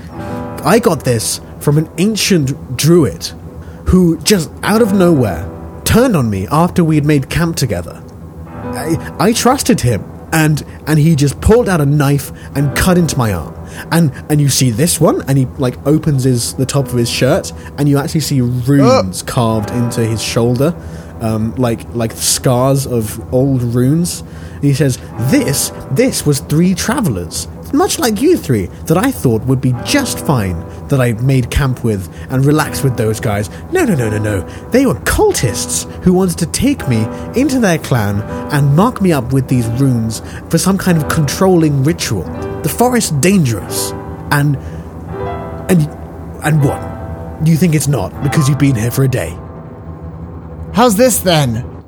I 0.63 0.79
got 0.81 1.03
this 1.03 1.41
from 1.59 1.77
an 1.77 1.89
ancient 1.97 2.77
druid 2.77 3.25
who 3.87 4.17
just 4.19 4.49
out 4.63 4.81
of 4.81 4.93
nowhere 4.93 5.45
turned 5.83 6.15
on 6.15 6.29
me 6.29 6.47
after 6.51 6.85
we 6.85 6.95
had 6.95 7.05
made 7.05 7.29
camp 7.29 7.57
together. 7.57 8.01
I, 8.77 9.15
I 9.19 9.33
trusted 9.33 9.81
him, 9.81 10.03
and 10.31 10.63
and 10.87 10.99
he 10.99 11.15
just 11.15 11.39
pulled 11.41 11.69
out 11.69 11.81
a 11.81 11.85
knife 11.85 12.31
and 12.55 12.75
cut 12.75 12.97
into 12.97 13.17
my 13.17 13.33
arm. 13.33 13.53
And 13.91 14.11
and 14.29 14.39
you 14.41 14.49
see 14.49 14.71
this 14.71 14.99
one, 14.99 15.21
and 15.27 15.37
he 15.37 15.45
like 15.57 15.75
opens 15.85 16.23
his 16.23 16.53
the 16.55 16.65
top 16.65 16.87
of 16.87 16.93
his 16.93 17.09
shirt, 17.09 17.51
and 17.77 17.87
you 17.89 17.97
actually 17.97 18.21
see 18.21 18.41
runes 18.41 19.23
carved 19.23 19.69
into 19.71 20.05
his 20.05 20.21
shoulder, 20.21 20.75
um, 21.21 21.53
like 21.55 21.81
like 21.93 22.11
scars 22.11 22.85
of 22.85 23.33
old 23.33 23.61
runes. 23.61 24.21
And 24.55 24.63
he 24.63 24.73
says, 24.73 24.97
"This 25.31 25.71
this 25.91 26.25
was 26.25 26.39
three 26.39 26.73
travelers." 26.75 27.47
Much 27.75 27.99
like 27.99 28.21
you 28.21 28.37
three, 28.37 28.67
that 28.87 28.97
I 28.97 29.11
thought 29.11 29.43
would 29.43 29.59
be 29.59 29.73
just 29.83 30.25
fine, 30.25 30.57
that 30.87 31.01
I 31.01 31.13
made 31.13 31.51
camp 31.51 31.83
with 31.83 32.09
and 32.31 32.45
relaxed 32.45 32.83
with 32.83 32.95
those 32.95 33.19
guys. 33.19 33.49
No, 33.71 33.83
no, 33.83 33.95
no, 33.95 34.09
no, 34.09 34.17
no. 34.17 34.41
They 34.69 34.85
were 34.85 34.95
cultists 34.95 35.91
who 36.03 36.13
wanted 36.13 36.37
to 36.39 36.45
take 36.45 36.87
me 36.87 37.03
into 37.35 37.59
their 37.59 37.77
clan 37.77 38.21
and 38.53 38.75
mark 38.75 39.01
me 39.01 39.11
up 39.11 39.33
with 39.33 39.47
these 39.49 39.67
runes 39.79 40.21
for 40.49 40.57
some 40.57 40.77
kind 40.77 40.97
of 40.97 41.09
controlling 41.09 41.83
ritual. 41.83 42.23
The 42.61 42.69
forest's 42.69 43.11
dangerous. 43.11 43.91
And. 44.31 44.55
And. 45.69 45.89
And 46.43 46.63
what? 46.63 47.47
You 47.47 47.57
think 47.57 47.75
it's 47.75 47.87
not 47.87 48.23
because 48.23 48.47
you've 48.47 48.59
been 48.59 48.75
here 48.75 48.91
for 48.91 49.03
a 49.03 49.09
day? 49.09 49.37
How's 50.73 50.95
this 50.95 51.19
then? 51.19 51.83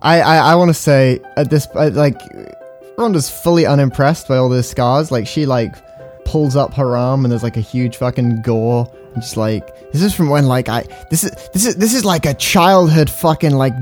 I 0.00 0.20
I, 0.20 0.36
I 0.52 0.54
want 0.54 0.68
to 0.68 0.74
say 0.74 1.20
at 1.36 1.50
this 1.50 1.66
uh, 1.74 1.90
like 1.92 2.20
Rhonda's 2.98 3.30
fully 3.30 3.64
unimpressed 3.64 4.26
by 4.26 4.36
all 4.36 4.48
those 4.48 4.68
scars. 4.68 5.12
Like 5.12 5.26
she 5.26 5.46
like 5.46 5.74
pulls 6.24 6.56
up 6.56 6.74
her 6.74 6.96
arm 6.96 7.24
and 7.24 7.30
there's 7.30 7.44
like 7.44 7.56
a 7.56 7.60
huge 7.62 7.96
fucking 7.96 8.42
gore. 8.42 8.92
And 9.14 9.22
just 9.22 9.36
like 9.36 9.92
this 9.92 10.02
is 10.02 10.14
from 10.14 10.28
when 10.28 10.46
like 10.46 10.68
I 10.68 10.82
this 11.08 11.22
is 11.22 11.30
this 11.52 11.64
is 11.64 11.76
this 11.76 11.94
is 11.94 12.04
like 12.04 12.26
a 12.26 12.34
childhood 12.34 13.08
fucking 13.08 13.52
like 13.52 13.74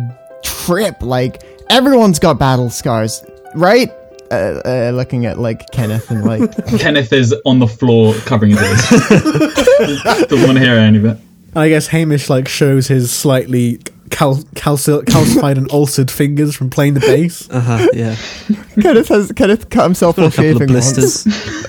trip. 0.44 1.00
Like 1.00 1.42
everyone's 1.70 2.18
got 2.18 2.38
battle 2.38 2.68
scars, 2.68 3.24
right? 3.54 3.90
Uh, 4.30 4.60
uh, 4.64 4.90
looking 4.92 5.24
at 5.24 5.38
like 5.38 5.70
Kenneth 5.70 6.10
and 6.10 6.24
like 6.24 6.54
Kenneth 6.78 7.12
is 7.12 7.34
on 7.46 7.58
the 7.58 7.66
floor 7.66 8.12
covering 8.26 8.50
his 8.50 8.60
ears. 8.62 10.02
Doesn't 10.02 10.46
want 10.46 10.58
to 10.58 10.60
hear 10.60 10.74
any 10.74 10.98
of 10.98 11.04
it. 11.06 11.18
I 11.54 11.70
guess 11.70 11.86
Hamish 11.86 12.28
like 12.28 12.48
shows 12.48 12.88
his 12.88 13.10
slightly 13.10 13.78
cal- 14.10 14.36
calci- 14.54 15.02
calcified 15.04 15.56
and 15.58 15.68
ulcered 15.70 16.10
fingers 16.10 16.54
from 16.54 16.70
playing 16.70 16.94
the 16.94 17.00
bass. 17.00 17.48
Uh 17.50 17.60
huh. 17.60 17.86
Yeah. 17.92 18.16
Kenneth 18.80 19.08
has 19.08 19.32
Kenneth 19.32 19.68
cut 19.70 19.84
himself 19.84 20.18
off 20.18 20.34
a 20.34 20.36
couple 20.36 20.50
of 20.50 20.56
shaving 20.58 20.68
blisters. 20.68 21.24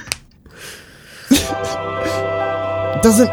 doesn't 3.01 3.27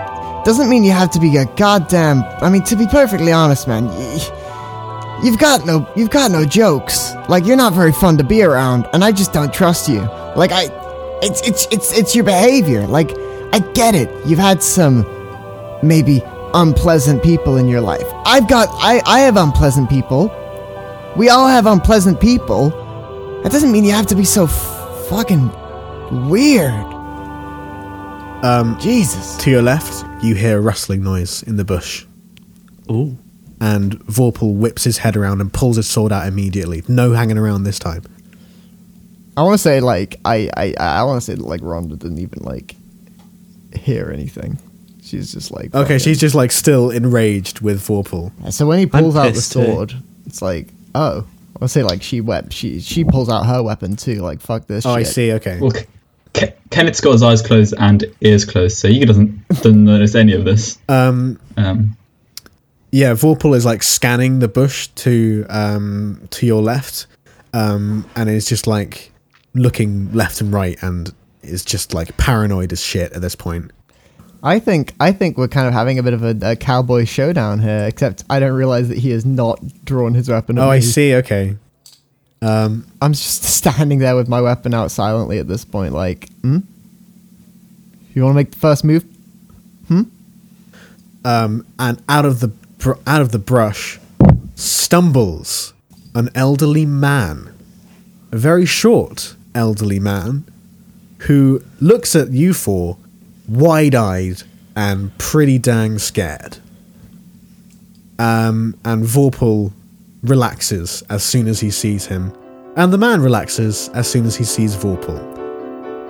doesn't 0.44 0.68
mean 0.68 0.84
you 0.84 0.92
have 0.92 1.10
to 1.12 1.20
be 1.20 1.36
a 1.36 1.46
goddamn. 1.56 2.22
I 2.42 2.50
mean, 2.50 2.62
to 2.64 2.76
be 2.76 2.86
perfectly 2.86 3.32
honest, 3.32 3.66
man, 3.66 3.86
y- 3.86 5.20
you've 5.24 5.38
got 5.38 5.64
no 5.66 5.88
you've 5.96 6.10
got 6.10 6.30
no 6.30 6.44
jokes. 6.44 7.14
Like 7.28 7.46
you're 7.46 7.56
not 7.56 7.72
very 7.72 7.92
fun 7.92 8.16
to 8.18 8.24
be 8.24 8.42
around, 8.42 8.86
and 8.92 9.02
I 9.04 9.12
just 9.12 9.32
don't 9.32 9.52
trust 9.52 9.88
you. 9.88 10.00
Like 10.36 10.52
I, 10.52 10.64
it's 11.22 11.40
it's 11.48 11.66
it's 11.72 11.92
it's 11.96 12.14
your 12.14 12.24
behavior. 12.24 12.86
Like 12.86 13.10
I 13.52 13.60
get 13.74 13.94
it. 13.94 14.10
You've 14.26 14.38
had 14.38 14.62
some 14.62 15.06
maybe 15.82 16.20
unpleasant 16.54 17.22
people 17.22 17.56
in 17.56 17.68
your 17.68 17.80
life. 17.80 18.06
I've 18.24 18.48
got 18.48 18.68
I 18.72 19.02
I 19.06 19.20
have 19.20 19.36
unpleasant 19.36 19.90
people. 19.90 20.30
We 21.16 21.28
all 21.28 21.46
have 21.46 21.66
unpleasant 21.66 22.20
people. 22.20 22.70
That 23.42 23.52
doesn't 23.52 23.70
mean 23.70 23.84
you 23.84 23.92
have 23.92 24.06
to 24.06 24.14
be 24.16 24.24
so 24.24 24.44
f- 24.44 25.08
fucking 25.08 25.50
weird. 26.28 26.72
Um, 28.44 28.78
Jesus. 28.78 29.36
to 29.38 29.50
your 29.50 29.62
left, 29.62 30.04
you 30.22 30.34
hear 30.34 30.58
a 30.58 30.60
rustling 30.60 31.02
noise 31.02 31.42
in 31.44 31.56
the 31.56 31.64
bush, 31.64 32.04
Ooh. 32.90 33.16
and 33.60 33.98
Vorpal 34.00 34.54
whips 34.54 34.84
his 34.84 34.98
head 34.98 35.16
around 35.16 35.40
and 35.40 35.50
pulls 35.52 35.76
his 35.76 35.86
sword 35.88 36.12
out 36.12 36.26
immediately. 36.26 36.82
No 36.86 37.12
hanging 37.12 37.38
around 37.38 37.62
this 37.64 37.78
time. 37.78 38.02
I 39.36 39.42
want 39.42 39.54
to 39.54 39.58
say 39.58 39.80
like 39.80 40.20
I 40.24 40.50
I 40.56 40.74
I 40.78 41.02
want 41.04 41.22
to 41.22 41.24
say 41.24 41.36
like 41.36 41.60
Rhonda 41.62 41.98
didn't 41.98 42.18
even 42.18 42.42
like 42.42 42.76
hear 43.74 44.10
anything. 44.10 44.58
She's 45.04 45.32
just 45.32 45.50
like 45.52 45.66
Okay, 45.66 45.82
fucking- 45.82 45.98
she's 45.98 46.18
just 46.18 46.34
like 46.34 46.50
still 46.50 46.90
enraged 46.90 47.60
with 47.60 47.80
Vorpal. 47.86 48.32
So 48.52 48.66
when 48.66 48.78
he 48.78 48.86
pulls 48.86 49.14
out 49.16 49.26
the 49.26 49.32
pissed 49.32 49.52
too. 49.52 49.64
sword, 49.64 49.94
it's 50.26 50.40
like 50.42 50.68
oh. 50.94 51.26
I'll 51.62 51.68
say 51.68 51.82
like 51.84 52.02
she 52.02 52.20
wep 52.20 52.50
she 52.52 52.80
she 52.80 53.04
pulls 53.04 53.28
out 53.28 53.46
her 53.46 53.62
weapon 53.62 53.94
too. 53.96 54.16
Like 54.16 54.40
fuck 54.40 54.66
this. 54.66 54.84
Oh, 54.84 54.90
I 54.94 55.04
shit. 55.04 55.12
see. 55.14 55.32
Okay. 55.34 55.58
Well, 55.60 55.70
Ke- 56.32 56.58
Kenneth's 56.70 57.00
got 57.00 57.12
his 57.12 57.22
eyes 57.22 57.42
closed 57.42 57.74
and 57.78 58.04
ears 58.22 58.44
closed, 58.44 58.76
so 58.78 58.88
he 58.88 59.04
doesn't, 59.04 59.46
doesn't 59.48 59.84
notice 59.84 60.16
any 60.16 60.32
of 60.32 60.44
this. 60.44 60.78
Um, 60.88 61.38
Um, 61.56 61.96
yeah, 62.90 63.12
Vorpal 63.12 63.54
is 63.54 63.64
like 63.64 63.84
scanning 63.84 64.40
the 64.40 64.48
bush 64.48 64.88
to 64.96 65.46
um 65.48 66.26
to 66.30 66.44
your 66.46 66.60
left, 66.60 67.06
um, 67.52 68.04
and 68.16 68.28
is 68.28 68.46
just 68.46 68.66
like 68.66 69.12
looking 69.54 70.12
left 70.12 70.40
and 70.40 70.52
right, 70.52 70.76
and 70.82 71.14
is 71.42 71.64
just 71.64 71.94
like 71.94 72.16
paranoid 72.16 72.72
as 72.72 72.80
shit 72.82 73.12
at 73.12 73.20
this 73.22 73.36
point. 73.36 73.70
I 74.44 74.58
think 74.58 74.92
I 75.00 75.10
think 75.10 75.38
we're 75.38 75.48
kind 75.48 75.66
of 75.66 75.72
having 75.72 75.98
a 75.98 76.02
bit 76.02 76.12
of 76.12 76.22
a, 76.22 76.52
a 76.52 76.54
cowboy 76.56 77.06
showdown 77.06 77.60
here. 77.60 77.86
Except 77.86 78.24
I 78.28 78.38
don't 78.38 78.52
realize 78.52 78.88
that 78.90 78.98
he 78.98 79.10
has 79.10 79.24
not 79.24 79.60
drawn 79.84 80.12
his 80.14 80.28
weapon. 80.28 80.58
Oh, 80.58 80.70
I 80.70 80.80
see. 80.80 81.14
Okay. 81.16 81.56
Um, 82.42 82.86
I'm 83.00 83.14
just 83.14 83.42
standing 83.58 83.98
there 84.00 84.14
with 84.14 84.28
my 84.28 84.40
weapon 84.42 84.74
out 84.74 84.90
silently 84.90 85.38
at 85.38 85.48
this 85.48 85.64
point. 85.64 85.94
Like, 85.94 86.28
hmm. 86.42 86.58
You 88.14 88.22
want 88.22 88.34
to 88.34 88.36
make 88.36 88.50
the 88.52 88.58
first 88.58 88.84
move? 88.84 89.04
um, 91.24 91.66
and 91.78 92.02
out 92.08 92.26
of 92.26 92.40
the 92.40 92.48
br- 92.48 93.00
out 93.06 93.22
of 93.22 93.32
the 93.32 93.38
brush 93.38 93.98
stumbles 94.54 95.72
an 96.14 96.28
elderly 96.34 96.86
man, 96.86 97.52
a 98.30 98.36
very 98.36 98.66
short 98.66 99.34
elderly 99.54 99.98
man, 99.98 100.44
who 101.20 101.62
looks 101.80 102.14
at 102.14 102.30
you 102.30 102.52
four, 102.54 102.98
wide-eyed 103.48 104.42
and 104.76 105.16
pretty 105.18 105.58
dang 105.58 105.98
scared. 105.98 106.58
Um, 108.18 108.76
and 108.84 109.04
Vorpal 109.04 109.72
relaxes 110.22 111.02
as 111.10 111.22
soon 111.22 111.48
as 111.48 111.60
he 111.60 111.70
sees 111.70 112.06
him, 112.06 112.32
and 112.76 112.92
the 112.92 112.98
man 112.98 113.20
relaxes 113.20 113.88
as 113.94 114.08
soon 114.10 114.24
as 114.24 114.36
he 114.36 114.44
sees 114.44 114.74
Vorpal. 114.74 115.18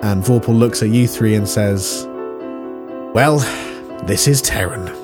And 0.03 0.23
Vorpal 0.23 0.57
looks 0.57 0.81
at 0.83 0.89
you 0.89 1.07
three 1.07 1.35
and 1.35 1.47
says, 1.47 2.07
"Well, 3.13 3.39
this 4.05 4.27
is 4.27 4.41
Terran." 4.41 4.94